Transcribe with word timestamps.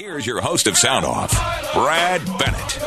Here's 0.00 0.26
your 0.26 0.40
host 0.40 0.66
of 0.66 0.78
Sound 0.78 1.04
Off, 1.04 1.30
Brad 1.74 2.24
Bennett. 2.38 2.78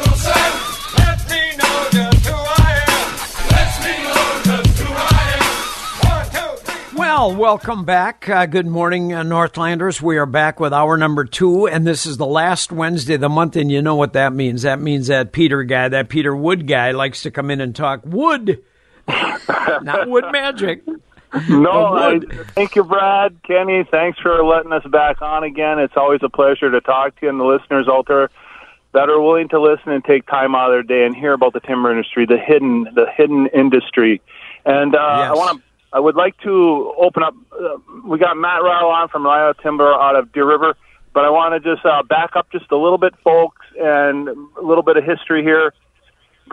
Well, 6.95 7.35
welcome 7.35 7.85
back. 7.85 8.27
Uh, 8.27 8.47
good 8.47 8.65
morning, 8.65 9.13
uh, 9.13 9.21
Northlanders. 9.21 10.01
We 10.01 10.17
are 10.17 10.25
back 10.25 10.59
with 10.59 10.73
hour 10.73 10.97
number 10.97 11.23
two, 11.25 11.67
and 11.67 11.85
this 11.85 12.07
is 12.07 12.17
the 12.17 12.25
last 12.25 12.71
Wednesday 12.71 13.13
of 13.13 13.21
the 13.21 13.29
month, 13.29 13.57
and 13.57 13.71
you 13.71 13.83
know 13.83 13.93
what 13.93 14.13
that 14.13 14.33
means. 14.33 14.63
That 14.63 14.81
means 14.81 15.05
that 15.05 15.31
Peter 15.31 15.61
guy, 15.61 15.89
that 15.89 16.09
Peter 16.09 16.35
Wood 16.35 16.67
guy, 16.67 16.93
likes 16.93 17.21
to 17.21 17.29
come 17.29 17.51
in 17.51 17.61
and 17.61 17.75
talk 17.75 18.01
wood, 18.03 18.63
not 19.07 20.09
wood 20.09 20.25
magic. 20.31 20.81
No, 21.49 21.95
I, 21.95 22.19
thank 22.55 22.75
you, 22.75 22.83
Brad, 22.83 23.35
Kenny. 23.43 23.83
Thanks 23.89 24.19
for 24.19 24.43
letting 24.43 24.71
us 24.71 24.85
back 24.85 25.21
on 25.21 25.43
again. 25.43 25.79
It's 25.79 25.97
always 25.97 26.21
a 26.23 26.29
pleasure 26.29 26.69
to 26.71 26.81
talk 26.81 27.15
to 27.19 27.25
you 27.25 27.29
and 27.29 27.39
the 27.39 27.45
listeners 27.45 27.87
out 27.89 28.07
there 28.07 28.29
that 28.93 29.09
are 29.09 29.19
willing 29.19 29.49
to 29.49 29.59
listen 29.59 29.91
and 29.91 30.03
take 30.05 30.27
time 30.27 30.53
out 30.53 30.69
of 30.69 30.73
their 30.73 30.83
day 30.83 31.05
and 31.05 31.15
hear 31.15 31.33
about 31.33 31.53
the 31.53 31.59
timber 31.59 31.89
industry, 31.91 32.25
the 32.27 32.37
hidden, 32.37 32.83
the 32.93 33.07
hidden 33.15 33.47
industry. 33.47 34.21
And 34.65 34.95
uh, 34.95 35.15
Yes. 35.17 35.31
I 35.31 35.33
want 35.33 35.57
to, 35.57 35.63
I 35.93 35.99
would 35.99 36.15
like 36.15 36.37
to 36.41 36.93
open 36.97 37.23
up. 37.23 37.33
Uh, 37.51 37.77
we 38.05 38.19
got 38.19 38.37
Matt 38.37 38.61
Rajala 38.61 38.93
on 38.93 39.09
from 39.09 39.23
Rajala 39.23 39.59
Timber 39.61 39.91
out 39.93 40.15
of 40.15 40.31
Deer 40.31 40.45
River, 40.47 40.75
but 41.13 41.25
I 41.25 41.29
want 41.29 41.61
to 41.61 41.75
just 41.75 41.85
uh, 41.85 42.03
back 42.03 42.35
up 42.35 42.51
just 42.51 42.71
a 42.71 42.77
little 42.77 42.97
bit, 42.97 43.15
folks, 43.23 43.65
and 43.79 44.27
a 44.29 44.61
little 44.61 44.83
bit 44.83 44.97
of 44.97 45.03
history 45.03 45.41
here 45.43 45.73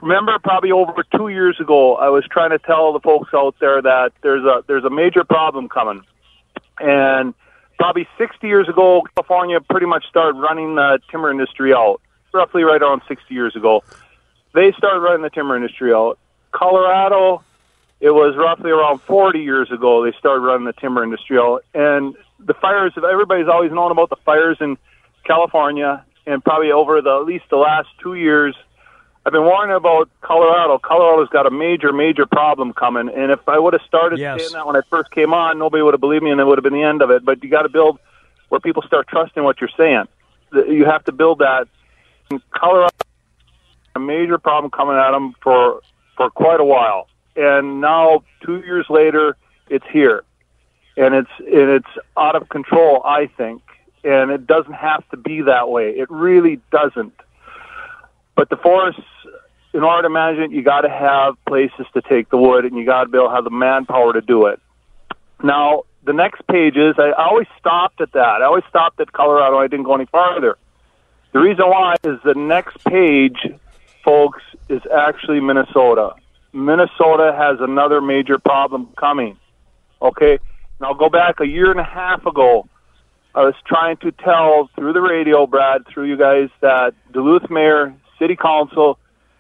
remember 0.02 0.38
probably 0.38 0.72
over 0.72 1.04
two 1.16 1.28
years 1.28 1.58
ago 1.60 1.96
I 1.96 2.08
was 2.08 2.24
trying 2.30 2.50
to 2.50 2.58
tell 2.58 2.92
the 2.92 3.00
folks 3.00 3.30
out 3.34 3.56
there 3.60 3.82
that 3.82 4.12
there's 4.22 4.44
a 4.44 4.62
there's 4.66 4.84
a 4.84 4.90
major 4.90 5.24
problem 5.24 5.68
coming. 5.68 6.02
And 6.78 7.34
probably 7.78 8.08
60 8.18 8.46
years 8.46 8.68
ago 8.68 9.02
California 9.14 9.60
pretty 9.60 9.86
much 9.86 10.06
started 10.08 10.38
running 10.38 10.74
the 10.76 11.00
timber 11.10 11.30
industry 11.30 11.72
out. 11.74 12.00
Roughly 12.32 12.62
right 12.62 12.80
around 12.80 13.02
60 13.08 13.34
years 13.34 13.56
ago. 13.56 13.82
They 14.54 14.72
started 14.72 15.00
running 15.00 15.22
the 15.22 15.30
timber 15.30 15.56
industry 15.56 15.92
out. 15.92 16.18
Colorado 16.52 17.42
it 18.00 18.10
was 18.10 18.34
roughly 18.36 18.70
around 18.70 19.00
40 19.02 19.40
years 19.40 19.70
ago 19.70 20.04
they 20.04 20.16
started 20.18 20.40
running 20.40 20.66
the 20.66 20.72
timber 20.72 21.04
industry 21.04 21.38
out 21.38 21.64
and 21.74 22.16
the 22.38 22.54
fires 22.54 22.92
everybody's 22.96 23.48
always 23.48 23.72
known 23.72 23.92
about 23.92 24.08
the 24.08 24.16
fires 24.24 24.56
in 24.60 24.78
California 25.24 26.04
and 26.26 26.42
probably 26.42 26.72
over 26.72 27.02
the 27.02 27.10
at 27.10 27.26
least 27.26 27.44
the 27.50 27.56
last 27.56 27.88
2 28.02 28.14
years 28.14 28.56
I've 29.26 29.32
been 29.32 29.44
warning 29.44 29.76
about 29.76 30.08
Colorado. 30.22 30.78
Colorado's 30.78 31.28
got 31.28 31.46
a 31.46 31.50
major, 31.50 31.92
major 31.92 32.24
problem 32.24 32.72
coming. 32.72 33.10
And 33.14 33.30
if 33.30 33.46
I 33.46 33.58
would 33.58 33.74
have 33.74 33.82
started 33.86 34.18
Yes. 34.18 34.38
saying 34.38 34.52
that 34.52 34.66
when 34.66 34.76
I 34.76 34.80
first 34.88 35.10
came 35.10 35.34
on, 35.34 35.58
nobody 35.58 35.82
would 35.82 35.92
have 35.92 36.00
believed 36.00 36.24
me, 36.24 36.30
and 36.30 36.40
it 36.40 36.44
would 36.44 36.56
have 36.56 36.62
been 36.62 36.72
the 36.72 36.82
end 36.82 37.02
of 37.02 37.10
it. 37.10 37.24
But 37.24 37.42
you 37.44 37.50
got 37.50 37.62
to 37.62 37.68
build 37.68 37.98
where 38.48 38.60
people 38.60 38.82
start 38.82 39.08
trusting 39.08 39.42
what 39.42 39.60
you're 39.60 39.70
saying. 39.76 40.04
You 40.52 40.86
have 40.86 41.04
to 41.04 41.12
build 41.12 41.40
that. 41.40 41.68
In 42.30 42.40
Colorado, 42.50 42.94
a 43.94 44.00
major 44.00 44.38
problem 44.38 44.70
coming 44.70 44.96
at 44.96 45.10
them 45.10 45.34
for 45.42 45.80
for 46.16 46.30
quite 46.30 46.60
a 46.60 46.64
while, 46.64 47.08
and 47.36 47.80
now 47.80 48.22
two 48.44 48.60
years 48.60 48.86
later, 48.88 49.36
it's 49.68 49.84
here, 49.92 50.22
and 50.96 51.14
it's 51.14 51.30
and 51.38 51.70
it's 51.70 51.88
out 52.16 52.36
of 52.36 52.48
control. 52.48 53.02
I 53.04 53.26
think, 53.26 53.62
and 54.04 54.30
it 54.30 54.46
doesn't 54.46 54.74
have 54.74 55.08
to 55.10 55.16
be 55.16 55.42
that 55.42 55.68
way. 55.70 55.90
It 55.90 56.08
really 56.10 56.60
doesn't. 56.70 57.14
But 58.40 58.48
the 58.48 58.56
forests, 58.56 59.02
in 59.74 59.82
order 59.82 60.08
to 60.08 60.08
manage 60.08 60.38
it, 60.38 60.50
you 60.50 60.62
got 60.62 60.80
to 60.80 60.88
have 60.88 61.34
places 61.44 61.84
to 61.92 62.00
take 62.00 62.30
the 62.30 62.38
wood, 62.38 62.64
and 62.64 62.74
you 62.74 62.86
got 62.86 63.04
to 63.04 63.10
be 63.10 63.18
able 63.18 63.28
to 63.28 63.34
have 63.34 63.44
the 63.44 63.50
manpower 63.50 64.14
to 64.14 64.22
do 64.22 64.46
it. 64.46 64.58
Now, 65.42 65.82
the 66.04 66.14
next 66.14 66.46
pages, 66.46 66.94
I 66.96 67.10
always 67.10 67.48
stopped 67.58 68.00
at 68.00 68.12
that. 68.12 68.40
I 68.40 68.46
always 68.46 68.64
stopped 68.66 68.98
at 68.98 69.12
Colorado. 69.12 69.58
I 69.58 69.66
didn't 69.66 69.84
go 69.84 69.94
any 69.94 70.06
farther. 70.06 70.56
The 71.32 71.38
reason 71.38 71.68
why 71.68 71.96
is 72.02 72.18
the 72.24 72.32
next 72.32 72.82
page, 72.84 73.46
folks, 74.02 74.42
is 74.70 74.80
actually 74.90 75.40
Minnesota. 75.40 76.14
Minnesota 76.54 77.34
has 77.36 77.58
another 77.60 78.00
major 78.00 78.38
problem 78.38 78.88
coming. 78.96 79.36
Okay? 80.00 80.38
Now, 80.80 80.94
go 80.94 81.10
back 81.10 81.40
a 81.40 81.46
year 81.46 81.70
and 81.70 81.78
a 81.78 81.84
half 81.84 82.24
ago. 82.24 82.66
I 83.34 83.42
was 83.42 83.54
trying 83.66 83.98
to 83.98 84.10
tell 84.12 84.70
through 84.76 84.94
the 84.94 85.02
radio, 85.02 85.46
Brad, 85.46 85.86
through 85.86 86.04
you 86.04 86.16
guys, 86.16 86.48
that 86.62 86.94
Duluth 87.12 87.50
Mayor, 87.50 87.94
City 88.20 88.36
Council, 88.36 88.98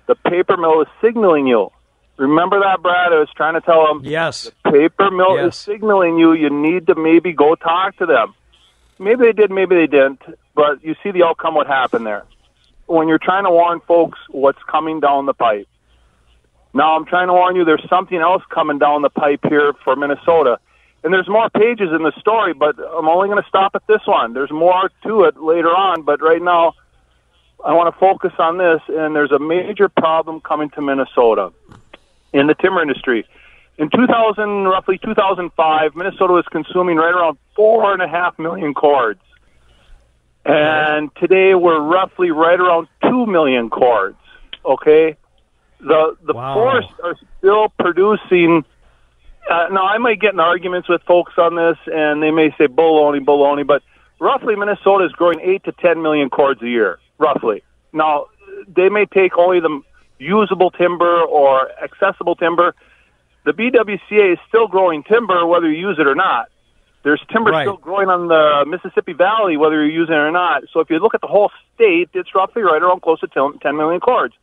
the 0.08 0.16
paper 0.16 0.56
mill 0.56 0.80
is 0.82 0.88
signaling 1.00 1.46
you. 1.46 1.70
Remember 2.16 2.58
that, 2.60 2.82
Brad? 2.82 3.12
I 3.12 3.18
was 3.20 3.28
trying 3.36 3.54
to 3.54 3.60
tell 3.60 3.86
them 3.86 4.02
Yes. 4.04 4.50
The 4.64 4.72
paper 4.72 5.10
mill 5.10 5.36
is 5.36 5.54
signaling 5.54 6.18
you. 6.18 6.32
You 6.32 6.50
need 6.50 6.88
to 6.88 6.94
maybe 6.96 7.32
go 7.32 7.54
talk 7.54 7.96
to 7.98 8.06
them. 8.06 8.34
Maybe 8.98 9.24
they 9.24 9.32
did, 9.32 9.50
maybe 9.50 9.76
they 9.76 9.86
didn't. 9.86 10.20
But 10.54 10.84
you 10.84 10.96
see 11.02 11.12
the 11.12 11.22
outcome. 11.22 11.54
What 11.54 11.66
happened 11.66 12.06
there? 12.06 12.24
When 12.86 13.06
you're 13.08 13.18
trying 13.18 13.44
to 13.44 13.50
warn 13.50 13.80
folks 13.86 14.18
what's 14.28 14.62
coming 14.64 15.00
down 15.00 15.26
the 15.26 15.32
pipe. 15.32 15.68
Now 16.74 16.96
I'm 16.96 17.04
trying 17.06 17.28
to 17.28 17.32
warn 17.32 17.56
you. 17.56 17.64
There's 17.64 17.86
something 17.88 18.18
else 18.18 18.42
coming 18.50 18.78
down 18.78 19.02
the 19.02 19.10
pipe 19.10 19.40
here 19.48 19.72
for 19.84 19.96
Minnesota, 19.96 20.58
and 21.02 21.12
there's 21.12 21.28
more 21.28 21.48
pages 21.50 21.88
in 21.92 22.02
the 22.02 22.12
story. 22.20 22.52
But 22.52 22.78
I'm 22.78 23.08
only 23.08 23.28
going 23.28 23.42
to 23.42 23.48
stop 23.48 23.74
at 23.74 23.86
this 23.86 24.02
one. 24.04 24.34
There's 24.34 24.50
more 24.50 24.90
to 25.04 25.24
it 25.24 25.40
later 25.40 25.70
on. 25.70 26.02
But 26.02 26.20
right 26.20 26.42
now, 26.42 26.74
I 27.64 27.72
want 27.74 27.92
to 27.94 27.98
focus 27.98 28.32
on 28.38 28.58
this. 28.58 28.80
And 28.88 29.14
there's 29.14 29.32
a 29.32 29.38
major 29.38 29.88
problem 29.88 30.40
coming 30.40 30.70
to 30.70 30.80
Minnesota 30.80 31.52
in 32.32 32.46
the 32.46 32.54
timber 32.54 32.82
industry. 32.82 33.26
In 33.78 33.88
2000, 33.88 34.64
roughly 34.64 34.98
2005, 34.98 35.96
Minnesota 35.96 36.32
was 36.34 36.44
consuming 36.50 36.96
right 36.96 37.14
around 37.14 37.38
four 37.56 37.92
and 37.92 38.02
a 38.02 38.08
half 38.08 38.38
million 38.38 38.74
cords, 38.74 39.20
and 40.44 41.10
today 41.16 41.54
we're 41.54 41.80
roughly 41.80 42.30
right 42.30 42.60
around 42.60 42.88
two 43.02 43.24
million 43.26 43.70
cords. 43.70 44.18
Okay, 44.66 45.16
the 45.80 46.14
the 46.22 46.34
Wow. 46.34 46.54
forests 46.54 46.92
are 47.02 47.16
still 47.38 47.68
producing. 47.78 48.64
Uh, 49.50 49.68
now 49.70 49.86
I 49.86 49.96
might 49.96 50.20
get 50.20 50.34
in 50.34 50.40
arguments 50.40 50.86
with 50.88 51.02
folks 51.04 51.32
on 51.38 51.54
this, 51.56 51.78
and 51.86 52.22
they 52.22 52.30
may 52.30 52.50
say 52.58 52.66
baloney, 52.68 53.24
baloney, 53.24 53.66
but 53.66 53.82
roughly 54.18 54.56
Minnesota 54.56 55.04
is 55.06 55.12
growing 55.12 55.40
eight 55.40 55.64
to 55.64 55.72
ten 55.72 56.02
million 56.02 56.28
cords 56.28 56.60
a 56.60 56.68
year, 56.68 56.98
roughly. 57.20 57.62
Now 57.92 58.26
they 58.66 58.88
may 58.88 59.06
take 59.06 59.38
only 59.38 59.60
the 59.60 59.82
usable 60.18 60.70
timber 60.72 61.22
or 61.22 61.70
accessible 61.82 62.34
timber. 62.34 62.74
The 63.44 63.52
BWCA 63.52 64.32
is 64.32 64.38
still 64.48 64.66
growing 64.66 65.02
timber 65.04 65.46
whether 65.46 65.70
you 65.70 65.88
use 65.88 65.98
it 65.98 66.06
or 66.06 66.14
not. 66.14 66.48
There's 67.02 67.22
timber 67.30 67.50
Right. 67.52 67.64
still 67.64 67.78
growing 67.78 68.08
on 68.10 68.28
the 68.28 68.64
Mississippi 68.66 69.14
Valley 69.14 69.56
whether 69.56 69.76
you're 69.76 69.86
using 69.86 70.14
it 70.14 70.18
or 70.18 70.30
not. 70.30 70.64
So 70.72 70.80
if 70.80 70.90
you 70.90 70.98
look 70.98 71.14
at 71.14 71.22
the 71.22 71.26
whole 71.26 71.50
state, 71.74 72.10
it's 72.12 72.34
roughly 72.34 72.62
right 72.62 72.82
around 72.82 73.00
close 73.02 73.20
to 73.20 73.28
10 73.28 73.58
10 73.60 73.76
million 73.76 74.00
cords. 74.00 74.34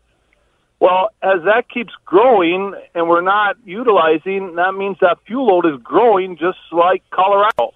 Well, 0.79 1.09
as 1.23 1.43
that 1.43 1.69
keeps 1.69 1.93
growing 2.05 2.73
and 2.93 3.09
we're 3.09 3.21
not 3.21 3.57
utilizing, 3.65 4.55
that 4.55 4.73
means 4.73 4.97
that 5.01 5.17
fuel 5.25 5.47
load 5.47 5.65
is 5.65 5.79
growing 5.81 6.37
just 6.37 6.59
like 6.71 7.03
Colorado. 7.11 7.73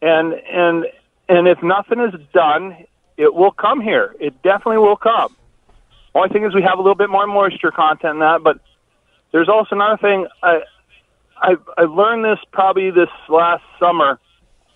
And 0.00 0.34
and 0.34 0.86
and 1.28 1.46
if 1.46 1.62
nothing 1.62 2.00
is 2.00 2.14
done, 2.32 2.76
it 3.16 3.34
will 3.34 3.52
come 3.52 3.80
here. 3.80 4.14
It 4.20 4.42
definitely 4.42 4.78
will 4.78 4.96
come. 4.96 5.34
Only 6.14 6.28
thing 6.28 6.44
is 6.44 6.54
we 6.54 6.62
have 6.62 6.78
a 6.78 6.82
little 6.82 6.94
bit 6.94 7.10
more 7.10 7.26
moisture 7.26 7.70
content 7.70 8.14
in 8.14 8.18
that, 8.20 8.42
but 8.42 8.58
there's 9.32 9.48
also 9.48 9.74
another 9.74 9.96
thing 9.96 10.26
I 10.42 10.60
I 11.36 11.56
I 11.76 11.82
learned 11.82 12.24
this 12.24 12.38
probably 12.52 12.90
this 12.90 13.08
last 13.28 13.64
summer 13.80 14.18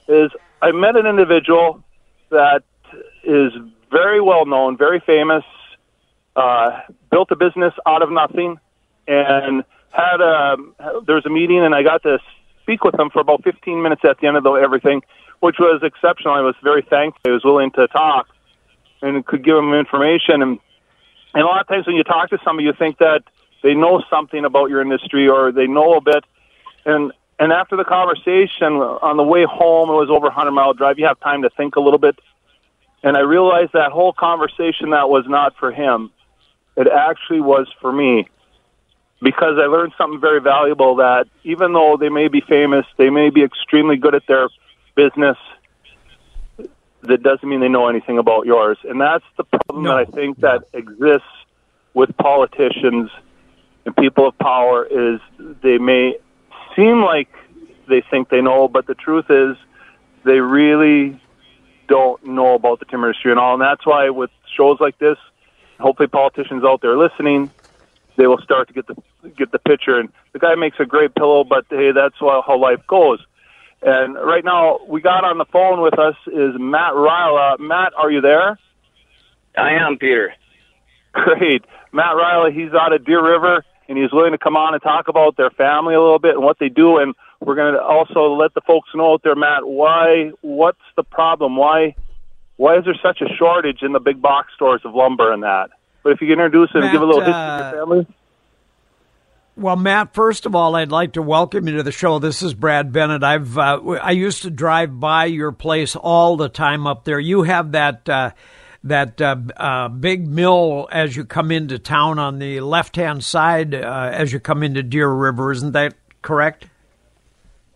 is 0.09 0.31
I 0.63 0.73
met 0.73 0.97
an 0.97 1.07
individual 1.07 1.85
that 2.31 2.63
is 3.23 3.53
very 3.91 4.21
well 4.21 4.47
known, 4.47 4.77
very 4.77 5.01
famous, 5.01 5.45
uh, 6.35 6.81
built 7.11 7.31
a 7.31 7.37
business 7.37 7.75
out 7.87 8.03
of 8.03 8.11
nothing, 8.11 8.59
and 9.07 9.65
had 9.91 10.21
a 10.21 10.57
there 11.07 11.17
was 11.17 11.27
a 11.27 11.31
meeting, 11.31 11.61
and 11.61 11.75
I 11.75 11.83
got 11.83 12.03
to 12.05 12.19
speak 12.63 12.83
with 12.83 12.99
him 12.99 13.11
for 13.11 13.21
about 13.21 13.45
15 13.45 13.83
minutes 13.83 14.03
at 14.05 14.19
the 14.21 14.27
end 14.27 14.37
of 14.37 14.43
the, 14.43 14.53
everything, 14.53 15.03
which 15.41 15.57
was 15.59 15.83
exceptional. 15.83 16.35
I 16.35 16.41
was 16.41 16.55
very 16.63 16.83
thankful. 16.83 17.21
He 17.25 17.31
was 17.31 17.45
willing 17.45 17.71
to 17.73 17.87
talk 17.89 18.29
and 19.03 19.25
could 19.25 19.45
give 19.45 19.57
him 19.57 19.75
information. 19.75 20.43
And, 20.43 20.59
and 21.35 21.43
a 21.43 21.47
lot 21.47 21.61
of 21.61 21.69
times 21.69 21.87
when 21.87 21.97
you 21.97 22.05
talk 22.05 22.31
to 22.31 22.39
somebody, 22.45 22.67
you 22.67 22.73
think 22.73 22.99
that 22.99 23.23
they 23.63 23.75
know 23.75 24.03
something 24.09 24.45
about 24.45 24.71
your 24.71 24.81
industry 24.81 25.29
or 25.29 25.53
they 25.53 25.67
know 25.67 25.95
a 25.95 26.01
bit. 26.01 26.25
And 26.85 27.13
and 27.39 27.53
after 27.53 27.77
the 27.77 27.85
conversation 27.85 28.73
on 28.75 29.19
the 29.19 29.23
way 29.23 29.45
home, 29.45 29.91
it 29.91 29.93
was 29.93 30.09
over 30.09 30.29
a 30.29 30.31
hundred 30.31 30.53
mile 30.53 30.73
drive. 30.73 30.99
You 30.99 31.07
have 31.07 31.21
time 31.21 31.43
to 31.43 31.51
think 31.51 31.77
a 31.77 31.81
little 31.81 31.99
bit. 31.99 32.19
And 33.03 33.17
I 33.17 33.21
realized 33.21 33.73
that 33.75 33.93
whole 33.93 34.13
conversation 34.13 34.91
that 34.91 35.11
was 35.11 35.27
not 35.29 35.55
for 35.59 35.71
him. 35.71 36.11
It 36.77 36.89
actually 36.89 37.41
was 37.41 37.69
for 37.81 37.93
me 37.93 38.27
because 39.21 39.59
I 39.59 39.67
learned 39.67 39.93
something 39.99 40.21
very 40.21 40.41
valuable 40.41 40.97
that 40.97 41.27
even 41.45 41.73
though 41.73 41.97
they 41.99 42.09
may 42.09 42.29
be 42.29 42.41
famous, 42.41 42.87
they 42.97 43.11
may 43.11 43.31
be 43.31 43.43
extremely 43.43 43.97
good 43.97 44.15
at 44.15 44.27
their 44.27 44.49
business, 44.97 45.37
that 47.03 47.23
doesn't 47.23 47.49
mean 47.49 47.61
they 47.61 47.69
know 47.69 47.89
anything 47.89 48.19
about 48.19 48.47
yours. 48.47 48.79
And 48.83 49.01
that's 49.01 49.25
the 49.37 49.45
problem 49.45 49.85
No. 49.85 49.91
that 49.91 49.99
I 49.99 50.05
think 50.11 50.41
that 50.41 50.65
exists 50.73 51.29
with 51.95 52.17
politicians 52.17 53.11
and 53.85 53.97
people 53.97 54.27
of 54.27 54.37
power 54.39 54.85
is 54.85 55.21
they 55.63 55.79
may 55.79 56.19
seem 56.75 57.03
like 57.03 57.29
they 57.89 58.03
think 58.11 58.29
they 58.29 58.43
know, 58.43 58.67
but 58.67 58.87
the 58.87 58.95
truth 58.95 59.27
is 59.31 59.57
they 60.25 60.41
really 60.41 61.21
don't 61.89 62.25
know 62.27 62.55
about 62.55 62.81
the 62.81 62.85
timber 62.85 63.09
industry 63.09 63.31
and 63.31 63.39
all. 63.39 63.53
And 63.53 63.63
that's 63.63 63.87
why 63.87 64.11
with 64.11 64.31
shows 64.57 64.79
like 64.81 64.99
this, 64.99 65.17
hopefully 65.79 66.09
politicians 66.09 66.65
out 66.65 66.81
there 66.81 66.99
listening, 66.99 67.51
they 68.17 68.27
will 68.27 68.41
start 68.41 68.67
to 68.69 68.75
get 68.75 68.87
the 68.89 68.97
get 69.37 69.53
the 69.53 69.59
picture. 69.59 69.99
And 69.99 70.09
the 70.33 70.39
guy 70.41 70.55
makes 70.57 70.81
a 70.81 70.85
great 70.85 71.15
pillow, 71.15 71.45
but 71.45 71.67
hey, 71.71 71.93
that's 71.93 72.17
how 72.19 72.59
life 72.59 72.85
goes. 72.89 73.21
And 73.83 74.15
right 74.15 74.45
now, 74.45 74.81
we 74.89 75.01
got 75.01 75.25
on 75.25 75.39
the 75.39 75.45
phone 75.45 75.81
with 75.81 75.99
us 75.99 76.17
is 76.27 76.55
Matt 76.59 76.93
Rajala. 76.95 77.59
Matt, 77.61 77.93
are 77.97 78.11
you 78.11 78.21
there? 78.21 78.59
I 79.57 79.73
am, 79.75 79.99
Peter. 79.99 80.35
Great. 81.13 81.65
Matt 81.93 82.15
Rajala, 82.15 82.53
he's 82.53 82.73
out 82.73 82.93
of 82.93 83.05
Deer 83.05 83.23
River, 83.23 83.65
and 83.89 83.97
he's 83.97 84.13
willing 84.13 84.33
to 84.33 84.39
come 84.39 84.57
on 84.57 84.75
and 84.75 84.83
talk 84.83 85.09
about 85.09 85.37
their 85.37 85.51
family 85.51 85.95
a 85.95 86.01
little 86.01 86.19
bit 86.19 86.35
and 86.35 86.45
what 86.45 86.59
they 86.59 86.69
do. 86.69 86.99
And 86.99 87.15
we're 87.41 87.55
going 87.55 87.75
to 87.75 87.83
also 87.83 88.35
let 88.35 88.55
the 88.55 88.61
folks 88.63 88.89
know 88.95 89.13
out 89.13 89.23
there, 89.23 89.37
Matt, 89.37 89.67
why, 89.67 90.33
what's 90.41 90.79
the 90.97 91.05
problem? 91.05 91.57
Why, 91.57 91.95
why 92.57 92.79
is 92.79 92.85
there 92.85 92.97
such 93.03 93.21
a 93.21 93.29
shortage 93.37 93.83
in 93.83 93.93
the 93.93 94.01
big 94.01 94.21
box 94.21 94.53
stores 94.55 94.81
of 94.85 94.95
lumber 94.95 95.33
and 95.33 95.43
that? 95.43 95.71
But 96.03 96.13
if 96.13 96.21
you 96.21 96.29
can 96.29 96.41
introduce 96.45 96.71
it 96.75 96.83
and 96.83 96.93
give 96.93 97.03
a 97.03 97.05
little 97.05 97.21
history 97.21 97.35
uh, 97.35 97.69
of 97.69 97.73
your 97.73 97.83
uh, 97.83 97.87
family. 97.87 98.07
Well, 99.59 99.77
Matt, 99.77 100.13
first 100.13 100.45
of 100.45 100.55
all, 100.55 100.77
I'd 100.77 100.93
like 100.93 101.15
to 101.15 101.23
welcome 101.23 101.67
you 101.67 101.79
to 101.79 101.83
the 101.83 101.91
show. 101.91 102.19
This 102.19 102.43
is 102.43 102.53
Brad 102.53 102.93
Bennett. 102.93 103.25
I've 103.25 103.57
uh, 103.57 103.81
I 104.03 104.11
used 104.11 104.43
to 104.43 104.51
drive 104.51 105.01
by 105.01 105.25
your 105.25 105.51
place 105.51 105.97
all 105.97 106.37
the 106.37 106.51
time 106.51 106.87
up 106.87 107.05
there. 107.05 107.19
You 107.19 107.43
have 107.45 107.73
that 107.73 108.07
uh, 108.07 108.33
that 108.85 109.19
uh, 109.19 109.37
uh 109.57 109.89
big 109.89 110.29
mill 110.29 110.89
as 110.93 111.17
you 111.17 111.25
come 111.25 111.51
into 111.51 111.79
town 111.79 112.19
on 112.19 112.39
the 112.39 112.61
left 112.61 112.97
hand 112.97 113.25
side 113.25 113.75
uh, 113.75 114.11
as 114.13 114.31
you 114.31 114.41
come 114.41 114.63
into 114.63 114.83
Deer 114.83 115.09
River. 115.09 115.51
Isn't 115.53 115.73
that 115.73 115.95
correct? 116.21 116.67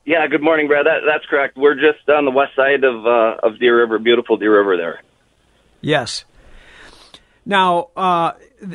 Yeah. 0.04 0.26
Good 0.26 0.42
morning, 0.42 0.68
Brad. 0.68 0.84
That, 0.84 1.00
that's 1.06 1.24
correct. 1.30 1.56
We're 1.56 1.76
just 1.76 2.06
on 2.10 2.26
the 2.26 2.30
west 2.30 2.54
side 2.56 2.84
of 2.84 3.06
uh, 3.06 3.36
of 3.42 3.58
Deer 3.58 3.80
River. 3.80 3.98
Beautiful 3.98 4.36
Deer 4.36 4.58
River 4.58 4.76
there. 4.76 5.00
Yes. 5.80 6.26
Now, 7.46 7.88
uh, 7.96 8.32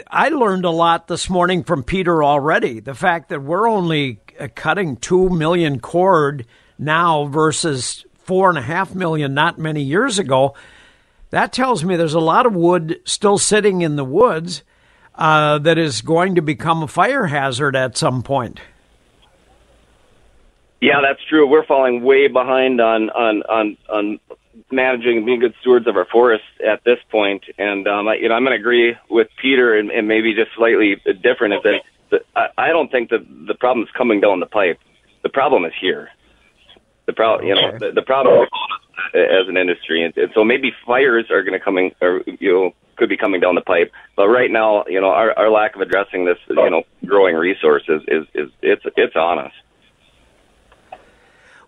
I 0.08 0.30
learned 0.30 0.66
a 0.66 0.72
lot 0.72 1.08
this 1.08 1.30
morning 1.30 1.64
from 1.64 1.84
Peter 1.84 2.24
already. 2.24 2.80
The 2.80 2.96
fact 2.96 3.30
that 3.30 3.44
we're 3.44 3.70
only 3.70 4.20
uh, 4.40 4.48
cutting 4.54 4.98
2 4.98 5.30
million 5.30 5.80
cord 5.80 6.46
now 6.78 7.26
versus 7.26 8.06
4.5 8.26 8.96
million 8.96 9.34
not 9.34 9.60
many 9.60 9.84
years 9.84 10.18
ago, 10.18 10.56
that 11.30 11.54
tells 11.54 11.84
me 11.84 11.96
there's 11.96 12.14
a 12.14 12.20
lot 12.20 12.46
of 12.46 12.56
wood 12.56 13.00
still 13.06 13.38
sitting 13.38 13.82
in 13.82 13.96
the 13.96 14.06
woods 14.06 14.64
uh, 15.16 15.60
that 15.60 15.78
is 15.78 16.02
going 16.02 16.36
to 16.36 16.42
become 16.42 16.84
a 16.84 16.88
fire 16.88 17.28
hazard 17.28 17.76
at 17.76 17.98
some 17.98 18.24
point. 18.24 18.60
Yeah, 20.82 21.02
that's 21.02 21.24
true. 21.28 21.48
We're 21.48 21.66
falling 21.66 22.04
way 22.04 22.28
behind 22.28 22.82
on 22.82 23.10
on 23.10 23.44
on 23.44 23.78
on 23.90 24.20
managing 24.72 25.18
and 25.18 25.26
being 25.26 25.40
good 25.40 25.54
stewards 25.62 25.88
of 25.88 25.98
our 25.98 26.06
forests 26.06 26.48
at 26.66 26.84
this 26.84 27.00
point. 27.10 27.44
And 27.58 27.88
um, 27.88 28.08
I, 28.08 28.16
you 28.16 28.30
know, 28.30 28.36
I'm 28.36 28.44
going 28.44 28.56
to 28.56 28.60
agree 28.60 28.96
with 29.10 29.28
Peter, 29.42 29.78
and, 29.78 29.92
and 29.92 30.08
maybe 30.08 30.34
just 30.34 30.52
slightly 30.56 31.02
different. 31.22 31.56
If 31.56 31.82
that, 32.12 32.22
I, 32.36 32.48
I 32.58 32.70
don't 32.70 32.92
think 32.92 33.10
that 33.10 33.26
the 33.48 33.56
problem 33.56 33.86
is 33.86 33.92
coming 33.98 34.22
down 34.22 34.40
the 34.40 34.46
pipe. 34.46 34.80
The 35.24 35.30
problem 35.30 35.66
is 35.66 35.74
here. 35.80 36.10
The 37.06 37.14
problem, 37.14 37.48
you 37.48 37.56
know, 37.56 37.78
the, 37.78 37.92
the 37.92 38.02
problem 38.02 38.48
as 39.14 39.48
an 39.48 39.58
industry, 39.58 40.04
and, 40.04 40.16
and 40.18 40.32
so 40.34 40.44
maybe 40.44 40.72
fires 40.86 41.30
are 41.30 41.44
going 41.44 41.54
to 41.54 41.64
coming, 41.64 41.94
or 42.02 42.24
you 42.26 42.52
know, 42.52 42.74
could 42.96 43.10
be 43.10 43.18
coming 43.18 43.42
down 43.42 43.56
the 43.56 43.62
pipe. 43.62 43.92
But 44.16 44.30
right 44.30 44.50
now, 44.50 44.86
you 44.88 45.00
know, 45.00 45.10
our, 45.10 45.38
our 45.38 45.50
lack 45.50 45.76
of 45.76 45.82
addressing 45.82 46.26
this, 46.26 46.38
you 46.50 46.70
know, 46.70 46.84
growing 47.06 47.36
resources 47.36 48.02
is 48.08 48.26
is 48.34 48.50
it's 48.62 48.84
it's 48.96 49.16
on 49.16 49.40
us. 49.40 49.52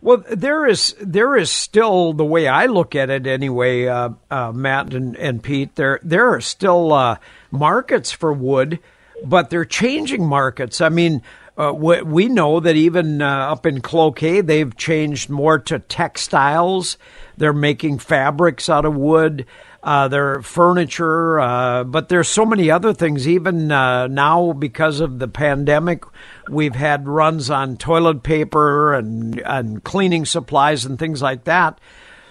Well, 0.02 0.24
there 0.30 0.68
is 0.68 0.96
there 1.02 1.36
is 1.36 1.50
still 1.50 2.14
the 2.14 2.26
way 2.26 2.48
I 2.48 2.68
look 2.68 2.96
at 2.96 3.10
it 3.10 3.26
anyway, 3.26 3.88
uh, 3.88 4.10
uh, 4.30 4.52
Matt 4.52 4.94
and, 4.94 5.16
and 5.18 5.42
Pete. 5.42 5.76
There 5.76 6.00
there 6.04 6.34
are 6.34 6.42
still 6.42 6.94
uh, 6.94 7.18
markets 7.50 8.12
for 8.12 8.32
wood, 8.32 8.80
but 9.26 9.50
they're 9.50 9.66
changing 9.66 10.26
markets. 10.26 10.82
I 10.82 10.90
mean, 10.90 11.24
uh, 11.58 11.74
we, 11.76 12.02
we, 12.04 12.28
know 12.28 12.60
that 12.60 12.76
even 12.76 13.22
uh, 13.24 13.52
up 13.52 13.66
in 13.66 13.82
Cloquet, 13.82 14.42
they've 14.42 14.78
changed 14.78 15.32
more 15.32 15.58
to 15.58 15.80
textiles. 15.80 17.00
They're 17.36 17.52
making 17.52 17.98
fabrics 17.98 18.70
out 18.70 18.86
of 18.86 18.96
wood. 18.96 19.46
Uh, 19.88 20.10
their 20.10 20.42
furniture, 20.42 21.40
uh, 21.40 21.82
but 21.86 22.10
there's 22.10 22.28
so 22.28 22.46
many 22.46 22.70
other 22.70 22.94
things. 22.94 23.26
Even 23.26 23.72
uh, 23.72 24.06
now, 24.08 24.52
because 24.52 25.00
of 25.00 25.20
the 25.20 25.30
pandemic, 25.30 26.04
we've 26.50 26.76
had 26.76 27.08
runs 27.08 27.50
on 27.50 27.78
toilet 27.78 28.22
paper 28.22 28.94
and 28.94 29.40
and 29.46 29.86
cleaning 29.86 30.26
supplies 30.26 30.84
and 30.84 31.00
things 31.00 31.22
like 31.22 31.46
that. 31.46 31.80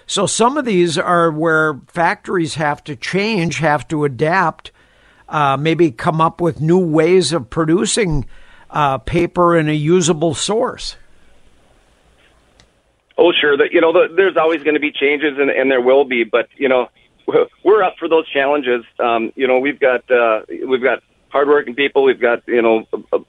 So 0.05 0.27
some 0.27 0.55
of 0.55 0.65
these 0.65 0.99
are 0.99 1.31
where 1.31 1.81
factories 1.87 2.53
have 2.55 2.83
to 2.83 2.95
change, 2.95 3.57
have 3.57 3.87
to 3.87 4.05
adapt, 4.05 4.71
uh, 5.27 5.57
maybe 5.57 5.89
come 5.89 6.21
up 6.21 6.39
with 6.39 6.61
new 6.61 6.77
ways 6.77 7.33
of 7.33 7.49
producing 7.49 8.27
uh, 8.69 8.99
paper 8.99 9.57
in 9.57 9.67
a 9.67 9.73
usable 9.73 10.35
source. 10.35 10.95
Oh, 13.17 13.31
sure. 13.31 13.57
That 13.57 13.69
you 13.71 13.81
know, 13.81 13.93
the, 13.93 14.13
there's 14.15 14.37
always 14.37 14.61
going 14.61 14.75
to 14.75 14.79
be 14.79 14.91
changes, 14.91 15.39
and, 15.39 15.49
and 15.49 15.71
there 15.71 15.81
will 15.81 16.05
be. 16.05 16.23
But 16.23 16.49
you 16.55 16.69
know, 16.69 16.89
we're 17.63 17.83
up 17.83 17.95
for 17.99 18.07
those 18.07 18.27
challenges. 18.29 18.85
Um, 18.99 19.31
you 19.35 19.47
know, 19.47 19.59
we've 19.59 19.79
got 19.79 20.09
uh, 20.09 20.41
we've 20.49 20.83
got 20.83 21.03
hardworking 21.29 21.75
people. 21.75 22.03
We've 22.03 22.19
got 22.19 22.47
you 22.47 22.61
know 22.61 22.85
a, 22.93 23.17
a 23.17 23.19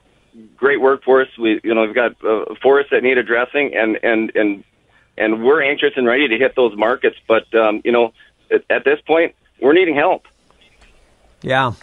great 0.55 0.81
workforce. 0.81 1.29
We 1.37 1.59
you 1.63 1.73
know 1.73 1.81
we've 1.81 1.95
got 1.95 2.11
uh, 2.23 2.55
forests 2.61 2.91
that 2.91 3.03
need 3.03 3.17
addressing, 3.17 3.75
and 3.75 3.97
and 4.01 4.31
and 4.35 4.63
and 5.17 5.43
we're 5.43 5.61
anxious 5.61 5.91
and 5.95 6.07
ready 6.07 6.27
to 6.27 6.37
hit 6.37 6.55
those 6.55 6.75
markets. 6.77 7.17
But 7.27 7.53
um, 7.53 7.81
you 7.83 7.91
know, 7.91 8.13
at, 8.51 8.63
at 8.69 8.85
this 8.85 8.99
point, 9.05 9.35
we're 9.61 9.73
needing 9.73 9.95
help. 9.95 10.25
Yeah. 11.41 11.73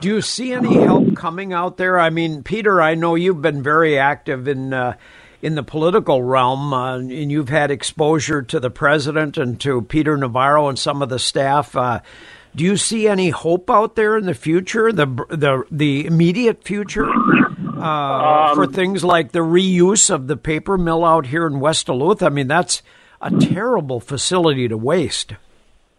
Do 0.00 0.08
you 0.08 0.20
see 0.20 0.52
any 0.52 0.74
help 0.82 1.16
coming 1.16 1.52
out 1.52 1.76
there? 1.76 1.98
I 1.98 2.10
mean, 2.10 2.42
Peter, 2.42 2.82
I 2.82 2.94
know 2.94 3.14
you've 3.14 3.40
been 3.40 3.62
very 3.62 3.98
active 3.98 4.48
in. 4.48 4.72
Uh, 4.72 4.96
in 5.44 5.56
the 5.56 5.62
political 5.62 6.22
realm, 6.22 6.72
uh, 6.72 6.96
and 6.96 7.30
you've 7.30 7.50
had 7.50 7.70
exposure 7.70 8.40
to 8.40 8.58
the 8.58 8.70
president 8.70 9.36
and 9.36 9.60
to 9.60 9.82
Peter 9.82 10.16
Navarro 10.16 10.68
and 10.68 10.78
some 10.78 11.02
of 11.02 11.10
the 11.10 11.18
staff. 11.18 11.76
Uh, 11.76 12.00
do 12.56 12.64
you 12.64 12.78
see 12.78 13.06
any 13.06 13.28
hope 13.28 13.68
out 13.68 13.94
there 13.94 14.16
in 14.16 14.24
the 14.24 14.32
future, 14.32 14.90
the 14.90 15.04
the 15.28 15.62
the 15.70 16.06
immediate 16.06 16.64
future, 16.64 17.06
uh, 17.06 18.48
um, 18.48 18.54
for 18.56 18.66
things 18.66 19.04
like 19.04 19.32
the 19.32 19.40
reuse 19.40 20.08
of 20.08 20.28
the 20.28 20.36
paper 20.38 20.78
mill 20.78 21.04
out 21.04 21.26
here 21.26 21.46
in 21.46 21.60
West 21.60 21.88
Duluth? 21.88 22.22
I 22.22 22.30
mean, 22.30 22.48
that's 22.48 22.82
a 23.20 23.30
terrible 23.30 24.00
facility 24.00 24.66
to 24.68 24.78
waste. 24.78 25.34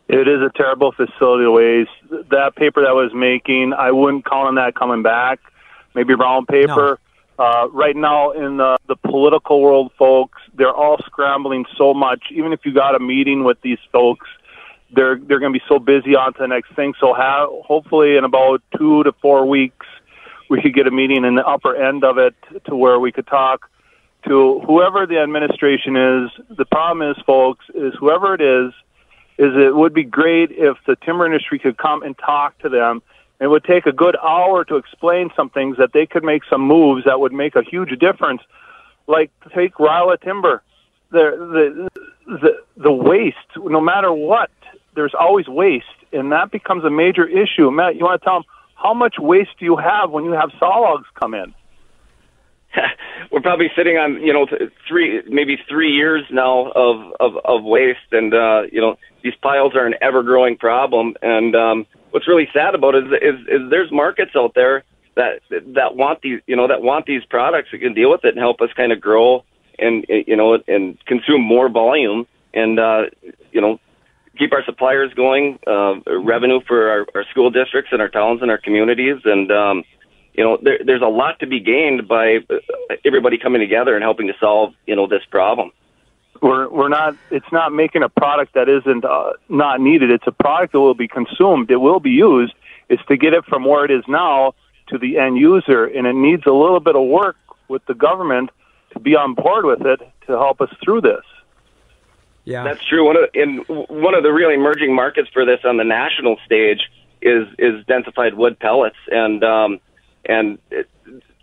It 0.07 0.27
is 0.27 0.41
a 0.41 0.51
terrible 0.55 0.91
facility 0.91 1.43
to 1.43 1.51
waste. 1.51 1.91
That 2.31 2.55
paper 2.55 2.81
that 2.81 2.95
was 2.95 3.11
making, 3.13 3.73
I 3.77 3.91
wouldn't 3.91 4.25
count 4.25 4.47
on 4.47 4.55
that 4.55 4.73
coming 4.73 5.03
back. 5.03 5.39
Maybe 5.93 6.15
brown 6.15 6.47
paper. 6.47 6.97
No. 6.99 7.04
Uh, 7.37 7.67
right 7.71 7.95
now, 7.95 8.31
in 8.31 8.57
the, 8.57 8.77
the 8.87 8.95
political 8.95 9.61
world, 9.61 9.91
folks, 9.97 10.41
they're 10.53 10.73
all 10.73 10.97
scrambling 11.05 11.65
so 11.77 11.93
much. 11.93 12.23
Even 12.31 12.53
if 12.53 12.61
you 12.63 12.73
got 12.73 12.95
a 12.95 12.99
meeting 12.99 13.43
with 13.43 13.59
these 13.61 13.79
folks, 13.91 14.27
they're 14.93 15.17
they're 15.17 15.39
going 15.39 15.51
to 15.51 15.59
be 15.59 15.65
so 15.67 15.77
busy 15.79 16.15
on 16.15 16.33
to 16.33 16.39
the 16.39 16.47
next 16.47 16.73
thing. 16.75 16.93
So, 16.99 17.13
hopefully, 17.13 18.15
in 18.15 18.23
about 18.23 18.61
two 18.77 19.03
to 19.03 19.11
four 19.21 19.45
weeks, 19.45 19.85
we 20.49 20.61
could 20.61 20.73
get 20.73 20.87
a 20.87 20.91
meeting 20.91 21.25
in 21.25 21.35
the 21.35 21.45
upper 21.45 21.75
end 21.75 22.05
of 22.05 22.17
it 22.17 22.35
to 22.67 22.75
where 22.75 22.99
we 22.99 23.11
could 23.11 23.27
talk 23.27 23.69
to 24.27 24.61
whoever 24.65 25.05
the 25.05 25.19
administration 25.19 25.95
is. 25.95 26.31
The 26.49 26.65
problem 26.65 27.09
is, 27.11 27.17
folks, 27.25 27.65
is 27.73 27.93
whoever 27.99 28.33
it 28.33 28.41
is, 28.41 28.73
is 29.37 29.51
it 29.55 29.75
would 29.75 29.93
be 29.93 30.03
great 30.03 30.51
if 30.51 30.77
the 30.87 30.95
timber 31.03 31.25
industry 31.25 31.59
could 31.59 31.77
come 31.77 32.01
and 32.01 32.17
talk 32.17 32.57
to 32.59 32.69
them 32.69 33.01
it 33.39 33.47
would 33.47 33.63
take 33.63 33.85
a 33.85 33.91
good 33.91 34.15
hour 34.23 34.63
to 34.65 34.75
explain 34.75 35.29
some 35.35 35.49
things 35.49 35.77
that 35.77 35.93
they 35.93 36.05
could 36.05 36.23
make 36.23 36.43
some 36.49 36.61
moves 36.61 37.05
that 37.05 37.19
would 37.19 37.33
make 37.33 37.55
a 37.55 37.63
huge 37.63 37.97
difference. 37.99 38.41
Like 39.07 39.31
take 39.53 39.75
Rajala 39.75 40.21
Timber, 40.21 40.63
the 41.11 41.89
the 42.27 42.37
the 42.39 42.63
the 42.77 42.91
waste. 42.91 43.37
No 43.57 43.81
matter 43.81 44.11
what, 44.11 44.49
there's 44.95 45.13
always 45.13 45.47
waste, 45.47 45.85
and 46.11 46.31
that 46.31 46.51
becomes 46.51 46.83
a 46.85 46.89
major 46.89 47.27
issue. 47.27 47.69
Matt, 47.71 47.95
you 47.95 48.05
want 48.05 48.21
to 48.21 48.25
tell 48.25 48.35
them 48.35 48.45
how 48.75 48.93
much 48.93 49.15
waste 49.19 49.51
do 49.59 49.65
you 49.65 49.75
have 49.77 50.11
when 50.11 50.23
you 50.23 50.31
have 50.31 50.51
saw 50.57 50.79
logs 50.79 51.07
come 51.19 51.33
in? 51.33 51.53
We're 53.31 53.41
probably 53.41 53.71
sitting 53.75 53.97
on 53.97 54.21
you 54.21 54.33
know 54.33 54.47
three 54.87 55.21
maybe 55.27 55.57
three 55.67 55.91
years 55.91 56.23
now 56.31 56.71
of 56.71 57.13
of, 57.19 57.37
of 57.43 57.63
waste, 57.63 58.11
and 58.11 58.33
uh, 58.33 58.63
you 58.71 58.81
know 58.81 58.97
these 59.23 59.35
piles 59.41 59.75
are 59.75 59.85
an 59.85 59.95
ever 60.01 60.23
growing 60.23 60.57
problem, 60.57 61.15
and 61.21 61.55
um, 61.55 61.85
what's 62.11 62.27
really 62.27 62.47
sad 62.53 62.75
about 62.75 62.95
it 62.95 63.05
is, 63.05 63.13
is, 63.21 63.47
is 63.47 63.69
there's 63.69 63.91
markets 63.91 64.31
out 64.35 64.53
there 64.55 64.83
that 65.15 65.41
that 65.49 65.95
want 65.95 66.21
these 66.21 66.41
you 66.47 66.55
know 66.55 66.67
that 66.67 66.81
want 66.81 67.05
these 67.05 67.23
products. 67.25 67.69
That 67.71 67.79
can 67.79 67.93
deal 67.93 68.11
with 68.11 68.23
it 68.23 68.29
and 68.29 68.39
help 68.39 68.61
us 68.61 68.69
kind 68.75 68.91
of 68.91 69.01
grow 69.01 69.43
and 69.79 70.05
you 70.07 70.35
know 70.35 70.59
and 70.67 70.97
consume 71.05 71.41
more 71.41 71.69
volume 71.69 72.27
and 72.53 72.79
uh, 72.79 73.03
you 73.51 73.61
know 73.61 73.79
keep 74.37 74.51
our 74.53 74.63
suppliers 74.65 75.13
going, 75.13 75.59
uh, 75.65 75.95
revenue 76.19 76.59
for 76.67 76.89
our, 76.89 77.05
our 77.15 77.23
school 77.31 77.49
districts 77.49 77.91
and 77.91 78.01
our 78.01 78.09
towns 78.09 78.41
and 78.41 78.51
our 78.51 78.57
communities, 78.57 79.17
and 79.23 79.51
um, 79.51 79.83
you 80.37 80.43
know 80.43 80.57
there, 80.61 80.79
there's 80.85 81.01
a 81.01 81.07
lot 81.07 81.39
to 81.39 81.47
be 81.47 81.59
gained 81.59 82.07
by 82.07 82.39
everybody 83.03 83.37
coming 83.37 83.61
together 83.61 83.95
and 83.95 84.03
helping 84.03 84.27
to 84.27 84.33
solve 84.39 84.73
you 84.85 84.95
know 84.95 85.07
this 85.07 85.23
problem. 85.29 85.71
we're 86.41 86.69
we're 86.69 86.89
not. 86.89 87.15
It's 87.31 87.51
not 87.51 87.73
making 87.73 88.03
a 88.03 88.09
product 88.09 88.53
that 88.53 88.69
isn't 88.69 89.05
uh, 89.05 89.31
not 89.49 89.81
needed. 89.81 90.11
It's 90.11 90.27
a 90.27 90.31
product 90.31 90.73
that 90.73 90.79
will 90.79 90.93
be 90.93 91.07
consumed. 91.07 91.71
It 91.71 91.77
will 91.77 91.99
be 91.99 92.11
used. 92.11 92.53
It's 92.89 93.03
to 93.07 93.17
get 93.17 93.33
it 93.33 93.45
from 93.45 93.65
where 93.65 93.85
it 93.85 93.91
is 93.91 94.03
now 94.07 94.53
to 94.87 94.97
the 94.97 95.17
end 95.17 95.37
user, 95.37 95.85
and 95.85 96.05
it 96.05 96.15
needs 96.15 96.43
a 96.45 96.51
little 96.51 96.79
bit 96.79 96.95
of 96.95 97.07
work 97.07 97.37
with 97.67 97.83
the 97.85 97.95
government 97.95 98.51
to 98.91 98.99
be 98.99 99.15
on 99.15 99.33
board 99.33 99.65
with 99.65 99.81
it 99.85 99.99
to 100.27 100.33
help 100.33 100.61
us 100.61 100.69
through 100.83 101.01
this. 101.01 101.23
Yeah, 102.43 102.63
that's 102.63 102.85
true. 102.85 103.05
One 103.05 103.17
of 103.17 103.29
in 103.33 103.57
one 103.67 104.13
of 104.13 104.23
the 104.23 104.31
really 104.31 104.53
emerging 104.53 104.93
markets 104.93 105.29
for 105.33 105.45
this 105.45 105.61
on 105.63 105.77
the 105.77 105.83
national 105.83 106.37
stage 106.45 106.81
is 107.21 107.47
is 107.57 107.83
densified 107.85 108.35
wood 108.35 108.59
pellets, 108.59 108.97
and 109.09 109.43
um, 109.43 109.79
and 110.27 110.57
it, 110.71 110.89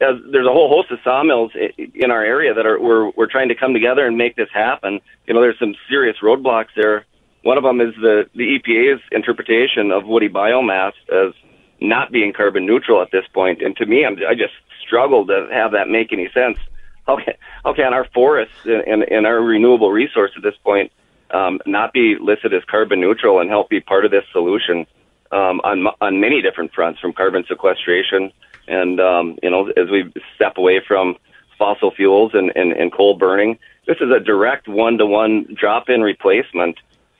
as, 0.00 0.16
there's 0.30 0.46
a 0.46 0.52
whole 0.52 0.68
host 0.68 0.90
of 0.90 0.98
sawmills 1.04 1.52
in 1.76 2.10
our 2.10 2.24
area 2.24 2.54
that 2.54 2.66
are 2.66 2.80
we're 2.80 3.10
we're 3.10 3.30
trying 3.30 3.48
to 3.48 3.54
come 3.54 3.72
together 3.72 4.06
and 4.06 4.16
make 4.16 4.36
this 4.36 4.48
happen. 4.52 5.00
You 5.26 5.34
know, 5.34 5.40
there's 5.40 5.58
some 5.58 5.74
serious 5.88 6.16
roadblocks 6.22 6.74
there. 6.76 7.04
One 7.42 7.56
of 7.56 7.64
them 7.64 7.80
is 7.80 7.94
the 8.00 8.28
the 8.34 8.58
EPA's 8.58 9.00
interpretation 9.12 9.92
of 9.92 10.06
woody 10.06 10.28
biomass 10.28 10.92
as 11.12 11.34
not 11.80 12.12
being 12.12 12.32
carbon 12.32 12.66
neutral 12.66 13.02
at 13.02 13.10
this 13.10 13.24
point. 13.32 13.60
And 13.62 13.76
to 13.76 13.86
me, 13.86 14.04
I'm, 14.04 14.16
I 14.28 14.34
just 14.34 14.54
struggle 14.84 15.26
to 15.26 15.48
have 15.52 15.72
that 15.72 15.88
make 15.88 16.12
any 16.12 16.28
sense. 16.32 16.58
How 17.06 17.16
can, 17.16 17.34
how 17.64 17.74
can 17.74 17.92
our 17.92 18.06
forests 18.14 18.54
and, 18.64 19.02
and 19.02 19.26
our 19.26 19.40
renewable 19.40 19.90
resource 19.90 20.30
at 20.36 20.42
this 20.42 20.54
point 20.62 20.92
um, 21.32 21.60
not 21.66 21.92
be 21.92 22.16
listed 22.20 22.54
as 22.54 22.62
carbon 22.64 23.00
neutral 23.00 23.40
and 23.40 23.50
help 23.50 23.68
be 23.68 23.80
part 23.80 24.04
of 24.04 24.10
this 24.10 24.24
solution 24.32 24.86
um, 25.32 25.60
on 25.64 25.86
on 26.00 26.20
many 26.20 26.42
different 26.42 26.72
fronts, 26.72 27.00
from 27.00 27.12
carbon 27.12 27.44
sequestration 27.48 28.32
and 28.68 29.00
um, 29.00 29.38
you 29.42 29.50
know 29.50 29.68
as 29.70 29.90
we 29.90 30.12
step 30.34 30.56
away 30.56 30.80
from 30.86 31.16
fossil 31.58 31.90
fuels 31.92 32.32
and, 32.34 32.52
and, 32.56 32.72
and 32.72 32.92
coal 32.92 33.16
burning, 33.16 33.58
this 33.86 33.96
is 34.00 34.10
a 34.10 34.18
direct 34.18 34.66
one 34.68 34.98
to 34.98 35.06
one 35.06 35.46
drop 35.54 35.88
in 35.88 36.00
replacement. 36.00 36.76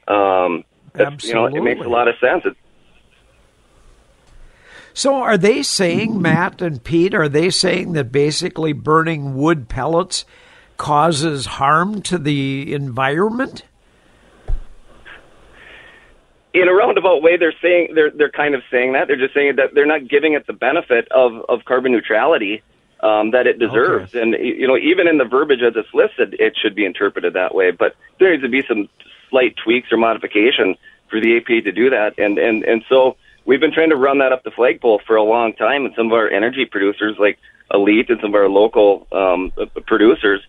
Um, 0.09 0.65
Absolutely. 0.95 1.29
You 1.29 1.35
know, 1.35 1.47
it 1.47 1.63
makes 1.63 1.87
a 1.87 1.89
lot 1.89 2.09
of 2.09 2.17
sense. 2.19 2.43
It's, 2.45 2.57
so, 4.95 5.15
are 5.15 5.39
they 5.39 5.63
saying, 5.63 6.21
Matt 6.21 6.61
and 6.61 6.83
Pete, 6.83 7.15
are 7.15 7.29
they 7.29 7.49
saying 7.51 7.93
that 7.93 8.13
basically 8.13 8.75
burning 8.75 9.35
wood 9.35 9.69
pellets 9.69 10.27
causes 10.77 11.47
harm 11.47 12.03
to 12.03 12.19
the 12.19 12.75
environment? 12.75 13.63
In 16.55 16.69
a 16.69 16.75
roundabout 16.75 17.23
way, 17.23 17.37
they're 17.37 17.55
saying 17.63 17.95
they're 17.95 18.11
they're 18.11 18.31
kind 18.31 18.55
of 18.55 18.63
saying 18.71 18.93
that. 18.93 19.09
They're 19.09 19.17
just 19.17 19.35
saying 19.35 19.57
that 19.57 19.75
they're 19.75 19.87
not 19.87 20.07
giving 20.09 20.35
it 20.35 20.47
the 20.47 20.53
benefit 20.53 21.09
of 21.11 21.33
of 21.49 21.65
carbon 21.65 21.93
neutrality 21.93 22.63
um, 23.01 23.33
that 23.33 23.47
it 23.47 23.59
deserves. 23.59 24.15
Okay. 24.15 24.23
And 24.23 24.33
you 24.35 24.67
know, 24.67 24.77
even 24.77 25.09
in 25.09 25.19
the 25.19 25.25
verbiage 25.25 25.63
as 25.63 25.75
it's 25.77 25.93
listed, 25.93 26.37
it 26.39 26.55
should 26.61 26.75
be 26.75 26.85
interpreted 26.85 27.35
that 27.35 27.55
way. 27.55 27.71
But 27.71 27.97
there 28.19 28.31
needs 28.31 28.43
to 28.43 28.49
be 28.49 28.63
some 28.67 28.89
slight 29.31 29.57
tweaks 29.57 29.91
or 29.91 29.97
modification 29.97 30.77
for 31.11 31.21
the 31.21 31.41
EPA 31.41 31.65
to 31.65 31.73
do 31.73 31.91
that. 31.91 32.19
And 32.19 32.39
and 32.39 32.65
and 32.65 32.85
so 32.89 33.17
we've 33.45 33.61
been 33.61 33.73
trying 33.73 33.91
to 33.91 33.97
run 33.97 34.19
that 34.19 34.33
up 34.33 34.45
the 34.45 34.51
flagpole 34.51 35.01
for 35.07 35.17
a 35.17 35.23
long 35.23 35.53
time, 35.55 35.85
and 35.85 35.95
some 35.97 36.07
of 36.07 36.13
our 36.13 36.29
energy 36.29 36.65
producers, 36.65 37.17
like 37.19 37.39
ALLETE, 37.71 38.11
and 38.11 38.21
some 38.21 38.31
of 38.31 38.35
our 38.35 38.49
local 38.49 39.07
um, 39.13 39.53
producers, 39.87 40.43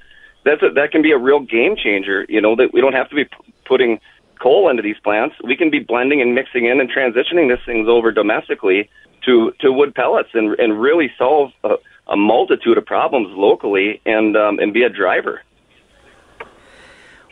that's 0.45 0.61
a, 0.61 0.69
that 0.71 0.91
can 0.91 1.01
be 1.01 1.11
a 1.11 1.17
real 1.17 1.39
game 1.39 1.75
changer. 1.75 2.25
You 2.29 2.41
know 2.41 2.55
that 2.55 2.73
we 2.73 2.81
don't 2.81 2.93
have 2.93 3.09
to 3.09 3.15
be 3.15 3.25
p- 3.25 3.53
putting 3.65 3.99
coal 4.41 4.69
into 4.69 4.81
these 4.81 4.99
plants. 5.03 5.35
We 5.43 5.55
can 5.55 5.69
be 5.69 5.79
blending 5.79 6.21
and 6.21 6.35
mixing 6.35 6.65
in 6.65 6.79
and 6.79 6.89
transitioning 6.91 7.49
these 7.49 7.65
things 7.65 7.87
over 7.87 8.11
domestically 8.11 8.89
to 9.25 9.53
to 9.59 9.71
wood 9.71 9.95
pellets 9.95 10.29
and 10.33 10.57
and 10.59 10.81
really 10.81 11.11
solve 11.17 11.51
a, 11.63 11.75
a 12.07 12.17
multitude 12.17 12.77
of 12.77 12.85
problems 12.85 13.29
locally 13.37 14.01
and 14.05 14.35
um, 14.35 14.59
and 14.59 14.73
be 14.73 14.83
a 14.83 14.89
driver. 14.89 15.41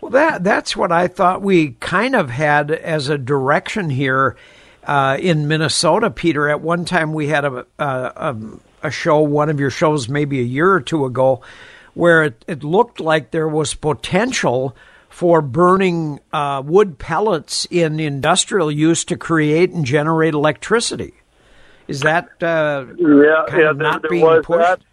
Well, 0.02 0.12
that 0.12 0.44
that's 0.44 0.76
what 0.76 0.92
I 0.92 1.08
thought 1.08 1.42
we 1.42 1.72
kind 1.80 2.16
of 2.16 2.30
had 2.30 2.72
as 2.72 3.10
a 3.10 3.18
direction 3.18 3.92
here 3.92 4.36
uh, 4.84 5.18
in 5.20 5.48
Minnesota, 5.48 6.10
Peter. 6.10 6.50
At 6.50 6.62
one 6.62 6.86
time, 6.86 7.14
we 7.14 7.28
had 7.28 7.46
a, 7.46 7.66
a, 7.78 8.36
a 8.82 8.90
show, 8.90 9.20
one 9.20 9.50
of 9.50 9.60
your 9.60 9.70
shows, 9.70 10.10
maybe 10.10 10.40
a 10.40 10.44
year 10.44 10.72
or 10.72 10.82
two 10.82 11.06
ago, 11.06 11.42
where 11.94 12.24
it, 12.24 12.44
it 12.48 12.64
looked 12.64 13.00
like 13.00 13.30
there 13.30 13.48
was 13.48 13.76
potential 13.76 14.76
for 15.12 15.42
burning 15.42 16.20
uh, 16.34 16.64
wood 16.66 16.98
pellets 16.98 17.68
in 17.70 18.00
industrial 18.00 18.72
use 18.72 19.06
to 19.06 19.18
create 19.18 19.70
and 19.70 19.86
generate 19.86 20.34
electricity. 20.34 21.14
Is 21.88 22.00
that 22.02 22.42
uh, 22.42 22.86
yeah, 22.98 23.44
yeah, 23.50 23.56
there, 23.56 23.74
not 23.74 24.02
there 24.02 24.10
being 24.10 24.24
was 24.24 24.46
pushed? 24.46 24.84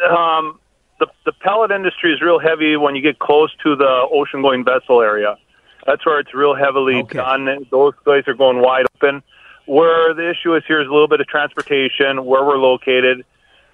That. 0.00 0.10
Um, 0.10 0.60
the 0.98 1.08
the 1.24 1.32
pellet 1.32 1.72
industry 1.72 2.12
is 2.12 2.22
real 2.22 2.38
heavy 2.38 2.76
when 2.76 2.94
you 2.94 3.02
get 3.02 3.18
close 3.18 3.52
to 3.64 3.74
the 3.76 4.06
ocean 4.10 4.40
going 4.42 4.64
vessel 4.64 5.02
area. 5.02 5.36
That's 5.86 6.04
where 6.06 6.20
it's 6.20 6.32
real 6.34 6.54
heavily 6.54 6.96
Okay. 7.02 7.18
done. 7.18 7.66
Those 7.70 7.94
guys 8.04 8.24
are 8.26 8.34
going 8.34 8.60
wide 8.60 8.86
open. 8.96 9.22
Where 9.66 10.14
the 10.14 10.30
issue 10.30 10.54
is 10.54 10.62
here 10.66 10.80
is 10.80 10.86
a 10.88 10.92
little 10.92 11.08
bit 11.08 11.20
of 11.20 11.26
transportation, 11.26 12.24
where 12.24 12.44
we're 12.44 12.58
located. 12.58 13.24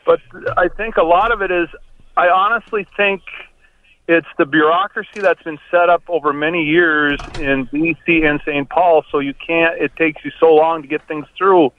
But 0.07 0.21
I 0.57 0.69
think 0.69 0.97
a 0.97 1.05
lot 1.05 1.33
of 1.33 1.43
it 1.43 1.51
is, 1.51 1.69
I 2.17 2.29
honestly 2.29 2.87
think 2.97 3.23
it's 4.09 4.27
the 4.37 4.47
bureaucracy 4.47 5.21
that's 5.21 5.43
been 5.43 5.59
set 5.71 5.89
up 5.89 6.03
over 6.09 6.33
many 6.33 6.65
years 6.65 7.21
in 7.39 7.67
DC 7.69 8.25
and 8.25 8.41
St. 8.45 8.69
Paul, 8.69 9.05
so 9.11 9.21
you 9.21 9.35
can't, 9.35 9.81
it 9.81 9.95
takes 9.97 10.25
you 10.25 10.33
so 10.41 10.55
long 10.55 10.83
to 10.83 10.89
get 10.89 11.07
things 11.07 11.27
through. 11.39 11.73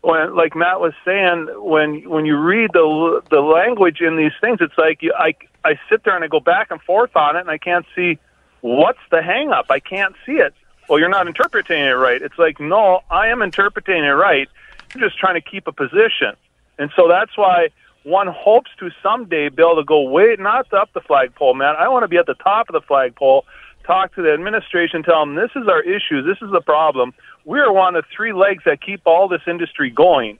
When, 0.00 0.34
like 0.34 0.56
Matt 0.56 0.80
was 0.80 0.94
saying, 1.04 1.48
when 1.58 2.08
when 2.08 2.24
you 2.24 2.38
read 2.38 2.70
the 2.72 3.20
the 3.30 3.40
language 3.40 4.00
in 4.00 4.16
these 4.16 4.32
things, 4.40 4.58
it's 4.62 4.78
like 4.78 5.02
you, 5.02 5.12
I 5.14 5.34
I 5.62 5.78
sit 5.90 6.04
there 6.04 6.14
and 6.14 6.24
I 6.24 6.28
go 6.28 6.40
back 6.40 6.70
and 6.70 6.80
forth 6.80 7.14
on 7.14 7.36
it, 7.36 7.40
and 7.40 7.50
I 7.50 7.58
can't 7.58 7.84
see 7.94 8.18
what's 8.62 9.00
the 9.10 9.22
hang 9.22 9.50
up? 9.50 9.66
I 9.68 9.80
can't 9.80 10.14
see 10.24 10.32
it. 10.32 10.54
Well, 10.88 10.98
you're 10.98 11.08
not 11.10 11.26
interpreting 11.26 11.82
it 11.82 11.92
right. 11.92 12.20
It's 12.20 12.38
like, 12.38 12.60
no, 12.60 13.00
I 13.10 13.28
am 13.28 13.42
interpreting 13.42 14.02
it 14.02 14.08
right. 14.08 14.48
You're 14.94 15.08
just 15.08 15.18
trying 15.18 15.34
to 15.34 15.40
keep 15.40 15.66
a 15.66 15.72
position. 15.72 16.34
And 16.78 16.90
so 16.96 17.06
that's 17.06 17.36
why 17.36 17.68
one 18.04 18.26
hopes 18.28 18.70
to 18.78 18.90
someday 19.02 19.48
be 19.48 19.62
able 19.62 19.76
to 19.76 19.84
go 19.84 20.02
way, 20.02 20.36
not 20.38 20.72
up 20.72 20.90
the 20.94 21.00
flagpole, 21.00 21.54
man. 21.54 21.74
I 21.78 21.88
want 21.88 22.04
to 22.04 22.08
be 22.08 22.16
at 22.16 22.26
the 22.26 22.34
top 22.34 22.68
of 22.68 22.72
the 22.72 22.80
flagpole, 22.80 23.44
talk 23.86 24.14
to 24.14 24.22
the 24.22 24.32
administration, 24.32 25.02
tell 25.02 25.20
them 25.20 25.34
this 25.34 25.50
is 25.54 25.68
our 25.68 25.82
issue, 25.82 26.22
this 26.22 26.38
is 26.40 26.50
the 26.50 26.60
problem. 26.62 27.12
We 27.44 27.58
are 27.60 27.72
one 27.72 27.96
of 27.96 28.04
three 28.14 28.32
legs 28.32 28.62
that 28.64 28.80
keep 28.80 29.02
all 29.04 29.28
this 29.28 29.42
industry 29.46 29.90
going. 29.90 30.38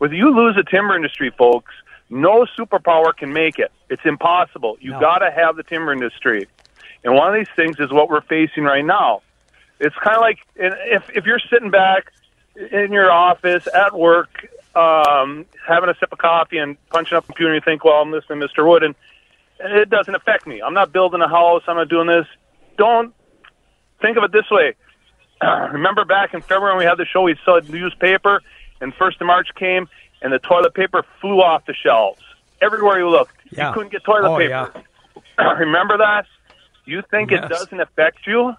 With 0.00 0.12
you 0.12 0.34
lose 0.34 0.56
the 0.56 0.64
timber 0.64 0.96
industry, 0.96 1.30
folks, 1.36 1.72
no 2.10 2.46
superpower 2.58 3.14
can 3.16 3.32
make 3.32 3.58
it. 3.58 3.70
It's 3.90 4.02
impossible. 4.04 4.76
You 4.80 4.92
No. 4.92 5.00
got 5.00 5.18
to 5.18 5.30
have 5.30 5.56
the 5.56 5.62
timber 5.62 5.92
industry. 5.92 6.46
And 7.04 7.14
one 7.14 7.28
of 7.28 7.34
these 7.34 7.52
things 7.54 7.78
is 7.80 7.92
what 7.92 8.08
we're 8.08 8.22
facing 8.22 8.64
right 8.64 8.84
now. 8.84 9.22
It's 9.80 9.94
kind 9.96 10.16
of 10.16 10.22
like 10.22 10.38
if 10.56 11.02
if 11.14 11.24
you're 11.26 11.38
sitting 11.50 11.70
back 11.70 12.12
in 12.72 12.92
your 12.92 13.10
office 13.10 13.66
at 13.72 13.96
work, 13.96 14.48
um, 14.74 15.46
having 15.66 15.88
a 15.90 15.94
sip 15.98 16.12
of 16.12 16.18
coffee 16.18 16.58
and 16.58 16.76
punching 16.90 17.16
up 17.16 17.24
a 17.24 17.26
computer, 17.28 17.52
and 17.52 17.62
you 17.62 17.64
think, 17.64 17.84
"Well, 17.84 17.94
I'm 18.00 18.10
listening 18.10 18.40
to 18.40 18.48
Mr. 18.48 18.66
Wood," 18.68 18.82
and 18.82 18.94
it 19.60 19.88
doesn't 19.90 20.14
affect 20.14 20.46
me. 20.46 20.60
I'm 20.60 20.74
not 20.74 20.92
building 20.92 21.20
a 21.20 21.28
house. 21.28 21.62
I'm 21.66 21.76
not 21.76 21.88
doing 21.88 22.06
this. 22.06 22.26
Don't 22.76 23.14
think 24.00 24.16
of 24.16 24.24
it 24.24 24.32
this 24.32 24.48
way. 24.50 24.74
Remember 25.72 26.04
back 26.04 26.34
in 26.34 26.40
February 26.42 26.72
when 26.74 26.78
we 26.78 26.84
had 26.84 26.98
the 26.98 27.06
show, 27.06 27.22
we 27.22 27.36
saw 27.44 27.60
newspaper, 27.68 28.40
and 28.80 28.94
first 28.94 29.20
of 29.20 29.26
March 29.26 29.48
came, 29.56 29.88
and 30.22 30.32
the 30.32 30.38
toilet 30.38 30.74
paper 30.74 31.04
flew 31.20 31.40
off 31.42 31.64
the 31.66 31.74
shelves 31.74 32.20
everywhere 32.60 32.98
you 32.98 33.08
looked. 33.08 33.34
Yeah. 33.50 33.68
You 33.68 33.74
couldn't 33.74 33.92
get 33.92 34.04
toilet 34.04 34.28
Oh, 34.28 34.36
paper. 34.38 34.72
Remember 35.58 35.96
that? 35.98 36.26
You 36.84 37.02
think 37.10 37.30
Yes. 37.30 37.44
it 37.44 37.48
doesn't 37.48 37.80
affect 37.80 38.26
you? 38.26 38.54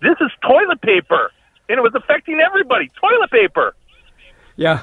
This 0.00 0.16
is 0.20 0.30
toilet 0.42 0.80
paper, 0.80 1.30
and 1.68 1.78
it 1.78 1.82
was 1.82 1.92
affecting 1.94 2.40
everybody. 2.40 2.90
Toilet 3.00 3.30
paper. 3.30 3.74
Yeah. 4.56 4.82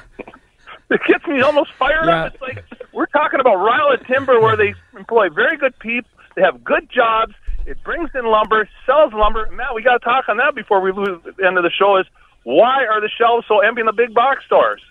It 0.89 1.01
gets 1.08 1.25
me 1.27 1.42
almost 1.42 1.72
fired 1.74 2.06
Yeah. 2.06 2.25
up. 2.25 2.34
It's 2.34 2.42
like 2.42 2.63
we're 2.94 3.08
talking 3.08 3.39
about 3.39 3.58
Rajala 3.58 4.06
Timber, 4.08 4.39
where 4.39 4.56
they 4.56 4.74
employ 4.98 5.30
very 5.30 5.58
good 5.58 5.77
people. 5.80 6.10
They 6.36 6.42
have 6.44 6.63
good 6.63 6.89
jobs. 6.89 7.34
It 7.65 7.84
brings 7.84 8.10
in 8.13 8.25
lumber, 8.25 8.70
sells 8.86 9.12
lumber. 9.13 9.50
Matt, 9.51 9.74
we 9.74 9.82
got 9.82 9.94
to 9.94 10.00
talk 10.06 10.30
on 10.30 10.38
that 10.38 10.54
before 10.54 10.82
we 10.82 10.92
lose 10.92 11.20
the 11.24 11.46
end 11.46 11.58
of 11.58 11.63
the 11.63 11.72
show. 11.72 11.98
Is 11.98 12.06
why 12.44 12.86
are 12.86 13.01
the 13.01 13.10
shelves 13.10 13.48
so 13.48 13.60
empty 13.62 13.80
in 13.82 13.88
the 13.88 13.94
big 13.94 14.13
box 14.13 14.46
stores? 14.46 14.82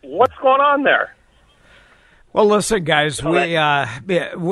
What's 0.00 0.34
going 0.40 0.60
on 0.60 0.82
there? 0.84 1.14
Well, 2.34 2.46
listen, 2.46 2.84
guys, 2.84 3.22
we 3.22 3.56
uh, 3.56 3.86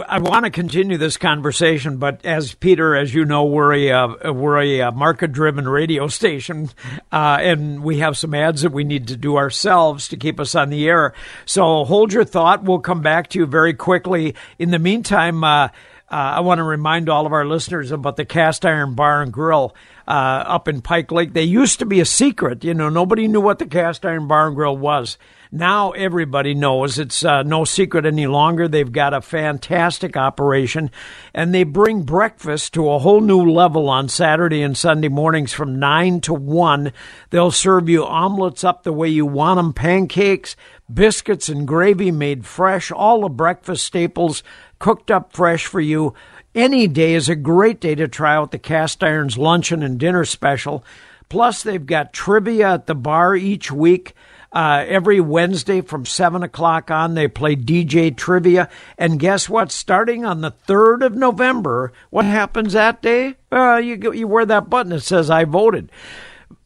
I 0.07 0.19
want 0.19 0.45
to 0.45 0.51
continue 0.51 0.99
this 0.99 1.17
conversation, 1.17 1.97
but 1.97 2.27
as 2.27 2.53
Peter, 2.53 2.95
as 2.95 3.15
you 3.15 3.25
know, 3.25 3.47
we're 3.47 3.73
a 3.73 3.91
uh, 3.91 4.33
we're 4.35 4.61
a 4.61 4.83
uh, 4.83 4.91
market-driven 4.93 5.67
radio 5.67 6.07
station, 6.09 6.69
uh, 7.11 7.39
and 7.41 7.83
we 7.83 8.01
have 8.01 8.19
some 8.19 8.35
ads 8.35 8.61
that 8.63 8.73
we 8.73 8.85
need 8.85 9.09
to 9.09 9.17
do 9.17 9.39
ourselves 9.39 10.09
to 10.09 10.19
keep 10.19 10.39
us 10.39 10.55
on 10.55 10.69
the 10.69 10.87
air. 10.87 11.15
So 11.47 11.85
hold 11.85 12.13
your 12.13 12.27
thought. 12.27 12.65
We'll 12.65 12.81
come 12.81 13.01
back 13.01 13.29
to 13.31 13.39
you 13.39 13.47
very 13.47 13.73
quickly. 13.73 14.35
In 14.59 14.73
the 14.73 14.79
meantime. 14.79 15.43
Uh, 15.43 15.69
uh, 16.13 16.39
I 16.39 16.41
want 16.41 16.59
to 16.59 16.65
remind 16.65 17.09
all 17.09 17.25
of 17.25 17.33
our 17.33 17.47
listeners 17.47 17.93
about 17.93 18.17
the 18.17 18.25
Cast 18.25 18.67
Iron 18.67 18.97
Bar 18.97 19.23
and 19.23 19.33
Grill. 19.33 19.77
uh, 20.11 20.43
up 20.47 20.67
in 20.67 20.83
Pike 20.83 21.13
Lake. 21.13 21.33
They 21.33 21.45
used 21.45 21.79
to 21.79 21.87
be 21.87 22.01
a 22.01 22.05
secret. 22.05 22.65
You 22.65 22.75
know, 22.75 22.89
nobody 22.89 23.29
knew 23.29 23.41
what 23.41 23.61
the 23.61 23.67
cast 23.67 24.05
iron 24.05 24.27
bar 24.27 24.49
and 24.49 24.57
grill 24.57 24.77
was. 24.77 25.17
Now 25.53 25.91
everybody 25.91 26.55
knows 26.55 26.97
it's 26.97 27.25
uh, 27.25 27.43
no 27.43 27.65
secret 27.65 28.07
any 28.07 28.29
longer. 28.29 28.69
They've 28.69 28.93
got 28.93 29.13
a 29.13 29.21
fantastic 29.21 30.17
operation, 30.17 30.93
and 31.35 31.53
they 31.53 31.65
bring 31.65 32.03
breakfast 32.03 32.73
to 32.75 32.89
a 32.89 33.01
whole 33.01 33.21
new 33.21 33.51
level 33.51 33.89
on 33.89 34.09
Saturday 34.09 34.63
and 34.63 34.79
Sunday 34.79 35.09
mornings 35.09 35.53
from 35.53 35.81
9 35.81 36.21
to 36.21 36.35
1. 36.35 36.93
They'll 37.31 37.51
serve 37.51 37.89
you 37.89 38.07
omelets 38.07 38.63
up 38.63 38.85
the 38.85 38.93
way 38.93 39.09
you 39.09 39.27
want 39.27 39.59
them, 39.59 39.73
pancakes, 39.73 40.55
biscuits, 40.93 41.49
and 41.49 41.67
gravy 41.67 42.13
made 42.13 42.47
fresh, 42.47 42.93
all 42.93 43.23
the 43.23 43.29
breakfast 43.29 43.85
staples 43.85 44.45
cooked 44.79 45.11
up 45.11 45.33
fresh 45.33 45.67
for 45.67 45.81
you. 45.81 46.15
Any 46.55 46.87
day 46.87 47.15
is 47.15 47.29
a 47.29 47.35
great 47.35 47.81
day 47.81 47.97
to 47.97 48.07
try 48.07 48.37
out 48.37 48.53
the 48.53 48.59
Cast 48.59 49.03
Irons 49.03 49.37
luncheon 49.37 49.83
and 49.83 49.99
dinner 49.99 50.25
special. 50.25 50.85
Plus, 51.29 51.65
they've 51.65 51.87
got 51.87 52.13
trivia 52.13 52.75
at 52.75 52.87
the 52.87 52.95
bar 52.95 53.35
each 53.35 53.73
week. 53.73 54.15
Uh, 54.53 54.85
every 54.89 55.21
Wednesday 55.21 55.81
from 55.81 56.05
7 56.05 56.43
o'clock 56.43 56.91
on, 56.91 57.15
they 57.15 57.29
play 57.29 57.55
DJ 57.55 58.17
Trivia. 58.17 58.69
And 58.99 59.21
guess 59.21 59.49
what? 59.49 59.71
Starting 59.71 60.25
on 60.25 60.41
the 60.41 60.51
3rd 60.51 61.07
of 61.07 61.15
November, 61.15 61.93
what 62.11 62.25
happens 62.25 62.73
that 62.73 63.01
day? 63.01 63.37
Uh, 63.53 63.77
you, 63.77 64.13
you 64.13 64.27
wear 64.27 64.45
that 64.47 64.69
button 64.69 64.91
that 64.91 65.03
says, 65.03 65.31
I 65.31 65.45
voted 65.45 65.91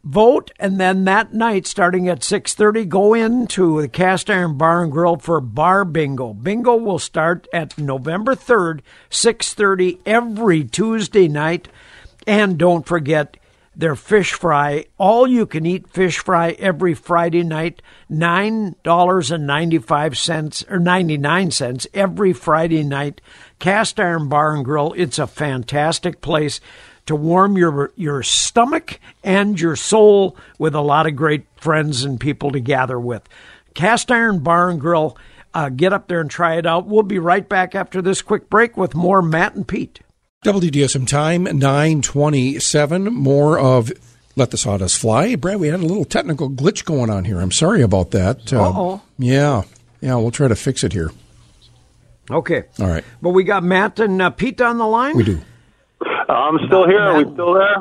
vote 0.05 0.51
and 0.59 0.79
then 0.79 1.05
that 1.05 1.33
night 1.33 1.67
starting 1.67 2.09
at 2.11 2.21
6.30 2.21 2.87
go 2.89 3.15
into 3.15 3.81
the 3.81 3.89
cast 3.89 4.29
iron 4.29 4.59
bar 4.59 4.83
and 4.83 4.93
grill 4.93 5.17
for 5.17 5.41
bar 5.41 5.83
bingo 5.83 6.35
bingo 6.35 6.77
will 6.77 6.99
start 6.99 7.49
at 7.55 7.79
november 7.79 8.35
3rd 8.35 8.81
6.30 9.11 9.99
every 10.05 10.63
tuesday 10.63 11.27
night 11.27 11.69
and 12.27 12.59
don't 12.59 12.87
forget 12.87 13.39
their 13.77 13.95
fish 13.95 14.33
fry 14.33 14.85
all 14.99 15.27
you 15.27 15.47
can 15.47 15.67
eat 15.67 15.89
fish 15.89 16.19
fry 16.19 16.51
every 16.59 16.95
friday 16.95 17.43
night 17.43 17.83
$9.95 18.11 20.71
or 20.71 20.79
99 20.79 21.51
cents 21.51 21.87
every 21.93 22.33
friday 22.33 22.83
night 22.83 23.21
cast 23.59 23.99
iron 23.99 24.29
bar 24.29 24.55
and 24.55 24.65
grill 24.65 24.95
it's 24.97 25.19
a 25.19 25.27
fantastic 25.27 26.21
place 26.21 26.61
to 27.07 27.15
warm 27.15 27.57
your 27.57 27.93
your 27.97 28.23
stomach 28.23 28.99
and 29.23 29.61
your 29.61 29.77
soul 29.77 30.37
with 30.59 30.75
a 30.75 30.81
lot 30.81 31.07
of 31.07 31.17
great 31.17 31.47
friends 31.57 32.05
and 32.05 32.21
people 32.21 32.51
to 32.53 32.61
gather 32.61 32.99
with. 32.99 33.29
Cast 33.75 34.11
Iron 34.11 34.41
Bar 34.41 34.71
and 34.71 34.81
Grill. 34.81 35.17
Uh, 35.53 35.69
get 35.69 35.93
up 35.93 36.09
there 36.09 36.21
and 36.21 36.31
try 36.31 36.57
it 36.57 36.67
out. 36.67 36.87
We'll 36.87 37.05
be 37.05 37.21
right 37.21 37.49
back 37.49 37.77
after 37.77 38.03
this 38.03 38.23
quick 38.23 38.51
break 38.51 38.77
with 38.77 38.97
more 38.97 39.23
Matt 39.23 39.55
and 39.55 39.67
Pete. 39.67 40.01
WDSM 40.45 41.09
time 41.09 41.45
927. 41.45 43.05
More 43.15 43.59
of 43.59 43.91
Let 44.37 44.51
the 44.51 44.59
Sawdust 44.59 44.99
Fly. 44.99 45.37
Brad, 45.37 45.59
we 45.59 45.69
had 45.69 45.81
a 45.81 45.87
little 45.87 46.05
technical 46.05 46.51
glitch 46.51 46.85
going 46.85 47.09
on 47.09 47.25
here. 47.25 47.41
I'm 47.41 47.51
sorry 47.51 47.81
about 47.81 48.11
that. 48.11 48.53
Uh 48.53 48.73
oh. 48.77 49.03
Yeah. 49.19 49.63
Yeah, 50.03 50.17
we'll 50.17 50.31
try 50.31 50.49
to 50.49 50.55
fix 50.55 50.85
it 50.85 50.93
here. 50.93 51.11
Okay. 52.31 52.65
All 52.79 52.89
right. 52.89 53.05
But 53.23 53.31
we 53.31 53.43
got 53.45 53.65
Matt 53.65 53.99
and 54.01 54.21
uh, 54.21 54.29
Pete 54.29 54.61
on 54.61 54.77
the 54.77 54.87
line? 54.87 55.17
We 55.17 55.25
do. 55.25 55.41
I'm 56.29 56.59
still 56.67 56.87
here. 56.87 57.01
Are 57.01 57.25
we 57.25 57.33
still 57.33 57.55
there? 57.55 57.77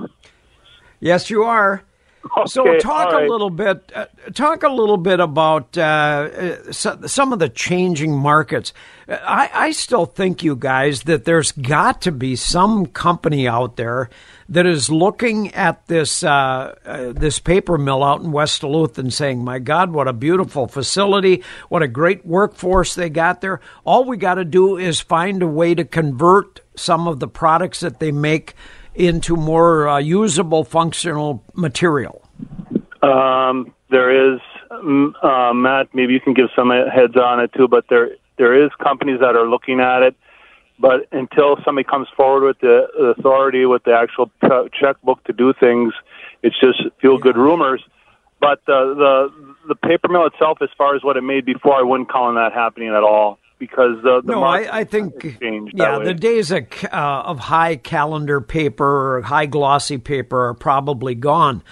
Yes, 1.01 1.29
you 1.29 1.43
are. 1.43 1.83
Okay, 2.25 2.45
so 2.47 2.77
talk 2.79 3.11
right. 3.11 3.25
a 3.25 3.29
little 3.29 3.49
bit. 3.49 3.91
Uh, 3.93 4.05
talk 4.33 4.63
a 4.63 4.69
little 4.69 4.97
bit 4.97 5.19
about 5.19 5.77
uh, 5.77 5.81
uh, 5.81 6.71
so, 6.71 6.99
some 7.05 7.33
of 7.33 7.39
the 7.39 7.49
changing 7.49 8.17
markets. 8.17 8.73
Uh, 9.07 9.17
I, 9.21 9.49
I 9.53 9.71
still 9.71 10.05
think, 10.05 10.41
you 10.41 10.55
guys, 10.55 11.03
that 11.03 11.25
there's 11.25 11.51
got 11.51 12.01
to 12.03 12.11
be 12.11 12.35
some 12.35 12.85
company 12.85 13.47
out 13.47 13.75
there 13.75 14.09
that 14.49 14.65
is 14.65 14.89
looking 14.89 15.53
at 15.53 15.85
this 15.87 16.23
uh, 16.23 16.75
uh, 16.85 17.11
this 17.11 17.39
paper 17.39 17.77
mill 17.77 18.03
out 18.03 18.21
in 18.21 18.31
West 18.31 18.61
Duluth 18.61 18.97
and 18.97 19.13
saying, 19.13 19.43
"My 19.43 19.59
God, 19.59 19.91
what 19.91 20.07
a 20.07 20.13
beautiful 20.13 20.67
facility! 20.67 21.43
What 21.67 21.83
a 21.83 21.87
great 21.87 22.25
workforce 22.25 22.95
they 22.95 23.09
got 23.09 23.41
there! 23.41 23.59
All 23.83 24.05
we 24.05 24.15
got 24.15 24.35
to 24.35 24.45
do 24.45 24.77
is 24.77 25.01
find 25.01 25.43
a 25.43 25.47
way 25.47 25.75
to 25.75 25.83
convert 25.83 26.61
some 26.75 27.07
of 27.07 27.19
the 27.19 27.27
products 27.27 27.81
that 27.81 27.99
they 27.99 28.11
make." 28.11 28.55
Into 28.95 29.35
more 29.35 29.87
uh, 29.87 29.97
usable, 29.97 30.63
functional 30.63 31.43
material? 31.53 32.21
Um, 33.01 33.73
there 33.89 34.33
is, 34.33 34.39
um, 34.71 35.15
uh, 35.21 35.53
Matt. 35.53 35.93
Maybe 35.93 36.13
you 36.13 36.19
can 36.19 36.33
give 36.33 36.49
some 36.55 36.69
heads 36.69 37.15
on 37.15 37.39
it 37.39 37.53
too. 37.53 37.67
But 37.67 37.85
there, 37.89 38.11
there 38.37 38.63
is 38.63 38.71
companies 38.81 39.19
that 39.19 39.35
are 39.35 39.47
looking 39.47 39.79
at 39.79 40.03
it. 40.03 40.15
But 40.79 41.07
until 41.11 41.57
somebody 41.63 41.87
comes 41.87 42.07
forward 42.17 42.43
with 42.45 42.59
the 42.59 43.13
authority, 43.17 43.65
with 43.65 43.83
the 43.83 43.93
actual 43.93 44.31
checkbook 44.73 45.23
to 45.25 45.33
do 45.33 45.53
things, 45.53 45.93
it's 46.41 46.59
just 46.59 46.81
feel 46.99 47.17
good 47.17 47.37
rumors. 47.37 47.83
But 48.41 48.65
the 48.65 48.93
the 48.95 49.53
the 49.69 49.75
paper 49.75 50.09
mill 50.09 50.25
itself, 50.25 50.57
as 50.61 50.69
far 50.77 50.95
as 50.95 51.03
what 51.03 51.15
it 51.15 51.21
made 51.21 51.45
before, 51.45 51.75
I 51.75 51.83
wouldn't 51.83 52.11
count 52.11 52.29
on 52.29 52.35
that 52.35 52.53
happening 52.53 52.89
at 52.89 53.03
all 53.03 53.39
because 53.59 54.01
the, 54.03 54.21
the 54.23 54.31
no, 54.33 54.43
I, 54.43 54.79
I 54.79 54.83
think 54.83 55.37
yeah, 55.73 55.99
the 55.99 56.13
days 56.13 56.51
of, 56.51 56.65
uh, 56.85 57.23
of 57.25 57.39
high 57.39 57.75
calendar 57.75 58.41
paper 58.41 59.17
or 59.17 59.21
high 59.21 59.45
glossy 59.45 59.97
paper 59.97 60.47
are 60.47 60.53
probably 60.53 61.15
gone. 61.15 61.63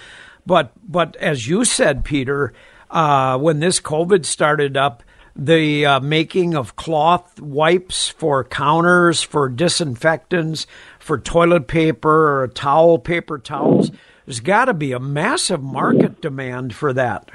But 0.46 0.72
but 0.90 1.16
as 1.16 1.48
you 1.48 1.64
said, 1.64 2.04
Peter, 2.04 2.52
uh, 2.90 3.38
when 3.38 3.60
this 3.60 3.80
COVID 3.80 4.24
started 4.24 4.76
up, 4.76 5.02
the 5.34 5.86
uh, 5.86 6.00
making 6.00 6.54
of 6.54 6.76
cloth 6.76 7.40
wipes 7.40 8.08
for 8.08 8.44
counters, 8.44 9.22
for 9.22 9.48
disinfectants, 9.48 10.66
for 10.98 11.18
toilet 11.18 11.66
paper 11.68 12.42
or 12.42 12.48
towel 12.48 12.98
paper 12.98 13.38
towels, 13.38 13.90
there's 14.26 14.40
got 14.40 14.66
to 14.66 14.74
be 14.74 14.92
a 14.92 15.00
massive 15.00 15.62
market 15.62 16.20
demand 16.20 16.74
for 16.74 16.92
that. 16.92 17.30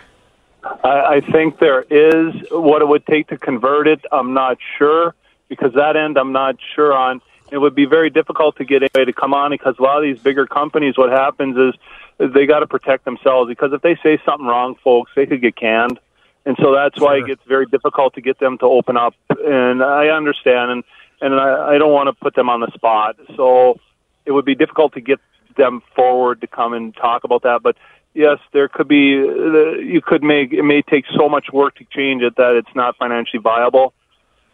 I, 0.84 1.16
I 1.16 1.22
think 1.22 1.60
there 1.60 1.82
is 1.82 2.34
what 2.52 2.82
it 2.82 2.88
would 2.88 3.06
take 3.06 3.28
to 3.28 3.38
convert 3.38 3.88
it. 3.88 4.02
I'm 4.12 4.34
not 4.34 4.58
sure 4.78 5.16
because 5.50 5.74
that 5.74 5.96
end 5.96 6.18
I'm 6.18 6.32
not 6.32 6.58
sure 6.76 6.94
on. 6.94 7.22
It 7.50 7.58
would 7.60 7.76
be 7.76 7.86
very 7.86 8.10
difficult 8.10 8.58
to 8.58 8.66
get 8.66 8.82
anybody 8.82 9.06
to 9.06 9.14
come 9.14 9.34
on 9.34 9.52
because 9.52 9.76
a 9.80 9.82
lot 9.82 9.98
of 9.98 10.04
these 10.04 10.20
bigger 10.20 10.46
companies, 10.46 10.98
what 10.98 11.10
happens 11.10 11.58
is 11.58 12.32
they 12.34 12.46
got 12.46 12.60
to 12.60 12.68
protect 12.68 13.06
themselves 13.06 13.48
because 13.48 13.72
if 13.72 13.82
they 13.82 13.96
say 14.04 14.20
something 14.26 14.46
wrong, 14.46 14.76
folks, 14.84 15.12
they 15.16 15.26
could 15.26 15.42
get 15.42 15.56
canned. 15.56 16.00
And 16.46 16.58
so 16.62 16.74
that's 16.74 17.00
why 17.00 17.18
it 17.18 17.28
gets 17.28 17.44
very 17.46 17.66
difficult 17.66 18.16
to 18.16 18.22
get 18.22 18.40
them 18.40 18.58
to 18.60 18.66
open 18.66 18.96
up. 18.96 19.14
And 19.30 19.84
I 19.84 20.08
understand, 20.08 20.72
and 20.72 20.84
and 21.20 21.36
I, 21.36 21.76
I 21.76 21.78
don't 21.78 21.92
want 21.92 22.08
to 22.08 22.14
put 22.14 22.36
them 22.36 22.50
on 22.50 22.62
the 22.62 22.72
spot. 22.72 23.18
So 23.36 23.80
it 24.26 24.32
would 24.32 24.46
be 24.46 24.56
difficult 24.56 24.94
to 24.94 25.02
get 25.02 25.20
them 25.58 25.82
forward 25.96 26.42
to 26.42 26.48
come 26.48 26.74
and 26.74 26.96
talk 26.96 27.24
about 27.26 27.44
that. 27.44 27.62
But 27.64 27.76
yes, 28.14 28.40
there 28.54 28.68
could 28.68 28.88
be. 28.88 29.10
You 29.10 30.02
could 30.06 30.24
make 30.24 30.54
it 30.54 30.64
may 30.64 30.82
take 30.82 31.06
so 31.16 31.30
much 31.30 31.48
work 31.52 31.76
to 31.76 31.86
change 31.86 32.22
it 32.22 32.36
that 32.38 32.56
it's 32.56 32.76
not 32.76 32.98
financially 32.98 33.42
viable. 33.42 33.94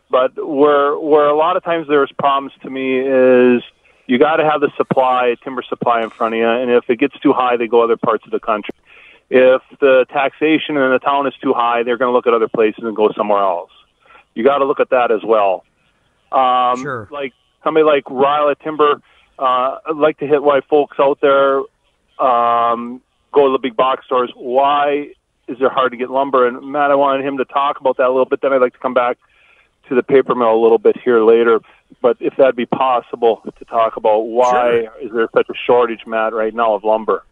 But 0.10 0.34
where 0.36 0.98
where 0.98 1.26
a 1.26 1.36
lot 1.36 1.58
of 1.58 1.64
times 1.64 1.88
there's 1.88 2.12
problems 2.20 2.54
to 2.62 2.70
me 2.70 3.00
is 3.00 3.64
you 4.06 4.20
got 4.20 4.38
to 4.38 4.44
have 4.44 4.62
the 4.62 4.72
supply 4.78 5.36
timber 5.44 5.64
supply 5.68 6.04
in 6.04 6.10
front 6.10 6.36
of 6.36 6.40
you, 6.40 6.48
and 6.48 6.70
if 6.70 6.90
it 6.90 7.00
gets 7.00 7.18
too 7.20 7.34
high, 7.34 7.58
they 7.58 7.68
go 7.68 7.84
other 7.84 7.98
parts 7.98 8.26
of 8.26 8.32
the 8.32 8.40
country. 8.40 8.76
If 9.30 9.62
the 9.80 10.06
taxation 10.12 10.78
in 10.78 10.92
the 10.92 11.00
town 11.00 11.26
is 11.26 11.34
too 11.42 11.54
high, 11.54 11.84
they're 11.84 11.98
going 11.98 12.10
to 12.10 12.14
look 12.14 12.28
at 12.28 12.34
other 12.34 12.50
places 12.50 12.84
and 12.84 12.96
go 12.96 13.12
somewhere 13.18 13.42
else. 13.42 13.72
You 14.36 14.44
got 14.44 14.60
to 14.60 14.66
look 14.66 14.80
at 14.80 14.90
that 14.92 15.12
as 15.12 15.22
well. 15.24 15.64
Um, 16.32 16.82
sure. 16.82 17.08
Like 17.12 17.34
somebody 17.64 17.84
like 17.84 18.04
Rajala 18.06 18.60
Timber, 18.60 19.02
uh, 19.40 19.78
I'd 19.86 19.96
like 19.96 20.20
to 20.20 20.28
hit 20.28 20.44
why 20.44 20.62
folks 20.62 20.98
out 21.00 21.20
there 21.22 21.62
um, 22.20 23.02
go 23.34 23.48
to 23.48 23.52
the 23.52 23.60
big 23.60 23.76
box 23.76 24.06
stores. 24.06 24.32
Why 24.36 25.10
is 25.48 25.58
it 25.60 25.72
hard 25.72 25.92
to 25.92 25.98
get 25.98 26.10
lumber? 26.10 26.48
And 26.48 26.72
Matt, 26.72 26.92
I 26.92 26.96
wanted 26.96 27.26
him 27.26 27.38
to 27.38 27.46
talk 27.46 27.80
about 27.80 27.98
that 27.98 28.08
a 28.08 28.10
little 28.10 28.26
bit. 28.26 28.42
Then 28.42 28.54
I'd 28.54 28.62
like 28.62 28.74
to 28.74 28.80
come 28.80 28.94
back 28.94 29.18
to 29.90 29.96
the 29.96 30.04
paper 30.04 30.36
mill 30.36 30.54
a 30.54 30.62
little 30.62 30.78
bit 30.78 30.96
here 31.04 31.24
later. 31.24 31.60
But 32.02 32.18
if 32.20 32.36
that'd 32.38 32.56
be 32.56 32.66
possible 32.66 33.42
to 33.58 33.66
talk 33.66 33.98
about 33.98 34.20
why 34.20 34.84
sure. 34.84 35.02
is 35.02 35.12
there 35.14 35.30
such 35.34 35.50
a 35.50 35.54
shortage, 35.66 36.06
Matt, 36.08 36.34
right 36.34 36.54
now 36.54 36.74
of 36.74 36.84
lumber? 36.84 37.24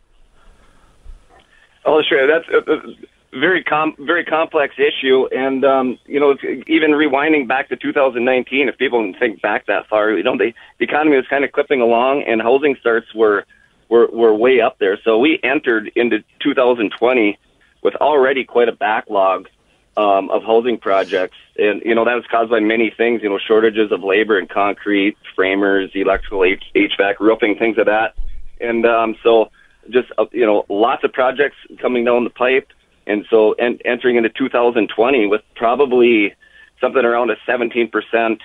Oh, 1.86 2.02
sure. 2.08 2.28
That's 2.28 2.48
a, 2.50 2.72
a 2.72 3.40
very 3.40 3.64
com- 3.64 3.96
very 4.00 4.26
complex 4.26 4.76
issue, 4.78 5.28
and 5.32 5.64
um, 5.64 5.98
you 6.06 6.20
know, 6.20 6.36
even 6.68 6.92
rewinding 6.92 7.48
back 7.48 7.70
to 7.70 7.76
2019, 7.76 8.68
if 8.68 8.78
people 8.78 9.02
can 9.02 9.20
think 9.20 9.42
back 9.42 9.66
that 9.68 9.88
far, 9.88 10.12
you 10.12 10.24
know, 10.24 10.38
the, 10.38 10.54
the 10.80 10.86
economy 10.86 11.16
was 11.16 11.26
kind 11.28 11.44
of 11.44 11.52
clipping 11.52 11.82
along, 11.82 12.24
and 12.28 12.42
housing 12.42 12.76
starts 12.80 13.14
were 13.16 13.46
were 13.92 14.08
were 14.08 14.34
way 14.34 14.62
up 14.62 14.80
there. 14.80 14.98
So 15.04 15.20
we 15.20 15.40
entered 15.44 15.92
into 15.96 16.24
2020 16.40 17.38
with 17.84 17.96
already 17.96 18.46
quite 18.46 18.70
a 18.70 18.72
backlog 18.72 19.50
um, 19.98 20.30
of 20.32 20.44
housing 20.44 20.78
projects, 20.78 21.38
and 21.58 21.82
you 21.84 21.94
know 21.94 22.06
that 22.06 22.16
was 22.16 22.24
caused 22.32 22.50
by 22.50 22.62
many 22.62 22.90
things. 22.90 23.22
You 23.22 23.30
know, 23.30 23.38
shortages 23.38 23.92
of 23.92 24.02
labor 24.04 24.40
and 24.40 24.50
concrete, 24.50 25.18
framers, 25.36 25.92
electrical, 25.94 26.46
H- 26.46 26.64
HVAC, 26.74 27.20
roofing, 27.20 27.58
things 27.58 27.78
of 27.78 27.88
that, 27.88 28.16
and 28.62 28.86
um, 28.86 29.18
so 29.22 29.52
just 29.90 30.08
uh, 30.18 30.26
you 30.32 30.46
know 30.46 30.66
lots 30.70 31.04
of 31.04 31.12
projects 31.12 31.58
coming 31.82 32.06
down 32.06 32.24
the 32.24 32.30
pipe, 32.30 32.70
and 33.06 33.26
so 33.30 33.52
en- 33.54 33.80
entering 33.84 34.16
into 34.16 34.30
2020 34.30 35.28
with 35.28 35.42
probably 35.56 36.34
something 36.80 37.04
around 37.04 37.30
a 37.30 37.36
17 37.46 37.90
percent 37.90 38.42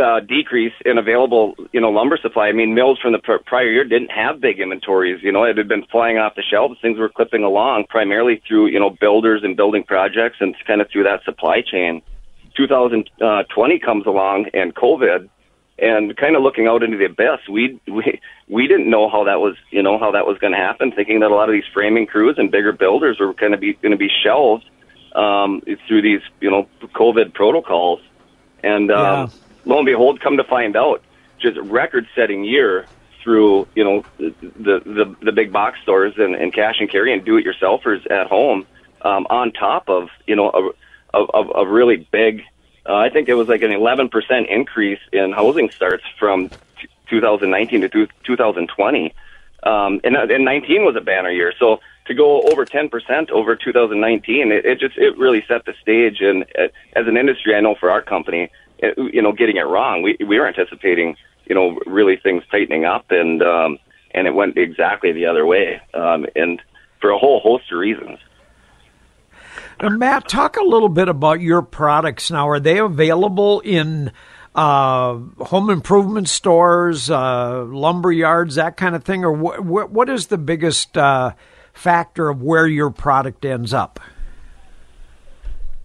uh, 0.00 0.20
decrease 0.20 0.72
in 0.84 0.98
available, 0.98 1.54
you 1.72 1.80
know, 1.80 1.90
lumber 1.90 2.16
supply. 2.20 2.48
I 2.48 2.52
mean, 2.52 2.74
mills 2.74 2.98
from 3.00 3.12
the 3.12 3.18
pr- 3.18 3.42
prior 3.44 3.70
year 3.70 3.84
didn't 3.84 4.10
have 4.10 4.40
big 4.40 4.60
inventories. 4.60 5.22
You 5.22 5.32
know, 5.32 5.44
it 5.44 5.56
had 5.56 5.68
been 5.68 5.84
flying 5.90 6.18
off 6.18 6.34
the 6.34 6.42
shelves. 6.42 6.78
Things 6.80 6.98
were 6.98 7.08
clipping 7.08 7.44
along 7.44 7.86
primarily 7.88 8.42
through, 8.46 8.66
you 8.66 8.80
know, 8.80 8.90
builders 8.90 9.42
and 9.44 9.56
building 9.56 9.84
projects 9.84 10.36
and 10.40 10.54
kind 10.66 10.80
of 10.80 10.90
through 10.90 11.04
that 11.04 11.24
supply 11.24 11.62
chain. 11.62 12.02
2020 12.56 13.78
comes 13.78 14.06
along 14.06 14.46
and 14.52 14.74
COVID, 14.74 15.28
and 15.78 16.16
kind 16.16 16.36
of 16.36 16.42
looking 16.42 16.66
out 16.66 16.82
into 16.82 16.96
the 16.96 17.06
abyss. 17.06 17.48
We 17.50 17.80
we 17.86 18.20
we 18.48 18.68
didn't 18.68 18.88
know 18.90 19.08
how 19.08 19.24
that 19.24 19.40
was, 19.40 19.56
you 19.70 19.82
know, 19.82 19.98
how 19.98 20.12
that 20.12 20.26
was 20.26 20.38
going 20.38 20.52
to 20.52 20.58
happen. 20.58 20.92
Thinking 20.92 21.20
that 21.20 21.30
a 21.30 21.34
lot 21.34 21.48
of 21.48 21.54
these 21.54 21.64
framing 21.72 22.06
crews 22.06 22.36
and 22.38 22.50
bigger 22.50 22.72
builders 22.72 23.18
were 23.18 23.32
going 23.32 23.52
to 23.52 23.58
be 23.58 23.72
going 23.74 23.92
to 23.92 23.98
be 23.98 24.10
shelved 24.22 24.64
um, 25.14 25.62
through 25.88 26.02
these, 26.02 26.20
you 26.40 26.50
know, 26.50 26.68
COVID 26.94 27.34
protocols, 27.34 28.00
and 28.62 28.90
um, 28.90 29.30
Yeah. 29.30 29.41
Lo 29.64 29.78
and 29.78 29.86
behold, 29.86 30.20
come 30.20 30.36
to 30.36 30.44
find 30.44 30.76
out, 30.76 31.02
just 31.38 31.58
record-setting 31.58 32.44
year 32.44 32.86
through, 33.22 33.66
you 33.74 33.84
know, 33.84 34.04
the 34.18 34.34
the 34.50 35.16
the 35.22 35.32
big 35.32 35.52
box 35.52 35.80
stores 35.82 36.14
and, 36.16 36.34
and 36.34 36.52
cash 36.52 36.76
and 36.80 36.90
carry 36.90 37.12
and 37.12 37.24
do-it-yourselfers 37.24 38.10
at 38.10 38.26
home, 38.26 38.66
um, 39.02 39.26
on 39.30 39.52
top 39.52 39.88
of, 39.88 40.08
you 40.26 40.36
know, 40.36 40.72
a, 41.14 41.18
of, 41.18 41.50
a 41.54 41.66
really 41.66 41.96
big. 42.10 42.42
Uh, 42.84 42.96
I 42.96 43.10
think 43.10 43.28
it 43.28 43.34
was 43.34 43.48
like 43.48 43.62
an 43.62 43.70
11% 43.70 44.48
increase 44.48 44.98
in 45.12 45.32
housing 45.32 45.70
starts 45.70 46.04
from 46.18 46.48
t- 46.48 46.88
2019 47.10 47.82
to 47.82 47.88
two- 47.88 48.08
2020. 48.24 49.14
Um, 49.62 50.00
and, 50.02 50.16
uh, 50.16 50.26
and 50.28 50.44
19 50.44 50.84
was 50.84 50.96
a 50.96 51.00
banner 51.00 51.30
year. 51.30 51.52
So 51.60 51.80
to 52.06 52.14
go 52.14 52.42
over 52.42 52.66
10% 52.66 53.30
over 53.30 53.54
2019, 53.54 54.50
it, 54.50 54.64
it 54.64 54.80
just, 54.80 54.98
it 54.98 55.16
really 55.16 55.44
set 55.46 55.64
the 55.64 55.74
stage. 55.80 56.20
And 56.20 56.42
uh, 56.58 56.68
as 56.94 57.06
an 57.06 57.16
industry, 57.16 57.54
I 57.54 57.60
know 57.60 57.76
for 57.76 57.90
our 57.90 58.02
company, 58.02 58.50
you 58.96 59.22
know, 59.22 59.32
getting 59.32 59.56
it 59.56 59.66
wrong, 59.66 60.02
we, 60.02 60.16
we 60.20 60.38
were 60.38 60.46
anticipating, 60.46 61.16
you 61.46 61.54
know, 61.54 61.78
really 61.86 62.16
things 62.16 62.42
tightening 62.50 62.84
up 62.84 63.06
and, 63.10 63.42
um, 63.42 63.78
and 64.12 64.26
it 64.26 64.34
went 64.34 64.56
exactly 64.58 65.12
the 65.12 65.26
other 65.26 65.46
way. 65.46 65.80
Um, 65.94 66.26
and 66.36 66.60
for 67.00 67.10
a 67.10 67.18
whole 67.18 67.40
host 67.40 67.70
of 67.72 67.78
reasons. 67.78 68.18
Uh, 69.80 69.90
Matt, 69.90 70.28
talk 70.28 70.56
a 70.56 70.64
little 70.64 70.88
bit 70.88 71.08
about 71.08 71.40
your 71.40 71.62
products 71.62 72.30
now. 72.30 72.48
Are 72.48 72.60
they 72.60 72.78
available 72.78 73.60
in 73.60 74.12
uh, 74.54 75.18
home 75.40 75.70
improvement 75.70 76.28
stores, 76.28 77.10
uh, 77.10 77.64
lumber 77.64 78.12
yards, 78.12 78.54
that 78.54 78.76
kind 78.76 78.94
of 78.94 79.02
thing, 79.04 79.24
or 79.24 79.36
wh- 79.36 79.58
wh- 79.58 79.92
what 79.92 80.08
is 80.08 80.28
the 80.28 80.38
biggest 80.38 80.96
uh, 80.96 81.32
factor 81.72 82.28
of 82.28 82.42
where 82.42 82.66
your 82.66 82.90
product 82.90 83.44
ends 83.44 83.74
up? 83.74 83.98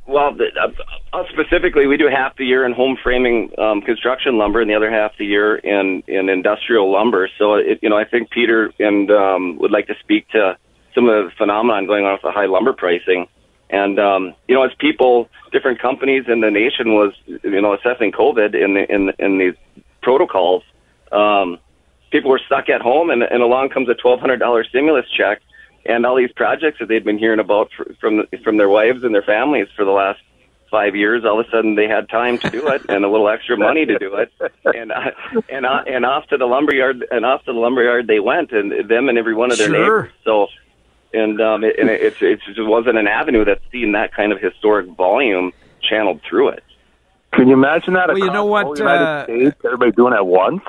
Well, 0.07 0.33
the, 0.33 0.45
uh, 0.55 1.17
us 1.17 1.27
specifically, 1.33 1.85
we 1.85 1.97
do 1.97 2.07
half 2.07 2.37
the 2.37 2.45
year 2.45 2.65
in 2.65 2.71
home 2.71 2.97
framing 3.03 3.51
um, 3.59 3.81
construction 3.81 4.37
lumber, 4.37 4.61
and 4.61 4.69
the 4.69 4.75
other 4.75 4.89
half 4.89 5.11
the 5.17 5.25
year 5.25 5.57
in 5.57 6.01
in 6.07 6.29
industrial 6.29 6.89
lumber. 6.89 7.29
So, 7.37 7.55
it, 7.55 7.79
you 7.81 7.89
know, 7.89 7.97
I 7.97 8.05
think 8.05 8.29
Peter 8.29 8.71
and 8.79 9.11
um, 9.11 9.57
would 9.59 9.71
like 9.71 9.87
to 9.87 9.95
speak 9.99 10.29
to 10.29 10.57
some 10.95 11.09
of 11.09 11.25
the 11.25 11.31
phenomenon 11.37 11.87
going 11.87 12.05
on 12.05 12.13
with 12.13 12.21
the 12.21 12.31
high 12.31 12.45
lumber 12.45 12.71
pricing. 12.71 13.27
And 13.69 13.99
um, 13.99 14.33
you 14.47 14.55
know, 14.55 14.63
as 14.63 14.71
people, 14.79 15.27
different 15.51 15.81
companies 15.81 16.23
in 16.29 16.39
the 16.39 16.49
nation 16.49 16.93
was, 16.93 17.13
you 17.25 17.61
know, 17.61 17.73
assessing 17.73 18.13
COVID 18.13 18.55
in 18.55 18.75
the, 18.75 18.89
in 18.89 19.11
in 19.19 19.37
these 19.39 19.55
protocols, 20.01 20.63
um, 21.11 21.59
people 22.11 22.31
were 22.31 22.41
stuck 22.45 22.69
at 22.69 22.79
home, 22.79 23.09
and, 23.09 23.23
and 23.23 23.43
along 23.43 23.69
comes 23.69 23.89
a 23.89 23.93
twelve 23.93 24.21
hundred 24.21 24.37
dollar 24.37 24.63
stimulus 24.63 25.05
check, 25.15 25.41
and 25.87 26.05
all 26.05 26.15
these 26.15 26.31
projects 26.33 26.79
that 26.79 26.87
they'd 26.87 27.03
been 27.05 27.17
hearing 27.17 27.39
about 27.39 27.69
fr- 27.75 27.93
from 27.99 28.25
from 28.43 28.57
their 28.57 28.69
wives 28.69 29.03
and 29.03 29.13
their 29.15 29.23
families 29.23 29.67
for 29.75 29.85
the 29.85 29.91
last 29.91 30.19
five 30.69 30.95
years. 30.95 31.23
All 31.25 31.39
of 31.39 31.47
a 31.47 31.49
sudden, 31.49 31.75
they 31.75 31.87
had 31.87 32.09
time 32.09 32.37
to 32.39 32.49
do 32.49 32.67
it 32.67 32.81
and 32.89 33.05
a 33.05 33.09
little 33.09 33.29
extra 33.29 33.57
money 33.57 33.85
to 33.85 33.97
do 33.97 34.15
it, 34.15 34.31
and 34.65 34.91
uh, 34.91 35.11
and 35.49 35.65
uh, 35.65 35.83
and 35.87 36.05
off 36.05 36.27
to 36.27 36.37
the 36.37 36.45
lumberyard 36.45 37.05
and 37.11 37.25
off 37.25 37.43
to 37.45 37.53
the 37.53 37.59
lumberyard 37.59 38.07
they 38.07 38.19
went, 38.19 38.51
and 38.51 38.89
them 38.89 39.09
and 39.09 39.17
every 39.17 39.33
one 39.33 39.51
of 39.51 39.57
their 39.57 39.67
Sure. 39.67 39.79
neighbors. 39.79 40.11
So 40.23 40.47
and 41.13 41.39
um, 41.41 41.63
it, 41.63 41.79
and 41.79 41.89
it, 41.89 42.01
it's 42.01 42.17
it 42.21 42.39
just 42.45 42.67
wasn't 42.67 42.97
an 42.97 43.07
avenue 43.07 43.45
that's 43.45 43.63
seen 43.71 43.93
that 43.93 44.13
kind 44.13 44.31
of 44.31 44.41
historic 44.41 44.87
volume 44.89 45.53
channeled 45.81 46.21
through 46.27 46.49
it. 46.49 46.63
Can 47.33 47.47
you 47.47 47.53
imagine 47.53 47.93
that? 47.93 48.07
Well, 48.07 48.17
you 48.17 48.31
know 48.31 48.45
what, 48.45 48.65
whole 48.65 48.77
United 48.77 49.03
uh, 49.03 49.23
States, 49.25 49.55
everybody 49.63 49.91
doing 49.91 50.13
it 50.13 50.17
at 50.17 50.25
once. 50.27 50.63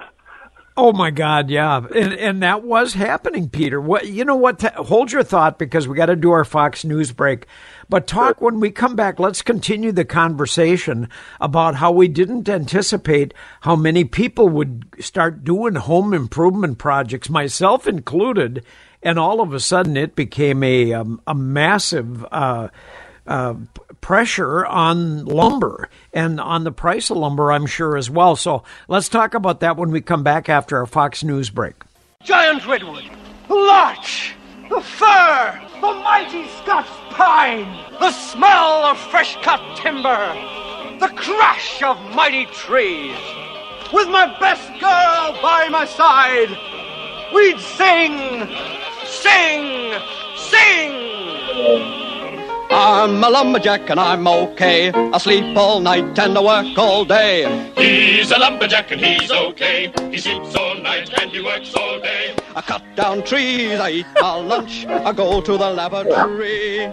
Oh 0.80 0.92
my 0.92 1.10
God, 1.10 1.50
yeah, 1.50 1.84
and 1.92 2.12
and 2.12 2.42
that 2.44 2.62
was 2.62 2.94
happening, 2.94 3.48
Peter. 3.48 3.80
What 3.80 4.06
you 4.06 4.24
know? 4.24 4.36
What? 4.36 4.62
hold 4.76 5.10
your 5.10 5.24
thought 5.24 5.58
because 5.58 5.88
we 5.88 5.96
got 5.96 6.06
to 6.06 6.14
do 6.14 6.30
our 6.30 6.44
Fox 6.44 6.84
News 6.84 7.10
break. 7.10 7.46
But 7.88 8.06
talk 8.06 8.40
when 8.40 8.60
we 8.60 8.70
come 8.70 8.94
back. 8.94 9.18
Let's 9.18 9.42
continue 9.42 9.90
the 9.90 10.04
conversation 10.04 11.08
about 11.40 11.74
how 11.74 11.90
we 11.90 12.06
didn't 12.06 12.48
anticipate 12.48 13.34
how 13.62 13.74
many 13.74 14.04
people 14.04 14.48
would 14.50 14.86
start 15.00 15.42
doing 15.42 15.74
home 15.74 16.14
improvement 16.14 16.78
projects, 16.78 17.28
myself 17.28 17.88
included, 17.88 18.64
and 19.02 19.18
all 19.18 19.40
of 19.40 19.52
a 19.52 19.58
sudden 19.58 19.96
it 19.96 20.14
became 20.14 20.62
a 20.62 20.92
um, 20.92 21.20
a 21.26 21.34
massive. 21.34 22.24
Uh, 22.30 22.68
uh, 23.28 23.54
pressure 24.00 24.64
on 24.66 25.26
lumber 25.26 25.88
and 26.12 26.40
on 26.40 26.64
the 26.64 26.72
price 26.72 27.10
of 27.10 27.18
lumber, 27.18 27.52
I'm 27.52 27.66
sure, 27.66 27.96
as 27.96 28.10
well. 28.10 28.36
So 28.36 28.64
let's 28.88 29.08
talk 29.08 29.34
about 29.34 29.60
that 29.60 29.76
when 29.76 29.90
we 29.90 30.00
come 30.00 30.22
back 30.22 30.48
after 30.48 30.78
our 30.78 30.86
Fox 30.86 31.22
News 31.22 31.50
break. 31.50 31.74
giant 32.24 32.66
redwood, 32.66 33.04
the 33.46 33.54
larch, 33.54 34.34
the 34.70 34.80
fir, 34.80 35.60
the 35.74 35.92
mighty 36.02 36.48
Scots 36.48 36.88
pine, 37.10 37.68
the 38.00 38.12
smell 38.12 38.84
of 38.86 38.98
fresh 38.98 39.36
cut 39.42 39.60
timber, 39.76 40.34
the 40.98 41.08
crash 41.14 41.82
of 41.82 41.98
mighty 42.14 42.46
trees. 42.46 43.16
With 43.92 44.08
my 44.08 44.26
best 44.40 44.68
girl 44.80 45.38
by 45.42 45.68
my 45.70 45.84
side, 45.84 46.50
we'd 47.34 47.58
sing, 47.60 48.48
sing, 49.04 49.94
sing. 50.36 52.07
I'm 52.80 53.24
a 53.24 53.28
lumberjack 53.28 53.90
and 53.90 53.98
I'm 53.98 54.28
okay. 54.28 54.92
I 54.92 55.18
sleep 55.18 55.56
all 55.56 55.80
night 55.80 56.16
and 56.16 56.38
I 56.38 56.40
work 56.40 56.78
all 56.78 57.04
day. 57.04 57.72
He's 57.76 58.30
a 58.30 58.38
lumberjack 58.38 58.92
and 58.92 59.00
he's 59.00 59.32
okay. 59.32 59.92
He 60.12 60.18
sleeps 60.18 60.54
all 60.54 60.76
night 60.76 61.10
and 61.20 61.28
he 61.32 61.40
works 61.42 61.74
all 61.74 61.98
day. 62.00 62.36
I 62.54 62.60
cut 62.60 62.82
down 62.94 63.24
trees, 63.24 63.80
I 63.80 63.90
eat 63.90 64.06
my 64.20 64.36
lunch, 64.36 64.86
I 64.86 65.12
go 65.12 65.40
to 65.40 65.52
the 65.56 65.70
laboratory. 65.70 66.86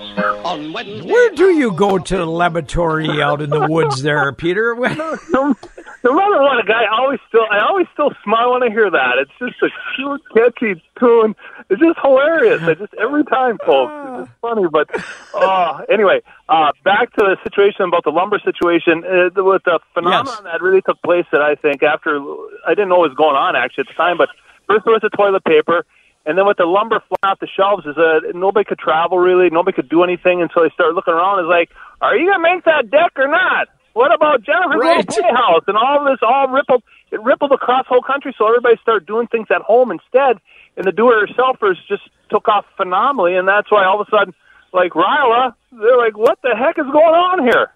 On 0.44 0.74
Wednesday, 0.74 1.08
Where 1.12 1.30
do 1.32 1.52
you 1.52 1.72
go 1.72 2.00
to 2.00 2.18
the 2.18 2.26
laboratory 2.26 3.22
out 3.22 3.44
in 3.44 3.52
the 3.52 3.68
woods 3.68 4.02
there, 4.02 4.32
Peter? 4.34 4.74
no, 4.76 5.56
no 6.04 6.14
matter 6.14 6.42
what, 6.42 6.64
a 6.64 6.68
guy 6.68 6.86
always 6.92 7.20
still 7.28 7.46
I 7.52 7.60
always 7.60 7.88
still 7.94 8.12
smile 8.24 8.54
when 8.54 8.64
I 8.64 8.70
hear 8.70 8.90
that. 8.90 9.18
It's 9.20 9.32
just 9.40 9.62
a 9.62 9.70
cute, 9.96 10.22
catchy 10.34 10.84
tune. 11.00 11.36
It's 11.70 11.82
just 11.82 11.98
hilarious. 12.02 12.62
I 12.64 12.76
just 12.76 12.94
every 13.02 13.24
time, 13.38 13.58
folks. 13.66 13.92
It's 14.06 14.28
just 14.30 14.40
funny, 14.42 14.68
but 14.72 14.88
uh, 15.34 15.82
anyway, 15.92 16.22
uh, 16.48 16.72
back 16.84 17.12
to 17.14 17.26
the 17.26 17.38
situation 17.44 17.86
about 17.86 18.04
the 18.04 18.12
lumber 18.12 18.40
situation 18.44 19.04
uh, 19.04 19.30
with 19.44 19.64
the 19.66 19.80
phenomenon 19.94 20.26
Yes. 20.28 20.44
that 20.44 20.62
really 20.62 20.82
took 20.82 21.02
place. 21.02 21.26
That 21.32 21.42
I 21.42 21.56
think 21.56 21.82
after 21.84 22.20
I 22.68 22.72
didn't 22.76 22.90
know 22.90 23.00
what 23.00 23.10
was 23.10 23.18
going 23.18 23.36
on 23.36 23.56
actually 23.56 23.84
at 23.84 23.88
the 23.88 23.94
time, 23.98 24.18
but 24.18 24.30
first 24.68 24.86
there 24.86 24.94
was 24.94 25.02
the 25.02 25.10
toilet 25.10 25.44
paper. 25.44 25.86
And 26.28 26.36
then 26.40 26.48
with 26.48 26.58
the 26.58 26.66
lumber 26.66 27.02
flying 27.08 27.34
off 27.34 27.40
the 27.40 27.46
shelves, 27.48 27.86
is 27.86 27.94
that 27.96 28.32
nobody 28.34 28.66
could 28.66 28.80
travel 28.80 29.20
really, 29.20 29.52
nobody 29.52 29.76
could 29.76 29.90
do 29.90 30.02
anything 30.04 30.42
until 30.42 30.64
they 30.64 30.72
started 30.74 30.96
looking 30.96 31.14
around. 31.14 31.38
It's 31.38 31.48
like, 31.50 31.70
are 32.02 32.18
you 32.18 32.26
gonna 32.32 32.42
make 32.42 32.66
that 32.66 32.90
deck 32.90 33.14
or 33.18 33.28
not? 33.28 33.68
What 33.94 34.12
about 34.14 34.42
Jennifer's 34.42 34.82
Right. 34.82 35.06
little 35.08 35.22
playhouse 35.22 35.64
and 35.68 35.78
all 35.78 36.04
this? 36.06 36.18
All 36.24 36.48
rippled, 36.50 36.82
it 37.12 37.22
rippled 37.22 37.52
across 37.52 37.86
the 37.86 37.90
whole 37.94 38.02
country. 38.02 38.34
So 38.40 38.48
everybody 38.48 38.76
started 38.82 39.06
doing 39.06 39.28
things 39.28 39.48
at 39.54 39.62
home 39.62 39.92
instead, 39.92 40.38
and 40.78 40.86
the 40.86 40.92
do-it-yourselfers 40.92 41.76
just 41.88 42.04
took 42.30 42.48
off 42.48 42.66
phenomenally. 42.78 43.36
And 43.36 43.48
that's 43.48 43.72
why 43.72 43.86
all 43.86 44.02
of 44.02 44.08
a 44.08 44.12
sudden, 44.12 44.34
like 44.74 44.92
Rajala, 44.92 45.54
they're 45.72 45.98
like, 45.98 46.18
"What 46.18 46.40
the 46.42 46.56
heck 46.56 46.78
is 46.78 46.86
going 46.86 47.16
on 47.16 47.44
here?" 47.44 47.72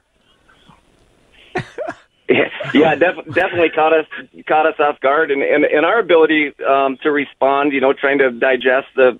yeah, 2.73 2.95
def- 2.95 3.33
definitely 3.33 3.69
caught 3.69 3.93
us 3.93 4.05
caught 4.47 4.65
us 4.65 4.75
off 4.79 4.99
guard, 4.99 5.31
and 5.31 5.41
and, 5.41 5.65
and 5.65 5.85
our 5.85 5.99
ability 5.99 6.53
um, 6.67 6.97
to 7.03 7.11
respond, 7.11 7.73
you 7.73 7.81
know, 7.81 7.93
trying 7.93 8.19
to 8.19 8.31
digest 8.31 8.87
the 8.95 9.19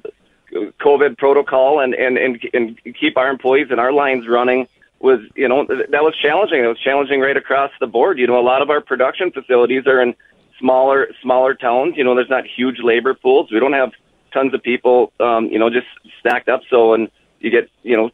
COVID 0.53 1.17
protocol 1.17 1.79
and 1.79 1.93
and 1.93 2.17
and 2.17 2.39
and 2.53 2.79
keep 2.99 3.17
our 3.17 3.29
employees 3.29 3.67
and 3.71 3.79
our 3.79 3.93
lines 3.93 4.27
running 4.27 4.67
was, 4.99 5.19
you 5.35 5.47
know, 5.47 5.65
that 5.65 6.03
was 6.03 6.13
challenging. 6.21 6.63
It 6.63 6.67
was 6.67 6.79
challenging 6.79 7.21
right 7.21 7.37
across 7.37 7.71
the 7.79 7.87
board. 7.87 8.19
You 8.19 8.27
know, 8.27 8.39
a 8.39 8.43
lot 8.43 8.61
of 8.61 8.69
our 8.69 8.81
production 8.81 9.31
facilities 9.31 9.87
are 9.87 10.01
in 10.01 10.13
smaller 10.59 11.07
smaller 11.21 11.53
towns. 11.53 11.95
You 11.97 12.03
know, 12.03 12.15
there's 12.15 12.29
not 12.29 12.45
huge 12.45 12.79
labor 12.83 13.13
pools. 13.13 13.51
We 13.51 13.59
don't 13.59 13.73
have 13.73 13.91
tons 14.33 14.53
of 14.53 14.61
people, 14.61 15.11
um, 15.19 15.45
you 15.45 15.57
know, 15.57 15.69
just 15.69 15.87
stacked 16.19 16.49
up. 16.49 16.61
So, 16.69 16.93
and 16.93 17.09
you 17.39 17.49
get, 17.49 17.69
you 17.83 17.97
know. 17.97 18.11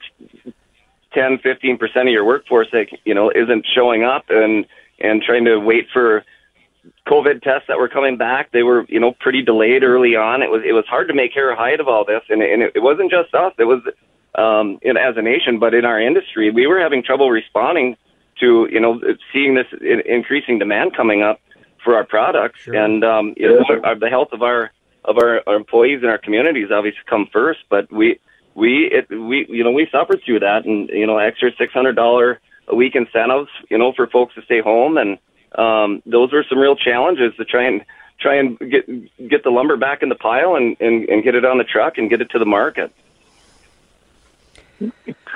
10, 1.14 1.38
15 1.38 1.78
percent 1.78 2.10
of 2.10 2.12
your 2.12 2.26
workforce 2.26 2.68
that 2.74 2.88
you 3.06 3.14
know 3.14 3.32
isn't 3.32 3.66
showing 3.74 4.04
up 4.04 4.26
and 4.28 4.66
and 5.00 5.22
trying 5.22 5.46
to 5.46 5.58
wait 5.58 5.88
for 5.94 6.26
COVID 7.08 7.42
tests 7.42 7.68
that 7.68 7.78
were 7.78 7.88
coming 7.88 8.18
back. 8.18 8.52
They 8.52 8.64
were 8.64 8.86
you 8.90 9.00
know 9.00 9.14
pretty 9.20 9.42
delayed 9.42 9.84
early 9.84 10.16
on. 10.16 10.42
It 10.42 10.50
was 10.50 10.62
it 10.66 10.74
was 10.74 10.86
hard 10.88 11.08
to 11.08 11.14
make 11.14 11.34
hair 11.34 11.52
or 11.52 11.56
hide 11.56 11.80
of 11.80 11.88
all 11.88 12.06
this, 12.06 12.22
and 12.30 12.42
and 12.42 12.64
it, 12.64 12.74
it 12.76 12.84
wasn't 12.84 13.12
just 13.12 13.34
us. 13.34 13.54
It 13.58 13.66
was 13.66 13.82
um, 14.36 14.80
in, 14.82 14.98
as 14.98 15.16
a 15.18 15.22
nation, 15.22 15.60
but 15.60 15.74
in 15.74 15.86
our 15.86 16.00
industry, 16.00 16.52
we 16.52 16.68
were 16.68 16.80
having 16.80 17.04
trouble 17.04 17.30
responding 17.32 17.96
to 18.40 18.68
you 18.72 18.80
know 18.80 19.00
seeing 19.32 19.56
this 19.56 19.68
in, 19.82 20.02
increasing 20.06 20.60
demand 20.60 20.96
coming 20.96 21.22
up 21.22 21.40
for 21.86 21.96
our 21.96 22.04
products, 22.04 22.60
Sure. 22.64 22.76
and 22.76 23.06
um, 23.06 23.34
you 23.38 23.48
know, 23.48 23.64
our, 23.86 23.96
the 23.96 24.10
health 24.10 24.34
of 24.34 24.42
our 24.42 24.72
of 25.06 25.18
our, 25.18 25.42
our 25.48 25.56
employees 25.56 26.00
and 26.02 26.10
our 26.12 26.18
communities 26.18 26.70
obviously 26.72 27.00
come 27.06 27.28
first. 27.32 27.60
But 27.70 27.90
we 27.92 28.20
we 28.56 28.90
it, 28.92 29.08
we 29.10 29.46
you 29.48 29.64
know 29.64 29.72
we 29.72 29.88
suffered 29.90 30.22
through 30.26 30.40
that, 30.42 30.66
and 30.66 30.90
you 30.90 31.08
know 31.08 31.18
extra 31.20 31.52
six 31.58 31.72
hundred 31.72 31.96
dollar 31.96 32.42
a 32.68 32.76
week 32.76 32.96
incentives, 32.96 33.50
you 33.70 33.78
know, 33.78 33.94
for 33.94 34.08
folks 34.08 34.34
to 34.36 34.42
stay 34.42 34.60
home, 34.60 34.98
and 34.98 35.20
um, 35.58 36.02
those 36.08 36.34
were 36.34 36.44
some 36.50 36.58
real 36.58 36.76
challenges 36.76 37.34
to 37.38 37.46
try 37.46 37.64
and 37.66 37.86
try 38.20 38.36
and 38.36 38.58
get 38.60 38.86
get 39.30 39.44
the 39.44 39.52
lumber 39.52 39.78
back 39.78 40.02
in 40.02 40.10
the 40.10 40.16
pile 40.16 40.56
and, 40.56 40.76
and, 40.80 41.08
and 41.08 41.24
get 41.24 41.36
it 41.36 41.46
on 41.46 41.60
the 41.60 41.64
truck 41.64 41.98
and 42.00 42.10
get 42.10 42.22
it 42.22 42.30
to 42.32 42.40
the 42.40 42.46
market. 42.46 42.92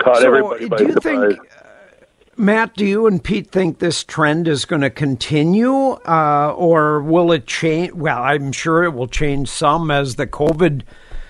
Caught 0.04 0.18
So, 0.18 0.26
everybody 0.28 0.68
by 0.68 0.78
do 0.78 0.88
you 0.88 0.94
surprise. 0.94 1.36
think, 1.36 1.50
Matt, 2.40 2.74
do 2.74 2.86
you 2.86 3.06
and 3.06 3.22
Pete 3.22 3.52
think 3.52 3.80
this 3.80 4.02
trend 4.02 4.48
is 4.48 4.64
going 4.64 4.82
to 4.82 4.90
continue, 4.90 5.74
uh, 6.08 6.54
or 6.56 7.02
will 7.02 7.34
it 7.34 7.46
change? 7.46 7.92
Well, 7.92 8.24
I'm 8.24 8.54
sure 8.54 8.86
it 8.86 8.94
will 8.94 9.10
change 9.10 9.50
some 9.50 9.92
as 9.92 10.16
the 10.16 10.26
COVID 10.26 10.84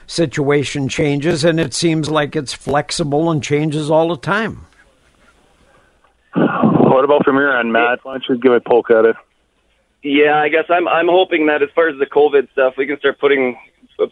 situation 0.05 0.87
changes, 0.87 1.43
and 1.43 1.59
it 1.59 1.73
seems 1.73 2.11
like 2.11 2.35
it's 2.35 2.53
flexible 2.53 3.31
and 3.31 3.41
changes 3.41 3.89
all 3.89 4.09
the 4.09 4.17
time. 4.17 4.67
What 6.35 7.03
about 7.03 7.25
from 7.25 7.37
your 7.37 7.59
end, 7.59 7.73
Matt? 7.73 8.05
Why 8.05 8.13
don't 8.13 8.25
you 8.29 8.37
give 8.37 8.53
a 8.53 8.59
poke 8.59 8.91
at 8.91 9.05
it? 9.05 9.15
Yeah, 10.03 10.37
I 10.37 10.49
guess 10.49 10.65
I'm 10.69 10.87
I'm 10.87 11.07
hoping 11.07 11.47
that 11.47 11.63
as 11.63 11.69
far 11.73 11.89
as 11.89 11.97
the 11.97 12.05
COVID 12.05 12.51
stuff, 12.51 12.75
we 12.77 12.85
can 12.85 12.99
start 12.99 13.19
putting 13.19 13.57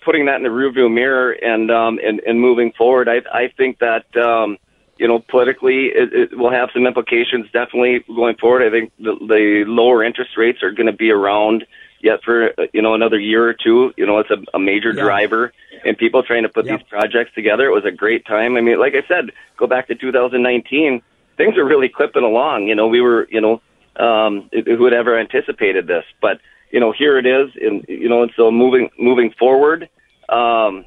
putting 0.04 0.26
that 0.26 0.38
in 0.38 0.44
the 0.44 0.50
rearview 0.50 0.92
mirror 0.92 1.32
and 1.32 1.70
um 1.70 2.00
and, 2.04 2.22
and 2.22 2.42
moving 2.42 2.74
forward. 2.76 3.08
I 3.08 3.18
I 3.32 3.54
think 3.56 3.78
that 3.80 4.06
um 4.18 4.58
you 5.00 5.08
know 5.08 5.20
politically 5.20 5.88
it, 5.88 6.14
it 6.14 6.38
will 6.38 6.52
have 6.52 6.70
some 6.74 6.86
implications 6.86 7.46
definitely 7.52 8.04
going 8.08 8.36
forward. 8.38 8.64
I 8.64 8.70
think 8.70 8.92
the, 9.00 9.16
the 9.28 9.64
lower 9.68 10.04
interest 10.04 10.32
rates 10.38 10.64
are 10.64 10.72
going 10.72 10.88
to 10.88 10.94
be 10.94 11.12
around 11.12 11.66
yet 12.02 12.20
for 12.24 12.54
you 12.74 12.82
know 12.82 12.94
another 12.94 13.20
year 13.20 13.48
or 13.48 13.54
two. 13.54 13.94
You 13.98 14.06
know, 14.06 14.20
it's 14.20 14.30
a, 14.30 14.38
a 14.54 14.60
major 14.60 14.92
Yeah. 14.94 15.04
driver 15.04 15.54
in 15.86 15.96
people 15.96 16.24
trying 16.24 16.44
to 16.44 16.50
put 16.50 16.66
Yep. 16.66 16.80
these 16.80 16.88
projects 16.90 17.32
together. 17.36 17.66
It 17.68 17.74
was 17.74 17.86
a 17.86 17.92
great 17.92 18.26
time. 18.26 18.58
I 18.58 18.62
mean, 18.62 18.80
like 18.80 18.94
I 18.96 19.08
said, 19.08 19.32
go 19.58 19.68
back 19.68 19.88
to 19.88 19.96
2019. 19.96 21.02
Things 21.38 21.58
are 21.58 21.66
really 21.66 21.90
clipping 21.90 22.24
along. 22.24 22.68
You 22.68 22.76
know, 22.76 22.88
we 22.88 23.00
were, 23.02 23.28
you 23.30 23.40
know, 23.42 23.62
um, 23.98 24.50
who 24.52 24.78
would 24.80 24.94
ever 24.94 25.18
anticipated 25.20 25.88
this? 25.88 26.04
But 26.22 26.40
you 26.72 26.80
know, 26.80 26.92
here 26.92 27.18
it 27.18 27.26
is, 27.26 27.50
and 27.62 27.86
you 27.88 28.10
know, 28.10 28.24
and 28.24 28.32
so 28.36 28.52
moving 28.52 28.90
moving 29.00 29.32
forward, 29.40 29.90
um, 30.30 30.86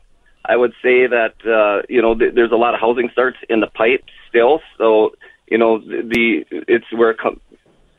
I 0.51 0.57
would 0.57 0.73
say 0.83 1.07
that 1.07 1.35
uh, 1.47 1.87
you 1.89 2.03
know 2.03 2.15
th- 2.21 2.35
there's 2.35 2.51
a 2.53 2.57
lot 2.57 2.75
of 2.75 2.81
housing 2.81 3.09
starts 3.13 3.39
in 3.49 3.61
the 3.61 3.69
pipe 3.69 4.05
still. 4.29 4.61
So 4.79 5.13
you 5.47 5.59
know, 5.59 5.79
the 5.79 6.45
it's 6.51 6.91
where 6.93 7.15
com- 7.15 7.41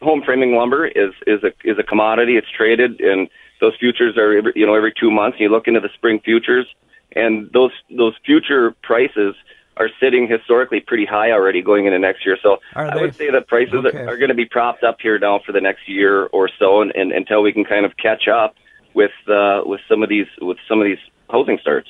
home 0.01 0.21
framing 0.25 0.55
lumber 0.55 0.85
is 0.85 1.13
is 1.25 1.41
a 1.43 1.51
is 1.63 1.77
a 1.79 1.83
commodity. 1.83 2.35
It's 2.37 2.51
traded, 2.51 2.99
and 2.99 3.29
those 3.61 3.73
futures 3.79 4.17
are 4.17 4.37
every, 4.37 4.53
you 4.55 4.65
know 4.65 4.75
every 4.75 4.93
two 4.99 5.11
months. 5.11 5.37
You 5.39 5.49
look 5.49 5.67
into 5.67 5.79
the 5.79 5.89
spring 5.93 6.19
futures, 6.19 6.67
and 7.15 7.49
those 7.53 7.71
those 7.89 8.15
future 8.25 8.75
prices 8.83 9.33
are 9.77 9.89
sitting 10.01 10.27
historically 10.27 10.81
pretty 10.81 11.05
high 11.05 11.31
already 11.31 11.61
going 11.61 11.85
into 11.85 11.97
next 11.97 12.25
year. 12.25 12.37
So 12.43 12.57
Are 12.75 12.91
I 12.91 12.95
they? 12.95 13.01
would 13.01 13.15
say 13.17 13.31
that 13.31 13.47
prices 13.47 13.85
Okay. 13.85 13.97
are, 13.97 14.09
are 14.09 14.17
going 14.17 14.29
to 14.29 14.35
be 14.35 14.45
propped 14.45 14.83
up 14.83 14.97
here 15.01 15.17
now 15.17 15.39
for 15.45 15.53
the 15.53 15.61
next 15.61 15.87
year 15.87 16.25
or 16.27 16.49
so, 16.59 16.81
and, 16.81 16.91
and 16.95 17.13
until 17.13 17.41
we 17.41 17.53
can 17.53 17.63
kind 17.63 17.85
of 17.85 17.95
catch 17.95 18.27
up 18.27 18.55
with 18.93 19.15
uh, 19.29 19.61
with 19.65 19.79
some 19.87 20.03
of 20.03 20.09
these 20.09 20.27
with 20.41 20.57
some 20.67 20.81
of 20.81 20.85
these 20.85 21.03
housing 21.29 21.57
starts. 21.61 21.87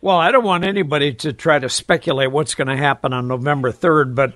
Well, 0.00 0.16
I 0.16 0.30
don't 0.30 0.44
want 0.44 0.64
anybody 0.64 1.14
to 1.14 1.32
try 1.32 1.58
to 1.58 1.68
speculate 1.68 2.30
what's 2.30 2.54
going 2.54 2.68
to 2.68 2.76
happen 2.76 3.12
on 3.12 3.28
November 3.28 3.72
3rd, 3.72 4.14
but 4.14 4.34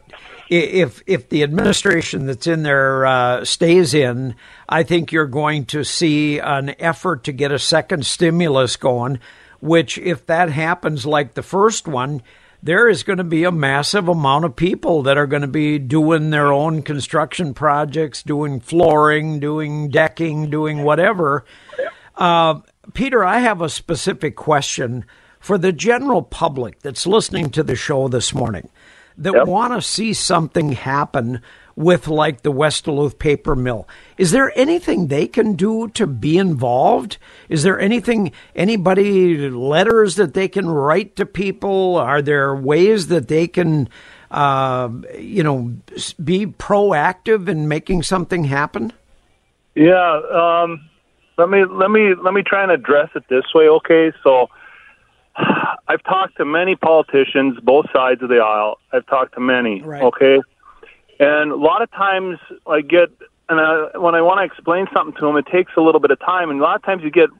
if 0.49 1.03
if 1.07 1.29
the 1.29 1.42
administration 1.42 2.27
that's 2.27 2.46
in 2.46 2.64
there 2.64 3.07
uh, 3.07 3.44
stays 3.44 3.94
in, 3.94 4.35
I 4.68 4.83
think 4.83 5.12
you're 5.12 5.27
going 5.27 5.66
to 5.66 5.85
see 5.85 6.38
an 6.38 6.75
effort 6.81 7.25
to 7.25 7.33
get 7.33 7.53
a 7.53 7.59
second 7.59 8.05
stimulus 8.05 8.77
going, 8.77 9.20
which 9.61 9.96
if 9.99 10.27
that 10.27 10.51
happens 10.51 11.07
like 11.07 11.35
the 11.35 11.42
first 11.42 11.87
one, 11.87 12.23
there 12.62 12.88
is 12.88 13.05
going 13.05 13.18
to 13.18 13.25
be 13.25 13.44
a 13.44 13.53
massive 13.53 14.09
amount 14.09 14.44
of 14.44 14.57
people 14.57 15.03
that 15.05 15.16
are 15.16 15.27
going 15.27 15.42
to 15.42 15.49
be 15.49 15.79
doing 15.79 16.31
their 16.31 16.53
own 16.53 16.83
construction 16.83 17.55
projects, 17.55 18.23
doing 18.23 18.61
flooring, 18.61 19.38
doing 19.40 19.88
decking, 19.88 20.51
doing 20.51 20.83
whatever. 20.83 21.44
Uh, 22.16 22.61
Peter, 22.92 23.25
I 23.25 23.38
have 23.38 23.62
a 23.62 23.68
specific 23.68 24.35
question 24.35 25.05
for 25.40 25.59
the 25.59 25.72
general 25.72 26.22
public 26.22 26.81
that's 26.81 27.07
listening 27.07 27.50
to 27.50 27.62
the 27.62 27.74
show 27.74 28.07
this 28.07 28.33
morning 28.33 28.68
that 29.16 29.35
Yep. 29.35 29.46
want 29.46 29.74
to 29.74 29.83
see 29.83 30.12
something 30.12 30.72
happen 30.72 31.42
with 31.76 32.09
like 32.09 32.42
the 32.42 32.50
West 32.50 32.85
Duluth 32.85 33.18
paper 33.18 33.57
mill. 33.57 33.88
Is 34.18 34.33
there 34.33 34.53
anything 34.57 35.07
they 35.07 35.26
can 35.26 35.55
do 35.55 35.88
to 35.88 36.07
be 36.07 36.37
involved? 36.37 37.16
Is 37.48 37.62
there 37.62 37.81
anything 37.81 38.33
anybody 38.55 39.48
letters 39.50 40.16
that 40.16 40.35
they 40.35 40.46
can 40.48 40.68
write 40.68 41.16
to 41.16 41.26
people? 41.26 41.96
Are 41.96 42.20
there 42.22 42.55
ways 42.55 43.09
that 43.09 43.29
they 43.29 43.46
can 43.46 43.88
uh, 44.31 44.90
you 45.18 45.42
know 45.42 45.72
be 46.22 46.46
proactive 46.46 47.48
in 47.48 47.66
making 47.66 48.03
something 48.03 48.44
happen? 48.44 48.92
Yeah, 49.74 50.20
um, 50.33 50.88
let 51.38 51.48
me 51.48 51.64
let 51.64 51.90
me 51.90 52.14
let 52.14 52.35
me 52.35 52.42
try 52.42 52.62
and 52.62 52.72
address 52.72 53.09
it 53.14 53.24
this 53.29 53.44
way. 53.55 53.68
Okay, 53.68 54.12
so 54.22 54.50
I've 55.37 56.03
talked 56.05 56.37
to 56.37 56.45
many 56.45 56.77
politicians, 56.77 57.59
both 57.62 57.87
sides 57.93 58.23
of 58.23 58.29
the 58.29 58.38
aisle. 58.38 58.79
I've 58.93 59.07
talked 59.07 59.35
to 59.35 59.40
many. 59.40 59.83
Right. 59.83 60.03
Okay, 60.03 60.40
and 61.19 61.51
a 61.53 61.57
lot 61.57 61.83
of 61.83 61.90
times 61.90 62.38
I 62.66 62.81
get 62.81 63.11
and 63.49 63.61
I, 63.61 63.99
when 63.99 64.14
I 64.14 64.23
want 64.23 64.38
to 64.38 64.45
explain 64.45 64.87
something 64.93 65.19
to 65.19 65.27
them, 65.27 65.37
it 65.37 65.47
takes 65.47 65.73
a 65.77 65.81
little 65.81 66.01
bit 66.01 66.11
of 66.12 66.21
time, 66.21 66.51
and 66.51 66.61
a 66.61 66.62
lot 66.62 66.77
of 66.77 66.83
times 66.85 67.03
you 67.03 67.11
get 67.11 67.31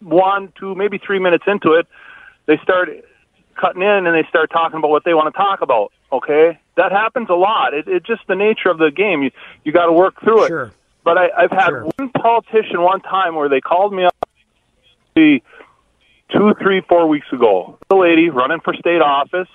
one, 0.00 0.52
two, 0.58 0.74
maybe 0.74 0.98
three 0.98 1.20
minutes 1.20 1.44
into 1.46 1.72
it, 1.74 1.86
they 2.46 2.58
start 2.58 2.88
cutting 3.54 3.82
in 3.82 4.06
and 4.06 4.14
they 4.16 4.28
start 4.28 4.50
talking 4.50 4.78
about 4.78 4.90
what 4.90 5.04
they 5.04 5.14
want 5.14 5.32
to 5.32 5.38
talk 5.38 5.60
about. 5.60 5.92
Okay, 6.10 6.58
that 6.76 6.90
happens 6.90 7.28
a 7.30 7.34
lot. 7.34 7.74
It, 7.74 7.86
it's 7.86 8.06
just 8.06 8.26
the 8.26 8.34
nature 8.34 8.68
of 8.68 8.78
the 8.78 8.90
game. 8.90 9.22
You 9.22 9.30
you 9.64 9.72
got 9.72 9.86
to 9.86 9.92
work 9.92 10.20
through 10.20 10.44
it. 10.44 10.48
Sure. 10.48 10.72
But 11.04 11.18
I, 11.18 11.30
I've 11.36 11.50
had 11.50 11.68
Sure. 11.68 11.84
one 11.96 12.10
politician 12.10 12.82
one 12.82 13.00
time 13.00 13.34
where 13.34 13.48
they 13.48 13.60
called 13.60 13.92
me 13.92 14.04
up 14.04 14.14
the 15.14 15.42
two, 16.32 16.54
three, 16.60 16.80
four 16.88 17.06
weeks 17.08 17.26
ago. 17.32 17.78
The 17.88 17.96
lady 17.96 18.30
running 18.30 18.60
for 18.60 18.74
state 18.74 19.00
office, 19.00 19.48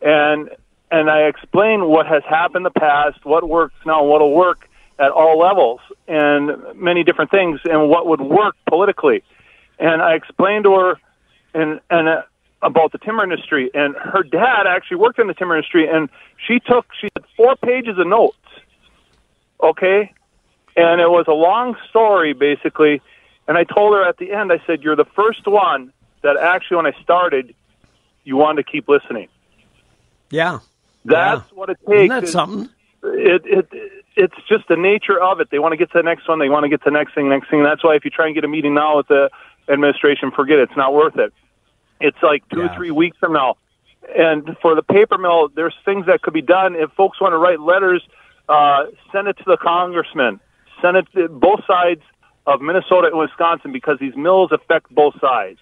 and 0.00 0.50
and 0.90 1.10
I 1.10 1.22
explained 1.22 1.86
what 1.86 2.06
has 2.06 2.22
happened 2.28 2.66
in 2.66 2.72
the 2.74 2.80
past, 2.80 3.24
what 3.24 3.48
works 3.48 3.74
now, 3.86 4.04
what'll 4.04 4.34
work 4.34 4.68
at 4.98 5.10
all 5.10 5.38
levels, 5.38 5.80
and 6.06 6.52
many 6.74 7.02
different 7.02 7.30
things, 7.30 7.60
and 7.64 7.88
what 7.88 8.06
would 8.06 8.20
work 8.20 8.54
politically. 8.68 9.22
And 9.78 10.02
I 10.02 10.14
explained 10.14 10.64
to 10.64 10.74
her, 10.74 11.00
and 11.54 11.80
and. 11.90 12.08
Uh, 12.08 12.22
about 12.64 12.92
the 12.92 12.98
timber 12.98 13.24
industry, 13.24 13.72
and 13.74 13.96
her 13.96 14.22
dad 14.22 14.68
actually 14.68 14.96
worked 14.96 15.18
in 15.18 15.26
the 15.26 15.34
timber 15.34 15.56
industry, 15.56 15.88
and 15.88 16.08
she 16.46 16.60
took 16.60 16.86
she 17.00 17.08
had 17.16 17.24
four 17.36 17.56
pages 17.56 17.98
of 17.98 18.06
notes. 18.06 18.36
Okay, 19.60 20.12
and 20.76 21.00
it 21.00 21.10
was 21.10 21.26
a 21.28 21.32
long 21.32 21.76
story 21.88 22.32
basically 22.32 23.00
and 23.48 23.58
i 23.58 23.64
told 23.64 23.94
her 23.94 24.06
at 24.06 24.16
the 24.18 24.32
end 24.32 24.52
i 24.52 24.60
said 24.66 24.82
you're 24.82 24.96
the 24.96 25.06
first 25.16 25.46
one 25.46 25.92
that 26.22 26.36
actually 26.36 26.76
when 26.78 26.86
i 26.86 26.92
started 27.02 27.54
you 28.24 28.36
wanted 28.36 28.64
to 28.64 28.70
keep 28.70 28.88
listening. 28.88 29.28
Yeah. 30.30 30.60
that's 31.04 31.42
Yeah. 31.50 31.54
what 31.58 31.70
it 31.70 31.78
takes. 31.86 31.92
Isn't 31.92 32.08
that 32.10 32.24
It- 32.24 32.28
something? 32.28 32.68
it, 33.02 33.42
it 33.44 33.68
it's 34.14 34.34
just 34.48 34.68
the 34.68 34.76
nature 34.76 35.20
of 35.20 35.40
it. 35.40 35.48
They 35.50 35.58
want 35.58 35.72
to 35.72 35.76
get 35.76 35.90
to 35.92 35.98
the 35.98 36.02
next 36.04 36.28
one. 36.28 36.38
They 36.38 36.48
want 36.48 36.62
to 36.64 36.68
get 36.68 36.80
to 36.82 36.90
the 36.90 36.90
next 36.92 37.14
thing 37.14 37.28
next 37.28 37.50
thing. 37.50 37.62
That's 37.64 37.82
why 37.82 37.96
if 37.96 38.04
you 38.04 38.10
try 38.12 38.26
and 38.26 38.34
get 38.34 38.44
a 38.44 38.48
meeting 38.48 38.74
now 38.74 38.96
with 38.98 39.08
the 39.08 39.28
administration 39.68 40.30
forget 40.30 40.58
it. 40.60 40.68
It's 40.68 40.76
not 40.76 40.92
worth 40.94 41.16
it. 41.18 41.32
It's 42.00 42.16
like 42.22 42.48
two 42.50 42.60
Yeah. 42.60 42.66
or 42.72 42.76
three 42.76 42.90
weeks 42.92 43.16
from 43.18 43.32
now. 43.32 43.56
And 44.16 44.56
for 44.62 44.74
the 44.76 44.82
paper 44.82 45.18
mill 45.18 45.48
there's 45.48 45.74
things 45.84 46.06
that 46.06 46.22
could 46.22 46.34
be 46.34 46.42
done. 46.42 46.76
If 46.76 46.92
folks 46.92 47.20
want 47.20 47.32
to 47.32 47.38
write 47.38 47.60
letters 47.60 48.02
uh, 48.48 48.86
send 49.12 49.26
it 49.28 49.36
to 49.38 49.44
the 49.46 49.56
congressman. 49.56 50.38
Send 50.80 50.96
it 50.96 51.06
to 51.14 51.28
both 51.28 51.64
sides 51.66 52.02
of 52.46 52.60
minnesota 52.60 53.06
and 53.08 53.18
wisconsin 53.18 53.72
because 53.72 53.98
these 53.98 54.14
mills 54.16 54.50
affect 54.52 54.92
both 54.94 55.14
sides 55.20 55.58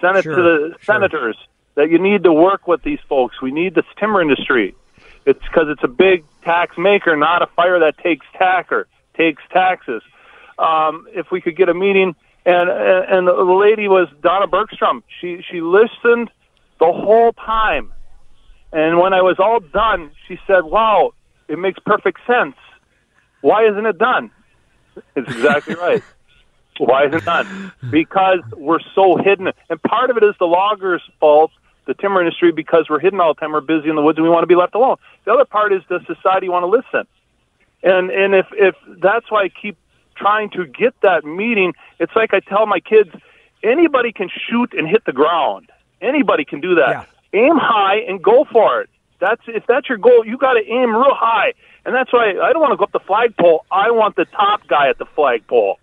send 0.00 0.16
it 0.16 0.22
Sure, 0.22 0.36
to 0.36 0.42
the 0.42 0.58
sure. 0.70 0.78
senators 0.84 1.36
that 1.74 1.90
you 1.90 1.98
need 1.98 2.24
to 2.24 2.32
work 2.32 2.66
with 2.66 2.82
these 2.82 3.00
folks 3.08 3.40
we 3.40 3.50
need 3.50 3.74
this 3.74 3.84
timber 3.98 4.20
industry 4.22 4.74
it's 5.26 5.42
because 5.42 5.68
it's 5.68 5.84
a 5.84 5.88
big 5.88 6.24
tax 6.42 6.78
maker, 6.78 7.14
not 7.14 7.42
a 7.42 7.46
fire 7.48 7.78
that 7.80 7.98
takes 7.98 8.24
tacker 8.32 8.88
takes 9.14 9.42
taxes. 9.50 10.00
Um, 10.58 11.06
if 11.12 11.30
we 11.30 11.42
could 11.42 11.54
get 11.54 11.68
a 11.68 11.74
meeting, 11.74 12.16
and 12.46 12.70
and 12.70 13.28
the 13.28 13.32
lady 13.34 13.88
was 13.88 14.08
Donna 14.22 14.46
Bergstrom. 14.46 15.04
She 15.20 15.42
she 15.50 15.60
listened 15.60 16.30
the 16.80 16.90
whole 16.90 17.34
time, 17.34 17.92
and 18.72 18.98
when 18.98 19.12
I 19.12 19.20
was 19.20 19.36
all 19.38 19.60
done, 19.60 20.12
she 20.26 20.38
said, 20.46 20.64
"Wow, 20.64 21.12
it 21.46 21.58
makes 21.58 21.78
perfect 21.80 22.20
sense. 22.26 22.56
Why 23.42 23.68
isn't 23.68 23.84
it 23.84 23.98
done?" 23.98 24.30
It's 25.14 25.28
exactly 25.30 25.74
right. 25.86 26.02
Why 26.78 27.06
isn't 27.06 27.18
it 27.18 27.24
done? 27.24 27.72
Because 27.90 28.40
we're 28.56 28.80
so 28.94 29.16
hidden, 29.16 29.50
and 29.70 29.82
part 29.82 30.10
of 30.10 30.16
it 30.16 30.24
is 30.24 30.34
the 30.38 30.46
loggers' 30.46 31.02
fault 31.20 31.50
the 31.88 31.94
timber 31.94 32.20
industry 32.20 32.52
because 32.52 32.86
we're 32.88 33.00
hidden 33.00 33.18
all 33.18 33.34
the 33.34 33.40
time, 33.40 33.50
we're 33.50 33.62
busy 33.62 33.88
in 33.88 33.96
the 33.96 34.02
woods, 34.02 34.18
and 34.18 34.22
we 34.22 34.30
want 34.30 34.42
to 34.42 34.46
be 34.46 34.54
left 34.54 34.74
alone. 34.74 34.96
The 35.24 35.32
other 35.32 35.46
part 35.46 35.72
is 35.72 35.82
does 35.88 36.02
society 36.06 36.48
want 36.48 36.62
to 36.62 36.66
listen? 36.66 37.08
And 37.82 38.10
and 38.10 38.34
if 38.34 38.46
if 38.52 38.76
that's 39.00 39.30
why 39.30 39.44
I 39.44 39.48
keep 39.48 39.76
trying 40.14 40.50
to 40.50 40.66
get 40.66 40.94
that 41.00 41.24
meeting, 41.24 41.74
it's 41.98 42.14
like 42.14 42.34
I 42.34 42.40
tell 42.40 42.66
my 42.66 42.80
kids, 42.80 43.10
anybody 43.62 44.12
can 44.12 44.28
shoot 44.28 44.74
and 44.74 44.86
hit 44.86 45.04
the 45.06 45.12
ground. 45.12 45.70
Anybody 46.00 46.44
can 46.44 46.60
do 46.60 46.74
that. 46.76 46.90
Yeah. 46.90 47.04
Aim 47.32 47.56
high 47.56 48.00
and 48.08 48.22
go 48.22 48.46
for 48.52 48.82
it. 48.82 48.90
That's 49.18 49.42
if 49.46 49.66
that's 49.66 49.88
your 49.88 49.98
goal, 49.98 50.24
you 50.26 50.36
got 50.36 50.54
to 50.54 50.64
aim 50.66 50.94
real 50.94 51.14
high. 51.14 51.54
And 51.86 51.94
that's 51.94 52.12
why 52.12 52.30
I 52.30 52.52
don't 52.52 52.60
want 52.60 52.72
to 52.72 52.76
go 52.76 52.84
up 52.84 52.92
the 52.92 53.00
flagpole. 53.00 53.64
I 53.70 53.90
want 53.90 54.16
the 54.16 54.26
top 54.26 54.66
guy 54.68 54.88
at 54.88 54.98
the 54.98 55.06
flagpole. 55.06 55.78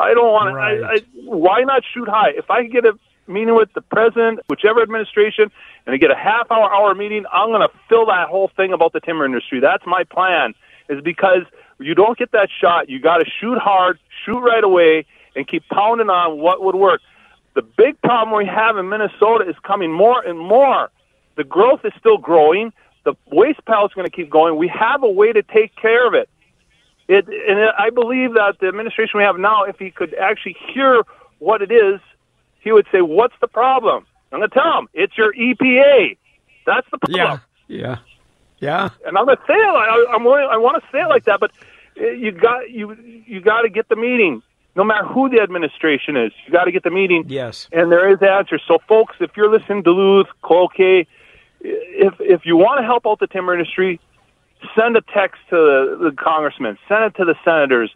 I 0.00 0.14
don't 0.14 0.32
want 0.32 0.54
Right. 0.54 0.78
to. 0.78 0.84
I, 0.84 0.92
I, 0.94 0.98
why 1.24 1.60
not 1.62 1.82
shoot 1.92 2.08
high? 2.08 2.30
If 2.30 2.50
I 2.50 2.62
can 2.62 2.70
get 2.70 2.84
a 2.86 2.98
meeting 3.26 3.54
with 3.54 3.72
the 3.74 3.80
president, 3.82 4.40
whichever 4.48 4.82
administration, 4.82 5.50
and 5.86 5.94
I 5.94 5.98
get 5.98 6.10
a 6.10 6.16
half 6.16 6.50
hour, 6.50 6.72
hour 6.72 6.94
meeting, 6.94 7.24
I'm 7.32 7.48
going 7.50 7.60
to 7.60 7.70
fill 7.88 8.06
that 8.06 8.28
whole 8.28 8.50
thing 8.56 8.72
about 8.72 8.92
the 8.92 9.00
timber 9.00 9.24
industry. 9.24 9.60
That's 9.60 9.84
my 9.86 10.04
plan. 10.04 10.54
Is 10.88 11.00
because 11.02 11.42
you 11.78 11.94
don't 11.94 12.18
get 12.18 12.32
that 12.32 12.48
shot, 12.60 12.88
you 12.88 12.98
got 12.98 13.18
to 13.18 13.24
shoot 13.40 13.58
hard, 13.58 13.98
shoot 14.24 14.40
right 14.40 14.64
away, 14.64 15.06
and 15.36 15.46
keep 15.46 15.62
pounding 15.68 16.10
on 16.10 16.38
what 16.40 16.62
would 16.62 16.74
work. 16.74 17.00
The 17.54 17.62
big 17.62 18.00
problem 18.02 18.36
we 18.36 18.46
have 18.46 18.76
in 18.76 18.88
Minnesota 18.88 19.48
is 19.48 19.56
coming 19.62 19.92
more 19.92 20.20
and 20.22 20.38
more. 20.38 20.90
The 21.36 21.44
growth 21.44 21.84
is 21.84 21.92
still 21.98 22.18
growing. 22.18 22.72
The 23.04 23.14
waste 23.30 23.64
pile 23.64 23.86
is 23.86 23.92
going 23.94 24.06
to 24.06 24.10
keep 24.14 24.30
going. 24.30 24.56
We 24.56 24.68
have 24.68 25.02
a 25.02 25.08
way 25.10 25.32
to 25.32 25.42
take 25.42 25.74
care 25.76 26.06
of 26.06 26.14
it. 26.14 26.28
It, 27.10 27.26
and 27.26 27.58
I 27.76 27.90
believe 27.90 28.34
that 28.34 28.60
the 28.60 28.68
administration 28.68 29.18
we 29.18 29.24
have 29.24 29.36
now, 29.36 29.64
if 29.64 29.80
he 29.80 29.90
could 29.90 30.14
actually 30.14 30.54
hear 30.72 31.02
what 31.40 31.60
it 31.60 31.72
is, 31.72 31.98
he 32.60 32.70
would 32.70 32.86
say, 32.92 33.00
"What's 33.00 33.34
the 33.40 33.48
problem?" 33.48 34.06
I'm 34.30 34.38
going 34.38 34.48
to 34.48 34.54
tell 34.54 34.78
him 34.78 34.88
it's 34.94 35.18
your 35.18 35.34
EPA. 35.34 36.16
That's 36.66 36.86
the 36.92 36.98
problem. 36.98 37.40
Yeah, 37.66 37.78
yeah, 37.80 37.98
yeah. 38.60 38.90
And 39.04 39.18
I'm 39.18 39.24
going 39.24 39.38
to 39.38 39.42
say 39.44 39.54
it. 39.54 39.72
Like, 39.72 39.88
I, 39.88 40.04
I'm 40.14 40.22
willing, 40.22 40.46
I 40.48 40.56
want 40.58 40.80
to 40.80 40.88
say 40.92 41.00
it 41.00 41.08
like 41.08 41.24
that, 41.24 41.40
but 41.40 41.50
uh, 42.00 42.04
you 42.10 42.30
got 42.30 42.70
you 42.70 42.96
you 43.26 43.40
got 43.40 43.62
to 43.62 43.68
get 43.68 43.88
the 43.88 43.96
meeting. 43.96 44.40
No 44.76 44.84
matter 44.84 45.04
who 45.04 45.28
the 45.28 45.40
administration 45.40 46.16
is, 46.16 46.30
you 46.46 46.52
got 46.52 46.66
to 46.66 46.70
get 46.70 46.84
the 46.84 46.92
meeting. 46.92 47.24
Yes. 47.26 47.68
And 47.72 47.90
there 47.90 48.08
is 48.08 48.22
answers. 48.22 48.62
So, 48.68 48.78
folks, 48.86 49.16
if 49.18 49.36
you're 49.36 49.50
listening, 49.50 49.82
to 49.82 49.90
Duluth, 49.90 50.28
Cloquet, 50.42 51.08
if 51.60 52.14
if 52.20 52.46
you 52.46 52.56
want 52.56 52.78
to 52.78 52.84
help 52.84 53.04
out 53.04 53.18
the 53.18 53.26
timber 53.26 53.52
industry, 53.52 53.98
send 54.76 54.96
a 54.96 55.00
text 55.14 55.40
to 55.50 55.56
the, 55.56 56.10
the 56.10 56.16
congressman, 56.16 56.78
send 56.88 57.04
it 57.04 57.14
to 57.16 57.24
the 57.24 57.34
senators, 57.44 57.90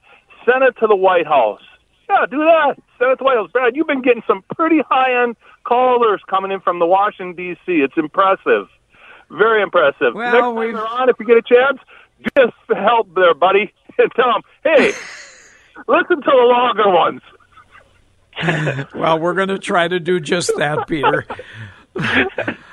send 0.44 0.62
it 0.64 0.76
to 0.80 0.86
the 0.86 0.96
White 0.96 1.26
House. 1.26 1.62
Yeah, 2.08 2.26
do 2.30 2.38
that. 2.38 2.74
Send 2.98 3.10
it 3.12 3.16
to 3.16 3.18
the 3.18 3.24
White 3.24 3.36
House. 3.36 3.50
Brad, 3.52 3.76
you've 3.76 3.86
been 3.86 4.02
getting 4.02 4.22
some 4.26 4.42
pretty 4.56 4.80
high 4.88 5.22
end 5.22 5.36
callers 5.64 6.20
coming 6.28 6.50
in 6.50 6.60
from 6.60 6.78
the 6.78 6.86
Washington 6.86 7.34
D.C. 7.34 7.72
It's 7.72 7.96
impressive, 7.96 8.66
very 9.30 9.62
impressive. 9.62 10.14
Well, 10.14 10.32
Next 10.32 10.40
time 10.42 10.54
we've- 10.56 10.72
they're 10.72 10.86
on, 10.86 11.08
if 11.08 11.16
you 11.18 11.26
get 11.26 11.38
a 11.38 11.42
chance, 11.42 11.78
just 12.36 12.52
help 12.68 13.14
there, 13.14 13.34
buddy, 13.34 13.72
and 13.98 14.10
tell 14.14 14.32
them, 14.32 14.42
hey, 14.62 14.86
listen 15.88 16.16
to 16.22 16.30
the 16.30 16.46
longer 16.46 16.88
ones. 16.90 17.20
Well, 18.94 19.20
we're 19.20 19.34
going 19.34 19.48
to 19.48 19.60
try 19.60 19.86
to 19.86 20.00
do 20.00 20.18
just 20.18 20.50
that, 20.56 20.88
Peter. 20.88 21.24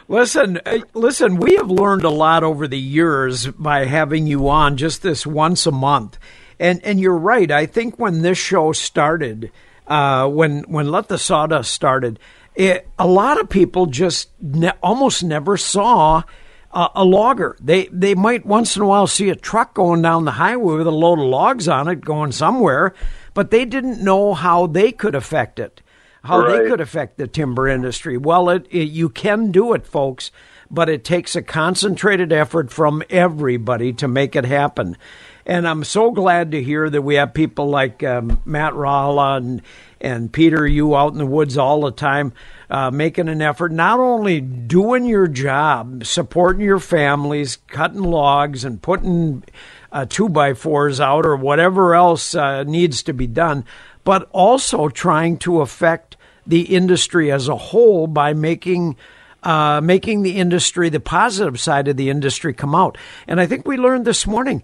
Listen, 0.07 0.59
uh, 0.65 0.79
listen. 0.93 1.37
We 1.37 1.55
have 1.55 1.69
learned 1.69 2.03
a 2.03 2.09
lot 2.09 2.43
over 2.43 2.67
the 2.67 2.79
years 2.79 3.47
by 3.47 3.85
having 3.85 4.27
you 4.27 4.49
on 4.49 4.77
just 4.77 5.03
this 5.03 5.25
once 5.25 5.65
a 5.65 5.71
month, 5.71 6.17
and 6.59 6.83
and 6.83 6.99
you're 6.99 7.17
right. 7.17 7.51
I 7.51 7.65
think 7.65 7.99
when 7.99 8.21
this 8.21 8.37
show 8.37 8.71
started, 8.71 9.51
uh, 9.87 10.27
when 10.27 10.63
when 10.63 10.91
Let 10.91 11.07
the 11.07 11.17
Sawdust 11.17 11.71
started, 11.71 12.19
it, 12.55 12.87
a 12.97 13.07
lot 13.07 13.39
of 13.39 13.49
people 13.49 13.85
just 13.85 14.29
ne- 14.41 14.73
almost 14.81 15.23
never 15.23 15.57
saw 15.57 16.23
uh, 16.71 16.89
a 16.95 17.03
logger. 17.03 17.55
They 17.59 17.87
they 17.91 18.15
might 18.15 18.45
once 18.45 18.75
in 18.75 18.81
a 18.81 18.87
while 18.87 19.07
see 19.07 19.29
a 19.29 19.35
truck 19.35 19.73
going 19.73 20.01
down 20.01 20.25
the 20.25 20.31
highway 20.31 20.77
with 20.77 20.87
a 20.87 20.91
load 20.91 21.19
of 21.19 21.25
logs 21.25 21.67
on 21.67 21.87
it 21.87 22.01
going 22.01 22.31
somewhere, 22.31 22.93
but 23.33 23.51
they 23.51 23.65
didn't 23.65 24.03
know 24.03 24.33
how 24.33 24.67
they 24.67 24.91
could 24.91 25.15
affect 25.15 25.59
it, 25.59 25.81
how 26.23 26.47
they 26.47 26.69
could 26.69 26.81
affect 26.81 27.17
the 27.17 27.27
timber 27.27 27.67
industry. 27.67 28.17
Well, 28.17 28.49
it, 28.49 28.67
it 28.69 28.89
you 28.89 29.09
can 29.09 29.51
do 29.51 29.73
it, 29.73 29.87
folks, 29.87 30.31
but 30.69 30.89
it 30.89 31.03
takes 31.03 31.35
a 31.35 31.41
concentrated 31.41 32.31
effort 32.31 32.71
from 32.71 33.03
everybody 33.09 33.91
to 33.93 34.07
make 34.07 34.35
it 34.35 34.45
happen. 34.45 34.97
And 35.45 35.67
I'm 35.67 35.83
so 35.83 36.11
glad 36.11 36.51
to 36.51 36.63
hear 36.63 36.89
that 36.89 37.01
we 37.01 37.15
have 37.15 37.33
people 37.33 37.67
like 37.67 38.03
um, 38.03 38.41
Matt 38.45 38.73
Rajala 38.73 39.37
and 39.37 39.61
and 39.99 40.33
Peter, 40.33 40.65
you 40.65 40.95
out 40.95 41.11
in 41.11 41.19
the 41.19 41.25
woods 41.27 41.57
all 41.57 41.81
the 41.81 41.91
time, 41.91 42.33
uh, 42.71 42.89
making 42.89 43.29
an 43.29 43.41
effort, 43.41 43.71
not 43.71 43.99
only 43.99 44.41
doing 44.41 45.05
your 45.05 45.27
job, 45.27 46.03
supporting 46.05 46.65
your 46.65 46.79
families, 46.79 47.59
cutting 47.67 48.01
logs 48.01 48.65
and 48.65 48.81
putting 48.81 49.43
uh, 49.91 50.05
two 50.09 50.27
by 50.27 50.55
fours 50.55 50.99
out 50.99 51.25
or 51.25 51.35
whatever 51.35 51.93
else 51.93 52.33
uh, 52.33 52.63
needs 52.63 53.03
to 53.03 53.13
be 53.13 53.27
done, 53.27 53.63
but 54.03 54.27
also 54.31 54.89
trying 54.89 55.37
to 55.37 55.61
affect 55.61 56.10
the 56.51 56.75
industry 56.75 57.31
as 57.31 57.47
a 57.47 57.55
whole 57.55 58.07
by 58.07 58.33
making 58.33 58.97
uh, 59.41 59.79
making 59.81 60.21
the 60.21 60.35
industry, 60.37 60.89
the 60.89 60.99
positive 60.99 61.59
side 61.59 61.87
of 61.87 61.95
the 61.97 62.09
industry, 62.09 62.53
come 62.53 62.75
out. 62.75 62.97
And 63.25 63.39
I 63.41 63.47
think 63.47 63.65
we 63.65 63.77
learned 63.77 64.05
this 64.05 64.27
morning. 64.27 64.61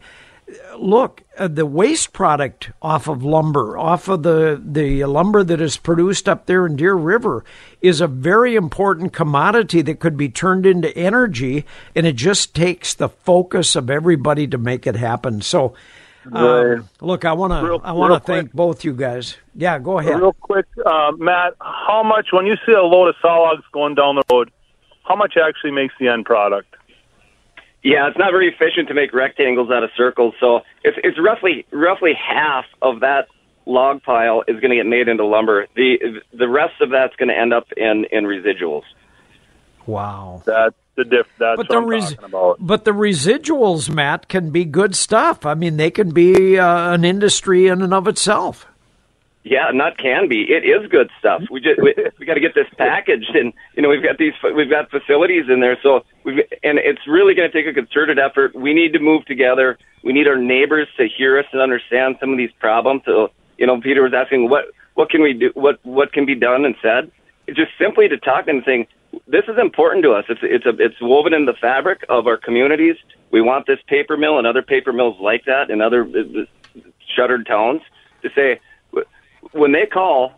Look, 0.78 1.24
uh, 1.38 1.48
the 1.48 1.66
waste 1.66 2.12
product 2.14 2.72
off 2.82 3.08
of 3.08 3.24
lumber, 3.24 3.78
off 3.78 4.10
of 4.10 4.24
the 4.24 4.62
the 4.64 5.06
lumber 5.06 5.44
that 5.44 5.62
is 5.62 5.78
produced 5.78 6.28
up 6.30 6.46
there 6.46 6.66
in 6.66 6.76
Deer 6.76 6.94
River, 6.94 7.46
is 7.82 8.02
a 8.02 8.08
very 8.08 8.56
important 8.56 9.14
commodity 9.14 9.82
that 9.82 10.00
could 10.00 10.18
be 10.18 10.30
turned 10.30 10.66
into 10.66 10.96
energy, 10.96 11.66
and 11.96 12.06
it 12.06 12.18
just 12.18 12.54
takes 12.54 12.94
the 12.94 13.10
focus 13.10 13.78
of 13.78 13.90
everybody 13.90 14.46
to 14.48 14.58
make 14.58 14.86
it 14.86 14.98
happen. 14.98 15.42
So. 15.42 15.74
Right. 16.32 16.80
Um, 16.80 16.90
look, 17.02 17.26
I 17.26 17.34
want 17.34 17.54
to 17.54 17.88
I 17.88 17.92
want 17.92 18.14
to 18.14 18.20
thank 18.20 18.54
both 18.54 18.84
you 18.84 18.94
guys. 18.94 19.38
Yeah, 19.56 19.80
go 19.80 20.00
ahead. 20.00 20.20
Real 20.20 20.34
quick, 20.34 20.66
uh, 20.86 21.12
Matt, 21.18 21.54
how 21.60 22.04
much 22.04 22.28
when 22.32 22.46
you 22.46 22.56
see 22.66 22.74
a 22.74 22.82
load 22.82 23.08
of 23.08 23.16
saw 23.22 23.42
logs 23.42 23.64
going 23.72 23.96
down 23.96 24.16
the 24.16 24.24
road, 24.32 24.52
how 25.04 25.16
much 25.16 25.36
actually 25.38 25.72
makes 25.72 25.94
the 26.00 26.08
end 26.08 26.26
product? 26.26 26.76
Yeah, 27.84 28.08
it's 28.08 28.18
not 28.18 28.32
very 28.32 28.50
efficient 28.50 28.88
to 28.90 28.94
make 28.94 29.14
rectangles 29.14 29.70
out 29.72 29.84
of 29.84 29.92
circles. 29.96 30.34
So 30.40 30.62
it's 30.84 30.98
it's 31.04 31.18
roughly 31.20 31.66
roughly 31.72 32.14
half 32.14 32.66
of 32.82 33.00
that 33.02 33.28
log 33.66 34.02
pile 34.04 34.44
is 34.48 34.60
going 34.60 34.72
to 34.72 34.76
get 34.76 34.86
made 34.86 35.08
into 35.08 35.26
lumber. 35.26 35.68
The 35.76 36.22
the 36.34 36.50
rest 36.50 36.82
of 36.82 36.90
that's 36.90 37.16
going 37.16 37.30
to 37.30 37.38
end 37.38 37.54
up 37.54 37.72
in 37.78 38.06
in 38.12 38.26
residuals. 38.26 38.84
Wow. 39.88 40.44
That's 40.46 40.76
the 40.96 41.06
diff. 41.06 41.26
That's 41.40 41.58
But 41.58 41.58
what 41.58 41.70
the 41.70 41.78
I'm 41.78 41.88
res- 41.88 42.10
talking 42.14 42.26
about. 42.26 42.58
but 42.60 42.86
the 42.86 42.92
residuals, 42.92 43.90
Matt, 43.90 44.28
can 44.28 44.50
be 44.52 44.66
good 44.66 44.96
stuff. 44.96 45.46
I 45.46 45.54
mean, 45.54 45.78
they 45.78 45.90
can 45.92 46.12
be 46.12 46.60
uh, 46.60 46.94
an 46.94 47.06
industry 47.06 47.68
in 47.68 47.82
and 47.82 47.94
of 47.94 48.08
itself. 48.08 48.66
Yeah, 49.44 49.72
not 49.74 49.98
can 49.98 50.28
be. 50.28 50.42
It 50.42 50.66
is 50.66 50.90
good 50.92 51.10
stuff. 51.20 51.42
We 51.50 51.62
just 51.62 51.82
we, 51.82 51.96
we 52.20 52.26
got 52.26 52.34
to 52.34 52.42
get 52.42 52.54
this 52.54 52.68
packaged, 52.78 53.34
and 53.34 53.54
you 53.76 53.82
know 53.82 53.88
we've 53.88 54.04
got 54.04 54.18
these 54.18 54.34
we've 54.54 54.70
got 54.70 54.90
facilities 54.92 55.46
in 55.50 55.62
there. 55.62 55.78
So 55.82 56.04
we've 56.26 56.40
and 56.64 56.78
it's 56.80 57.08
really 57.08 57.34
going 57.34 57.50
to 57.50 57.58
take 57.58 57.66
a 57.66 57.74
concerted 57.74 58.20
effort. 58.20 58.54
We 58.54 58.74
need 58.74 58.92
to 58.94 59.00
move 59.00 59.24
together. 59.26 59.78
We 60.04 60.12
need 60.12 60.28
our 60.28 60.36
neighbors 60.36 60.90
to 60.98 61.08
hear 61.08 61.40
us 61.40 61.46
and 61.54 61.62
understand 61.62 62.18
some 62.20 62.32
of 62.32 62.38
these 62.38 62.52
problems. 62.60 63.04
So 63.06 63.30
you 63.58 63.66
know, 63.66 63.80
Peter 63.80 64.04
was 64.04 64.14
asking 64.14 64.50
what 64.50 64.66
what 64.96 65.10
can 65.10 65.22
we 65.22 65.32
do? 65.32 65.52
What 65.54 65.80
what 65.86 66.12
can 66.12 66.26
be 66.26 66.36
done 66.36 66.66
and 66.66 66.76
said? 66.82 67.10
It's 67.48 67.56
just 67.58 67.72
simply 67.80 68.10
to 68.10 68.18
talk 68.18 68.50
and 68.50 68.62
saying 68.66 68.88
this 69.28 69.46
is 69.48 69.58
important 69.58 70.04
to 70.04 70.12
us. 70.12 70.26
It's 70.30 70.42
it's 70.44 70.66
a, 70.66 70.76
it's 70.80 70.96
woven 71.02 71.34
in 71.34 71.46
the 71.46 71.54
fabric 71.54 72.04
of 72.10 72.28
our 72.28 72.38
communities. 72.38 72.96
We 73.32 73.42
want 73.42 73.66
this 73.66 73.80
paper 73.88 74.18
mill 74.18 74.38
and 74.38 74.48
other 74.48 74.62
paper 74.62 74.94
mills 74.94 75.18
like 75.20 75.46
that 75.46 75.70
in 75.70 75.82
other 75.82 76.04
uh, 76.04 76.82
shuttered 77.16 77.46
towns 77.46 77.82
to 78.24 78.30
say 78.36 78.60
when 79.52 79.72
they 79.72 79.86
call, 79.86 80.34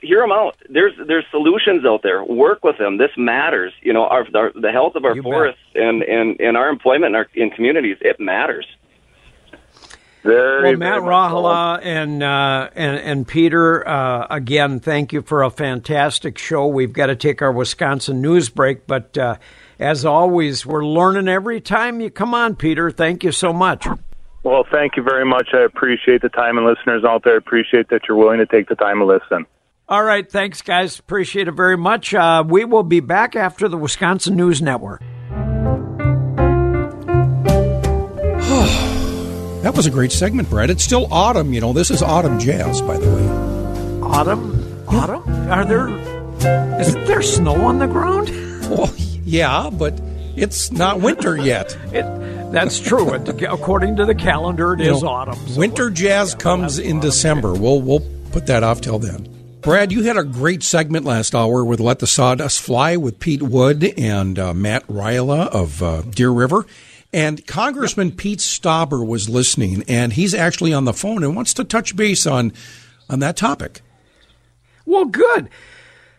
hear 0.00 0.20
them 0.20 0.32
out. 0.32 0.56
There's 0.68 0.92
there's 1.06 1.24
solutions 1.30 1.84
out 1.84 2.02
there. 2.02 2.24
Work 2.24 2.64
with 2.64 2.78
them. 2.78 2.98
This 2.98 3.10
matters. 3.16 3.72
You 3.82 3.92
know, 3.92 4.04
our, 4.04 4.26
our 4.34 4.52
the 4.54 4.72
health 4.72 4.94
of 4.96 5.04
our 5.04 5.14
You 5.14 5.22
bet. 5.22 5.30
forests 5.32 5.60
and, 5.74 6.02
and, 6.02 6.40
and 6.40 6.56
our 6.56 6.68
employment 6.68 7.10
in 7.10 7.14
our 7.16 7.28
in 7.34 7.50
communities. 7.50 7.98
It 8.00 8.18
matters. 8.18 8.66
Very, 10.24 10.70
Well, 10.70 10.78
Matt 10.78 10.88
very 10.88 11.00
much 11.02 11.30
so. 11.30 11.36
Rajala 11.36 11.80
and, 11.82 12.22
uh, 12.22 12.70
and 12.74 12.96
and 12.98 13.28
Peter, 13.28 13.86
uh, 13.86 14.26
again, 14.30 14.80
thank 14.80 15.12
you 15.12 15.20
for 15.20 15.42
a 15.42 15.50
fantastic 15.50 16.38
show. 16.38 16.66
We've 16.66 16.92
got 16.94 17.06
to 17.06 17.16
take 17.16 17.42
our 17.42 17.52
Wisconsin 17.52 18.22
news 18.22 18.48
break, 18.48 18.86
but 18.86 19.18
uh, 19.18 19.36
as 19.78 20.06
always, 20.06 20.64
we're 20.64 20.84
learning 20.84 21.28
every 21.28 21.60
time 21.60 22.00
you 22.00 22.10
come 22.10 22.32
on, 22.32 22.56
Peter. 22.56 22.90
Thank 22.90 23.22
you 23.22 23.32
so 23.32 23.52
much. 23.52 23.86
Well, 24.42 24.64
thank 24.70 24.96
you 24.96 25.02
very 25.02 25.26
much. 25.26 25.48
I 25.52 25.64
appreciate 25.64 26.22
the 26.22 26.30
time, 26.30 26.56
and 26.56 26.66
listeners 26.66 27.04
out 27.04 27.22
there 27.24 27.36
appreciate 27.36 27.88
that 27.90 28.02
you're 28.08 28.16
willing 28.16 28.38
to 28.38 28.46
take 28.46 28.68
the 28.68 28.76
time 28.76 28.98
to 29.00 29.04
listen. 29.04 29.46
All 29.88 30.02
right, 30.02 30.30
thanks, 30.30 30.62
guys. 30.62 30.98
Appreciate 30.98 31.48
it 31.48 31.52
very 31.52 31.76
much. 31.76 32.14
Uh, 32.14 32.42
we 32.46 32.64
will 32.64 32.82
be 32.82 33.00
back 33.00 33.36
after 33.36 33.68
the 33.68 33.76
Wisconsin 33.76 34.36
News 34.36 34.62
Network. 34.62 35.02
That 39.64 39.74
was 39.74 39.86
a 39.86 39.90
great 39.90 40.12
segment, 40.12 40.50
Brad. 40.50 40.68
It's 40.68 40.84
still 40.84 41.08
autumn, 41.10 41.54
you 41.54 41.60
know. 41.62 41.72
This 41.72 41.90
is 41.90 42.02
autumn 42.02 42.38
jazz, 42.38 42.82
by 42.82 42.98
the 42.98 43.08
way. 43.08 43.26
Autumn, 44.02 44.84
autumn. 44.86 45.22
Are 45.50 45.64
there? 45.64 45.88
Isn't 46.78 47.06
there 47.06 47.22
snow 47.22 47.54
on 47.64 47.78
the 47.78 47.86
ground? 47.86 48.30
Well, 48.64 48.90
yeah, 49.24 49.68
but 49.70 49.92
it's 50.36 50.70
not 50.72 51.00
winter 51.00 51.36
yet. 51.36 51.76
It, 51.92 52.02
that's 52.52 52.78
true. 52.80 53.10
According 53.12 53.96
to 53.96 54.06
the 54.06 54.14
calendar, 54.14 54.72
it 54.74 54.80
You 54.80 54.94
is 54.94 55.02
know, 55.02 55.08
autumn. 55.08 55.34
so 55.48 55.58
winter 55.60 55.90
jazz 55.90 56.32
yeah, 56.32 56.38
comes 56.38 56.78
in. 56.78 57.00
December. 57.00 57.52
We'll 57.54 57.80
we'll 57.82 58.00
put 58.32 58.46
that 58.46 58.62
off 58.62 58.80
till 58.80 58.98
then. 58.98 59.28
Brad, 59.60 59.92
you 59.92 60.02
had 60.02 60.16
a 60.16 60.24
great 60.24 60.62
segment 60.62 61.04
last 61.06 61.34
hour 61.34 61.62
with 61.64 61.78
"Let 61.80 61.98
the 62.00 62.06
Sawdust 62.06 62.60
Fly" 62.62 62.96
with 62.96 63.18
Pete 63.18 63.42
Wood 63.42 63.82
and 63.98 64.38
uh, 64.38 64.52
Matt 64.54 64.86
Rajala 64.88 65.48
of 65.48 65.82
uh, 65.82 66.02
Deer 66.02 66.30
River, 66.30 66.64
and 67.14 67.46
Congressman 67.46 68.10
Pete 68.10 68.40
Stauber 68.40 69.06
was 69.06 69.28
listening, 69.28 69.84
and 69.86 70.12
he's 70.12 70.34
actually 70.34 70.74
on 70.74 70.84
the 70.84 70.92
phone 70.92 71.22
and 71.22 71.36
wants 71.36 71.54
to 71.54 71.64
touch 71.64 71.94
base 71.94 72.26
on 72.26 72.52
on 73.08 73.20
that 73.20 73.36
topic. 73.36 73.82
Well, 74.84 75.04
good. 75.04 75.48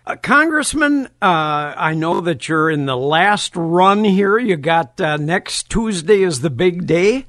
Uh, 0.08 0.16
Congressman, 0.16 1.08
uh, 1.22 1.74
I 1.76 1.96
know 1.96 2.22
that 2.22 2.48
you're 2.48 2.70
in 2.70 2.86
the 2.86 2.96
last 2.96 3.56
run 3.56 4.06
here. 4.06 4.38
You 4.38 4.56
got 4.56 5.02
uh, 5.02 5.18
next 5.18 5.70
Tuesday 5.70 6.24
is 6.24 6.39
the 6.39 6.50
big 6.50 6.88
day, 6.88 7.26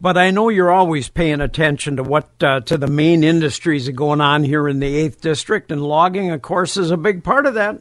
but 0.00 0.16
I 0.16 0.30
know 0.30 0.48
you're 0.48 0.70
always 0.70 1.08
paying 1.08 1.40
attention 1.40 1.96
to 1.96 2.04
what 2.04 2.30
uh, 2.40 2.60
to 2.60 2.78
the 2.78 2.86
main 2.86 3.24
industries 3.24 3.86
that 3.86 3.92
are 3.92 3.96
going 3.96 4.20
on 4.20 4.44
here 4.44 4.68
in 4.68 4.78
the 4.78 4.94
eighth 4.94 5.20
district, 5.20 5.72
and 5.72 5.82
logging, 5.82 6.30
of 6.30 6.40
course, 6.42 6.76
is 6.76 6.92
a 6.92 6.96
big 6.96 7.24
part 7.24 7.46
of 7.46 7.54
that. 7.54 7.80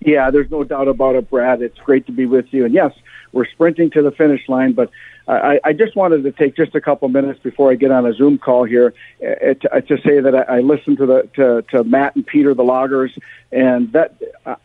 Yeah, 0.00 0.30
there's 0.30 0.50
no 0.50 0.64
doubt 0.64 0.88
about 0.88 1.14
it, 1.14 1.30
Brad. 1.30 1.62
It's 1.62 1.78
great 1.78 2.04
to 2.06 2.12
be 2.12 2.26
with 2.26 2.44
you. 2.50 2.66
And 2.66 2.74
yes, 2.74 2.92
we're 3.32 3.46
sprinting 3.46 3.90
to 3.90 4.02
the 4.02 4.10
finish 4.10 4.48
line, 4.48 4.72
but 4.72 4.90
I, 5.28 5.60
I 5.64 5.72
just 5.72 5.94
wanted 5.94 6.24
to 6.24 6.32
take 6.32 6.56
just 6.56 6.74
a 6.74 6.80
couple 6.80 7.08
minutes 7.08 7.38
before 7.42 7.70
I 7.70 7.76
get 7.76 7.90
on 7.90 8.04
a 8.06 8.12
Zoom 8.12 8.38
call 8.38 8.64
here 8.64 8.92
uh, 9.22 9.54
to, 9.54 9.82
to 9.82 9.96
say 10.02 10.20
that 10.20 10.34
I, 10.34 10.56
I 10.56 10.60
listened 10.60 10.98
to 10.98 11.06
the 11.06 11.28
to, 11.34 11.62
to 11.70 11.84
Matt 11.84 12.16
and 12.16 12.26
Peter, 12.26 12.54
the 12.54 12.64
loggers, 12.64 13.16
and 13.52 13.92
that 13.92 14.16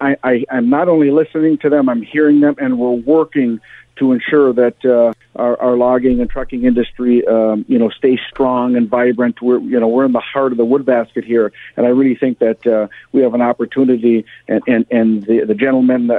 I, 0.02 0.18
I, 0.24 0.46
I'm 0.50 0.70
not 0.70 0.88
only 0.90 1.12
listening 1.12 1.60
to 1.60 1.70
them, 1.70 1.90
I'm 1.90 2.02
hearing 2.02 2.40
them, 2.40 2.56
and 2.58 2.80
we're 2.80 2.92
working 2.92 3.60
to 4.00 4.12
ensure 4.12 4.54
that 4.54 4.84
uh, 4.86 5.14
our, 5.36 5.60
our 5.62 5.78
logging 5.78 6.22
and 6.22 6.30
trucking 6.30 6.64
industry, 6.66 7.26
um, 7.28 7.66
you 7.68 7.78
know, 7.80 7.90
stays 7.90 8.20
strong 8.30 8.76
and 8.76 8.90
vibrant. 8.90 9.42
We're, 9.42 9.60
you 9.60 9.80
know, 9.80 9.88
we're 9.88 10.06
in 10.06 10.12
the 10.12 10.20
heart 10.20 10.52
of 10.52 10.58
the 10.58 10.66
wood 10.66 10.86
basket 10.86 11.24
here, 11.26 11.52
and 11.76 11.86
I 11.86 11.90
really 11.90 12.16
think 12.16 12.40
that 12.40 12.66
uh, 12.66 12.88
we 13.12 13.22
have 13.22 13.34
an 13.34 13.42
opportunity. 13.42 14.26
And 14.48 14.62
and, 14.68 14.86
and 14.92 15.24
the 15.24 15.46
the 15.46 15.56
gentleman 15.56 16.10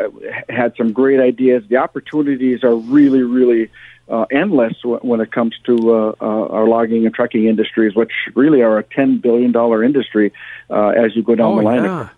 had 0.49 0.75
some 0.77 0.93
great 0.93 1.21
ideas. 1.21 1.65
The 1.69 1.77
opportunities 1.79 2.65
are 2.65 2.75
really, 2.75 3.23
really. 3.23 3.71
Uh, 4.11 4.25
endless 4.31 4.73
when 5.03 5.21
it 5.21 5.31
comes 5.31 5.55
to 5.67 5.75
uh, 5.95 6.15
uh, 6.19 6.25
our 6.25 6.67
logging 6.67 7.05
and 7.05 7.15
trucking 7.15 7.45
industries, 7.45 7.95
which 7.95 8.11
really 8.35 8.63
are 8.63 8.79
a 8.79 8.83
ten 8.83 9.19
billion 9.19 9.53
dollar 9.53 9.85
industry 9.85 10.33
uh, 10.71 10.89
as 10.89 11.15
you 11.15 11.23
go 11.23 11.35
down 11.35 11.53
Oh, 11.53 11.57
the 11.59 11.63
line. 11.63 11.85
yeah. 11.85 12.09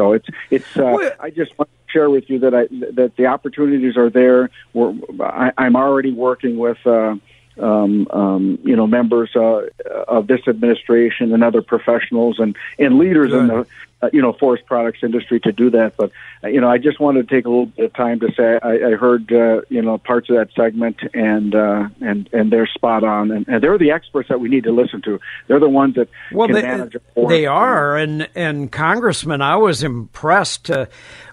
So 0.00 0.14
it's 0.14 0.26
it's. 0.50 0.76
Uh, 0.78 1.10
I 1.20 1.28
just 1.28 1.58
want 1.58 1.68
to 1.68 1.92
share 1.92 2.08
with 2.08 2.30
you 2.30 2.38
that 2.38 2.54
I 2.54 2.68
that 2.92 3.16
the 3.16 3.26
opportunities 3.26 3.98
are 3.98 4.08
there. 4.08 4.48
We're, 4.72 4.94
I, 5.20 5.52
I'm 5.58 5.76
already 5.76 6.10
working 6.10 6.56
with. 6.56 6.78
Uh, 6.86 7.16
um, 7.58 8.08
um, 8.10 8.58
you 8.62 8.74
know, 8.74 8.86
members 8.86 9.36
uh, 9.36 9.66
of 10.08 10.28
this 10.28 10.48
administration 10.48 11.34
and 11.34 11.44
other 11.44 11.60
professionals 11.60 12.38
and, 12.38 12.56
and 12.78 12.96
leaders 12.96 13.34
in 13.34 13.48
the, 13.48 13.66
uh, 14.02 14.08
you 14.12 14.22
know, 14.22 14.32
forest 14.32 14.64
products 14.66 15.00
industry 15.02 15.40
to 15.40 15.52
do 15.52 15.70
that. 15.70 15.96
But, 15.96 16.10
uh, 16.42 16.48
you 16.48 16.60
know, 16.60 16.68
I 16.70 16.78
just 16.78 17.00
wanted 17.00 17.28
to 17.28 17.34
take 17.34 17.44
a 17.44 17.48
little 17.48 17.66
bit 17.66 17.86
of 17.86 17.94
time 17.94 18.20
to 18.20 18.32
say 18.36 18.58
I, 18.62 18.92
I 18.92 18.96
heard, 18.96 19.32
uh, 19.32 19.62
you 19.68 19.82
know, 19.82 19.98
parts 19.98 20.30
of 20.30 20.36
that 20.36 20.48
segment 20.54 20.96
and, 21.12 21.54
uh, 21.54 21.88
and, 22.00 22.28
and 22.32 22.50
they're 22.50 22.66
spot 22.66 23.04
on. 23.04 23.30
And, 23.30 23.46
and 23.48 23.62
they're 23.62 23.78
the 23.78 23.90
experts 23.90 24.28
that 24.30 24.40
we 24.40 24.48
need 24.48 24.64
to 24.64 24.72
listen 24.72 25.02
to. 25.02 25.20
They're 25.48 25.60
the 25.60 25.68
ones 25.68 25.96
that 25.96 26.08
Well, 26.32 26.48
can 26.48 26.56
they, 26.56 26.62
manage 26.62 26.94
a 26.94 27.00
forest. 27.14 27.30
they 27.30 27.46
are, 27.46 27.96
and 27.96 28.28
and 28.34 28.72
Congressman, 28.72 29.42
I 29.42 29.56
was 29.56 29.82
impressed 29.82 30.70
uh, 30.70 30.86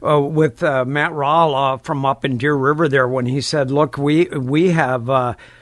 uh, 0.05 0.20
with 0.20 0.61
uh, 0.63 0.84
Matt 0.86 1.11
Rajala 1.11 1.82
from 1.82 2.05
up 2.05 2.26
in 2.26 2.38
Deer 2.38 2.55
River 2.55 2.89
there 2.89 3.07
when 3.07 3.26
he 3.28 3.41
said, 3.41 3.72
"Look, 3.72 3.97
we 3.97 4.26
we 4.26 4.70
have." 4.72 5.09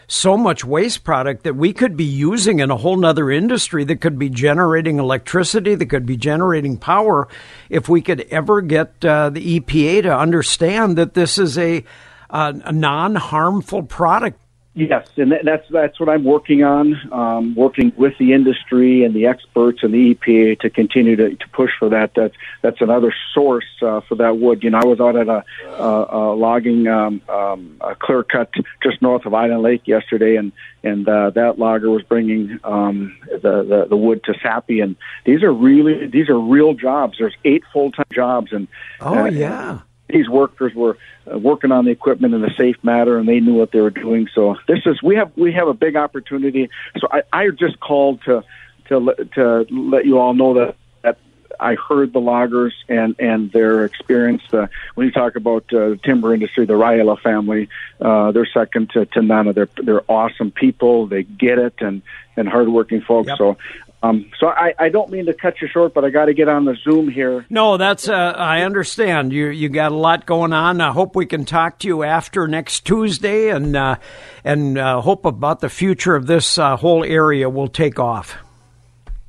So 0.08 0.38
much 0.38 0.64
waste 0.64 1.04
product 1.04 1.44
that 1.44 1.56
we 1.56 1.74
could 1.74 1.98
be 1.98 2.06
using 2.06 2.60
in 2.60 2.70
a 2.70 2.78
whole 2.78 2.98
nother 2.98 3.32
industry 3.32 3.84
that 3.86 4.02
could 4.02 4.20
be 4.20 4.30
generating 4.30 5.00
electricity, 5.00 5.76
that 5.76 5.88
could 5.88 6.06
be 6.06 6.18
generating 6.18 6.78
power, 6.78 7.28
if 7.70 7.90
we 7.90 8.02
could 8.02 8.22
ever 8.30 8.62
get 8.62 9.04
uh, 9.04 9.30
the 9.30 9.60
EPA 9.60 10.04
to 10.04 10.16
understand 10.16 10.98
that 10.98 11.16
this 11.16 11.38
is 11.38 11.58
a, 11.58 11.84
uh, 12.30 12.54
a 12.64 12.72
non-harmful 12.72 13.84
product. 13.84 14.40
Yes, 14.78 15.08
and 15.16 15.32
that- 15.32 15.46
that's 15.46 15.70
that's 15.70 16.00
what 16.02 16.10
I'm 16.10 16.26
working 16.26 16.62
on, 16.66 17.00
um, 17.14 17.56
working 17.56 17.94
with 17.96 18.18
the 18.18 18.34
industry 18.34 19.06
and 19.06 19.14
the 19.14 19.26
experts 19.26 19.84
and 19.84 19.94
the 19.94 20.14
EPA 20.14 20.60
to 20.60 20.70
continue 20.70 21.16
to, 21.16 21.34
to 21.34 21.50
push 21.54 21.72
for 21.80 21.88
that. 21.88 22.14
That's 22.14 22.36
that's 22.62 22.82
another 22.82 23.14
source 23.34 23.64
uh, 23.82 24.02
for 24.02 24.16
that 24.16 24.38
wood. 24.38 24.64
You 24.66 24.72
know, 24.72 24.80
I 24.80 24.86
was 24.86 25.00
out 25.00 25.16
at 25.16 25.30
a, 25.30 25.46
a, 25.66 26.08
a 26.10 26.36
logging 26.36 26.88
um, 26.88 27.22
um, 27.30 27.78
a 27.80 27.96
clear 27.96 28.24
cut 28.24 28.54
just 28.84 29.02
north 29.02 29.26
of 29.26 29.34
Island 29.34 29.62
Lake 29.62 29.88
yesterday, 29.88 30.36
and 30.36 30.52
and 30.84 31.08
uh, 31.08 31.30
that 31.30 31.58
logger 31.58 31.90
was 31.90 32.04
bringing 32.04 32.60
um, 32.66 33.18
the, 33.32 33.64
the 33.64 33.86
the 33.90 33.96
wood 33.96 34.26
to 34.26 34.34
Sappi, 34.34 34.82
and 34.82 34.98
these 35.24 35.42
are 35.42 35.54
really 35.54 36.08
these 36.08 36.28
are 36.28 36.38
real 36.38 36.74
jobs. 36.74 37.18
There's 37.18 37.36
eight 37.46 37.64
full 37.72 37.94
time 37.94 38.06
jobs, 38.14 38.52
and 38.52 38.68
Oh 39.00 39.20
uh, 39.20 39.26
yeah. 39.28 39.80
These 40.08 40.30
workers 40.30 40.74
were 40.76 40.98
uh, 41.32 41.38
working 41.38 41.72
on 41.72 41.86
the 41.86 41.92
equipment 41.92 42.34
in 42.34 42.44
a 42.44 42.54
safe 42.54 42.78
manner 42.84 43.18
and 43.18 43.28
they 43.28 43.40
knew 43.40 43.56
what 43.56 43.72
they 43.72 43.82
were 43.82 43.90
doing 43.90 44.28
so 44.34 44.56
this 44.68 44.80
is 44.86 45.02
we 45.02 45.16
have 45.16 45.32
we 45.36 45.52
have 45.54 45.68
a 45.68 45.74
big 45.74 45.96
opportunity 45.96 46.70
so 47.00 47.08
i 47.12 47.24
i 47.34 47.50
just 47.50 47.80
called 47.80 48.22
to 48.22 48.44
to 48.88 49.00
let- 49.00 49.32
to 49.34 49.66
let 49.72 50.06
you 50.06 50.20
all 50.20 50.34
know 50.34 50.54
that 50.54 50.76
that 51.02 51.18
I 51.60 51.76
heard 51.76 52.14
the 52.14 52.20
loggers 52.20 52.74
and 52.90 53.16
and 53.20 53.52
their 53.52 53.86
experience. 53.86 54.44
Uh, 54.52 54.68
when 54.96 55.08
you 55.08 55.12
talk 55.12 55.36
about 55.36 55.64
uh, 55.74 55.90
the 55.90 56.00
timber 56.04 56.34
industry, 56.34 56.66
the 56.66 56.74
Rajala 56.74 57.20
family, 57.22 57.70
uh, 58.02 58.32
they're 58.32 58.46
second 58.46 58.90
to, 58.92 59.06
to 59.08 59.22
none. 59.22 59.52
They're 59.54 59.70
they're 59.82 60.04
awesome 60.10 60.52
people. 60.52 61.08
They 61.08 61.24
get 61.24 61.58
it 61.60 61.76
and 61.80 62.02
and 62.38 62.48
hardworking 62.50 63.02
folks. 63.02 63.30
Yep. 63.30 63.38
So 63.38 63.58
um, 64.04 64.32
so 64.40 64.48
I, 64.48 64.74
I 64.78 64.90
don't 64.90 65.10
mean 65.10 65.26
to 65.26 65.34
cut 65.34 65.62
you 65.62 65.68
short, 65.68 65.94
but 65.94 66.06
I 66.06 66.10
got 66.10 66.26
to 66.26 66.34
get 66.34 66.48
on 66.48 66.66
the 66.66 66.76
Zoom 66.84 67.10
here. 67.10 67.46
No, 67.50 67.78
that's 67.78 68.08
uh, 68.08 68.14
I 68.36 68.62
understand. 68.62 69.34
You 69.34 69.48
you 69.48 69.70
got 69.70 69.92
a 69.92 69.96
lot 69.96 70.26
going 70.26 70.54
on. 70.54 70.82
I 70.82 70.92
hope 70.92 71.16
we 71.16 71.26
can 71.26 71.46
talk 71.46 71.80
to 71.80 71.88
you 71.88 72.04
after 72.04 72.48
next 72.48 72.86
Tuesday, 72.86 73.50
and 73.50 73.76
uh, 73.76 73.96
and 74.44 74.78
uh, 74.78 75.02
hope 75.02 75.26
about 75.26 75.60
the 75.60 75.70
future 75.70 76.16
of 76.16 76.28
this 76.28 76.58
uh, 76.58 76.78
whole 76.78 77.04
area 77.04 77.50
will 77.50 77.68
take 77.68 78.00
off. 78.00 78.38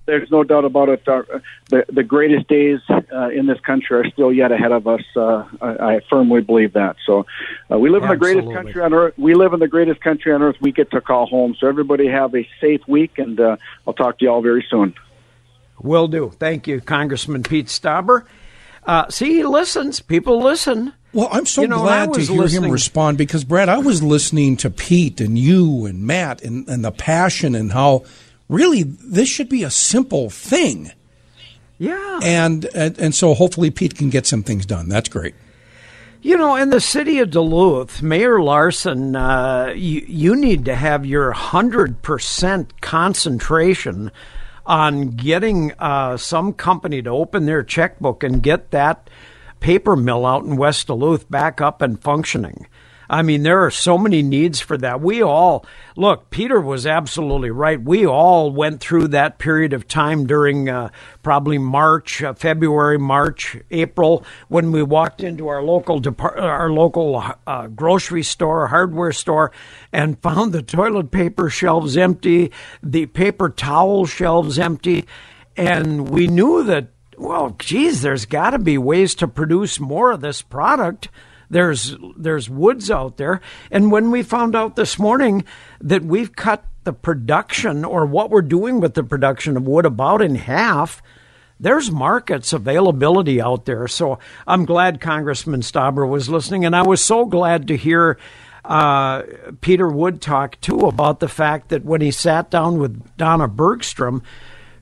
There's 0.07 0.31
no 0.31 0.45
doubt 0.45 0.65
about 0.65 0.89
it. 0.89 1.07
Uh, 1.07 1.23
the 1.69 1.85
the 1.89 2.03
greatest 2.03 2.49
days 2.49 2.81
uh, 2.89 3.29
in 3.29 3.47
this 3.47 3.61
country 3.61 3.99
are 3.99 4.09
still 4.11 4.33
yet 4.33 4.53
ahead 4.53 4.73
of 4.73 4.87
us. 4.87 5.03
Uh, 5.15 5.45
I, 5.61 5.97
I 5.97 6.01
firmly 6.09 6.41
believe 6.41 6.73
that. 6.73 6.97
So, 7.05 7.27
uh, 7.71 7.79
we 7.79 7.91
live 7.91 8.03
in 8.03 8.09
the 8.09 8.17
greatest 8.17 8.51
country 8.53 8.81
on 8.81 8.95
earth. 8.95 9.15
We 9.19 9.35
live 9.35 9.53
in 9.53 9.61
the 9.61 9.69
greatest 9.69 10.01
country 10.01 10.33
on 10.33 10.43
earth. 10.43 10.57
We 10.61 10.73
get 10.73 10.91
to 10.93 11.01
call 11.01 11.27
home. 11.27 11.57
So 11.59 11.67
everybody 11.67 12.07
have 12.09 12.35
a 12.35 12.49
safe 12.61 12.87
week, 12.89 13.19
and 13.19 13.39
uh, 13.39 13.57
I'll 13.87 13.95
talk 13.95 14.19
to 14.19 14.25
you 14.25 14.31
all 14.31 14.43
very 14.43 14.65
soon. 14.71 14.95
Will 15.83 16.09
do. 16.09 16.33
Thank 16.39 16.67
you, 16.67 16.81
Congressman 16.81 17.43
Pete 17.43 17.67
Stauber. 17.67 18.25
Uh, 18.85 19.09
see, 19.11 19.35
he 19.35 19.45
listens. 19.45 20.01
People 20.01 20.41
listen. 20.41 20.93
Well, 21.13 21.29
I'm 21.33 21.47
so 21.47 21.63
You 21.63 21.69
know, 21.69 21.81
glad 21.81 22.13
to 22.13 22.19
was 22.35 22.53
hear 22.53 22.63
him 22.63 22.71
respond 22.71 23.19
because, 23.19 23.43
Brad, 23.43 23.69
I 23.69 23.79
was 23.79 24.03
listening 24.03 24.57
to 24.59 24.71
Pete 24.71 25.21
and 25.21 25.39
you 25.39 25.87
and 25.87 26.03
Matt 26.03 26.43
and, 26.43 26.69
and 26.69 26.85
the 26.85 26.93
passion 26.93 27.55
and 27.55 27.73
how 27.73 28.05
really 28.49 28.83
this 28.83 29.29
should 29.29 29.49
be 29.49 29.63
a 29.63 29.71
simple 29.71 30.31
thing. 30.31 30.93
Yeah. 31.79 32.21
And, 32.23 32.65
and 32.75 32.99
and 32.99 33.15
so 33.15 33.35
hopefully 33.35 33.71
Pete 33.71 33.97
can 33.97 34.11
get 34.11 34.27
some 34.27 34.43
things 34.43 34.65
done. 34.65 34.89
That's 34.89 35.09
great. 35.09 35.35
You 36.23 36.37
know, 36.37 36.57
in 36.57 36.71
the 36.71 36.81
city 36.81 37.21
of 37.21 37.31
Duluth, 37.31 38.03
Mayor 38.03 38.41
Larson, 38.41 39.15
uh, 39.15 39.73
you, 39.77 40.05
you 40.09 40.35
need 40.35 40.65
to 40.65 40.75
have 40.75 41.07
your 41.07 41.33
100% 41.33 42.69
concentration 42.81 44.11
on 44.65 45.11
getting 45.11 45.73
uh, 45.79 46.17
some 46.17 46.53
company 46.53 47.01
to 47.03 47.11
open 47.11 47.47
their 47.47 47.63
checkbook 47.63 48.25
and 48.25 48.43
get 48.43 48.73
that 48.73 49.09
paper 49.61 49.95
mill 49.95 50.27
out 50.27 50.43
in 50.43 50.57
West 50.57 50.89
Duluth 50.89 51.31
back 51.31 51.61
up 51.61 51.81
and 51.81 52.03
functioning. 52.03 52.67
I 53.09 53.23
mean, 53.23 53.43
there 53.43 53.65
are 53.65 53.71
so 53.71 53.97
many 53.99 54.23
needs 54.23 54.61
for 54.61 54.77
that. 54.79 55.01
We 55.01 55.23
all, 55.23 55.65
look, 55.97 56.31
Peter 56.31 56.61
was 56.61 56.87
absolutely 56.87 57.51
right. 57.51 57.81
We 57.81 58.07
all 58.07 58.51
went 58.51 58.81
through 58.81 59.09
that 59.09 59.39
period 59.39 59.73
of 59.73 59.87
time 59.87 60.27
during 60.27 60.69
uh, 60.69 60.91
probably 61.23 61.59
March, 61.59 62.23
uh, 62.23 62.35
February, 62.35 62.99
March, 62.99 63.57
April, 63.71 64.25
when 64.49 64.73
we 64.73 64.83
walked 64.83 65.23
into 65.23 65.49
our 65.49 65.63
local 65.63 66.01
depart- 66.01 66.39
our 66.39 66.71
local 66.71 67.23
uh, 67.47 67.67
grocery 67.69 68.23
store, 68.23 68.67
hardware 68.69 69.13
store, 69.13 69.53
and 69.93 70.19
found 70.23 70.53
the 70.53 70.63
toilet 70.63 71.11
paper 71.11 71.49
shelves 71.49 71.97
empty, 71.97 72.51
the 72.83 73.07
paper 73.07 73.49
towel 73.49 74.07
shelves 74.07 74.59
empty, 74.59 75.05
and 75.57 76.11
we 76.11 76.27
knew 76.27 76.65
that 76.65 76.89
well, 77.19 77.57
geez, 77.59 78.03
there's 78.03 78.27
got 78.27 78.51
to 78.51 78.59
be 78.59 78.77
ways 78.77 79.15
to 79.17 79.29
produce 79.29 79.81
more 79.81 80.11
of 80.11 80.21
this 80.21 80.43
product. 80.43 81.09
There's 81.49 81.97
there's 82.17 82.51
woods 82.51 82.91
out 82.91 83.17
there, 83.17 83.41
and 83.71 83.93
when 83.93 84.11
we 84.11 84.23
found 84.23 84.57
out 84.57 84.77
this 84.77 84.99
morning 84.99 85.45
that 85.81 86.03
we've 86.03 86.35
cut 86.35 86.65
the 86.85 86.93
production 86.93 87.85
or 87.85 88.07
what 88.07 88.31
we're 88.31 88.43
doing 88.43 88.81
with 88.81 88.95
the 88.95 89.05
production 89.05 89.57
of 89.57 89.67
wood 89.67 89.87
about 89.87 90.23
in 90.23 90.37
half, 90.37 91.03
there's 91.59 91.91
markets 91.91 92.53
availability 92.53 93.41
out 93.41 93.65
there. 93.65 93.89
So 93.89 94.19
I'm 94.47 94.65
glad 94.65 95.01
Congressman 95.01 95.61
Stauber 95.61 96.09
was 96.09 96.29
listening, 96.29 96.65
and 96.65 96.75
I 96.75 96.83
was 96.83 97.01
so 97.01 97.25
glad 97.25 97.69
to 97.69 97.77
hear 97.77 98.19
uh, 98.65 99.23
Peter 99.61 99.89
Wood 99.89 100.21
talk 100.21 100.61
too 100.61 100.81
about 100.81 101.21
the 101.21 101.29
fact 101.29 101.69
that 101.69 101.85
when 101.85 102.01
he 102.01 102.11
sat 102.11 102.51
down 102.51 102.79
with 102.79 103.17
Donna 103.17 103.49
Bergstrom, 103.49 104.23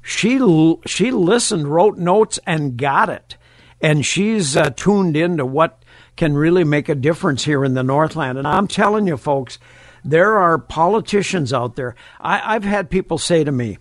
she 0.02 0.38
she 0.86 1.10
listened, 1.10 1.68
wrote 1.68 1.98
notes, 1.98 2.38
and 2.46 2.76
got 2.76 3.08
it, 3.08 3.36
and 3.80 4.04
she's 4.04 4.56
uh, 4.56 4.70
tuned 4.70 5.16
into 5.16 5.46
what 5.46 5.83
can 6.16 6.34
really 6.34 6.64
make 6.64 6.88
a 6.88 6.94
difference 6.94 7.44
here 7.44 7.64
in 7.64 7.74
the 7.74 7.82
Northland. 7.82 8.38
And 8.38 8.46
I'm 8.46 8.68
telling 8.68 9.06
you, 9.06 9.16
folks, 9.16 9.58
there 10.04 10.36
are 10.36 10.58
politicians 10.58 11.52
out 11.52 11.76
there. 11.76 11.94
I, 12.20 12.54
I've 12.54 12.64
had 12.64 12.90
people 12.90 13.18
say 13.18 13.44
to 13.44 13.52
me, 13.52 13.78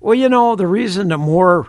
"Well, 0.00 0.14
you 0.14 0.28
know, 0.28 0.56
the 0.56 0.66
reason 0.66 1.08
that 1.08 1.18
more 1.18 1.68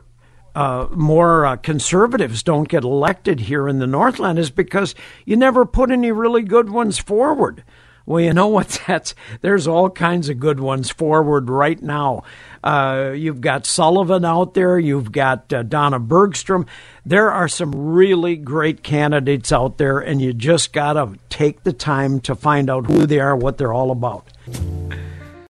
uh, 0.55 0.87
more 0.91 1.45
uh, 1.45 1.55
conservatives 1.57 2.43
don't 2.43 2.67
get 2.67 2.83
elected 2.83 3.41
here 3.41 3.67
in 3.67 3.79
the 3.79 3.87
Northland 3.87 4.39
is 4.39 4.49
because 4.49 4.95
you 5.25 5.35
never 5.35 5.65
put 5.65 5.91
any 5.91 6.11
really 6.11 6.41
good 6.41 6.69
ones 6.69 6.97
forward. 6.97 7.63
Well, 8.09 8.21
you 8.21 8.33
know 8.33 8.47
what? 8.47 8.81
That's 8.87 9.13
there's 9.41 9.67
all 9.67 9.91
kinds 9.91 10.29
of 10.29 10.39
good 10.39 10.59
ones 10.59 10.89
forward 10.89 11.47
right 11.47 11.79
now. 11.79 12.23
Uh, 12.63 13.11
you've 13.15 13.39
got 13.39 13.67
Sullivan 13.67 14.25
out 14.25 14.55
there. 14.55 14.79
You've 14.79 15.11
got 15.11 15.53
uh, 15.53 15.61
Donna 15.61 15.99
Bergstrom. 15.99 16.65
There 17.05 17.31
are 17.31 17.47
some 17.47 17.71
really 17.71 18.35
great 18.35 18.81
candidates 18.81 19.51
out 19.51 19.77
there, 19.77 19.99
and 19.99 20.19
you 20.19 20.33
just 20.33 20.73
got 20.73 20.93
to 20.93 21.19
take 21.29 21.63
the 21.63 21.71
time 21.71 22.19
to 22.21 22.33
find 22.33 22.67
out 22.67 22.87
who 22.87 23.05
they 23.05 23.19
are, 23.19 23.35
what 23.35 23.59
they're 23.59 23.73
all 23.73 23.91
about. 23.91 24.25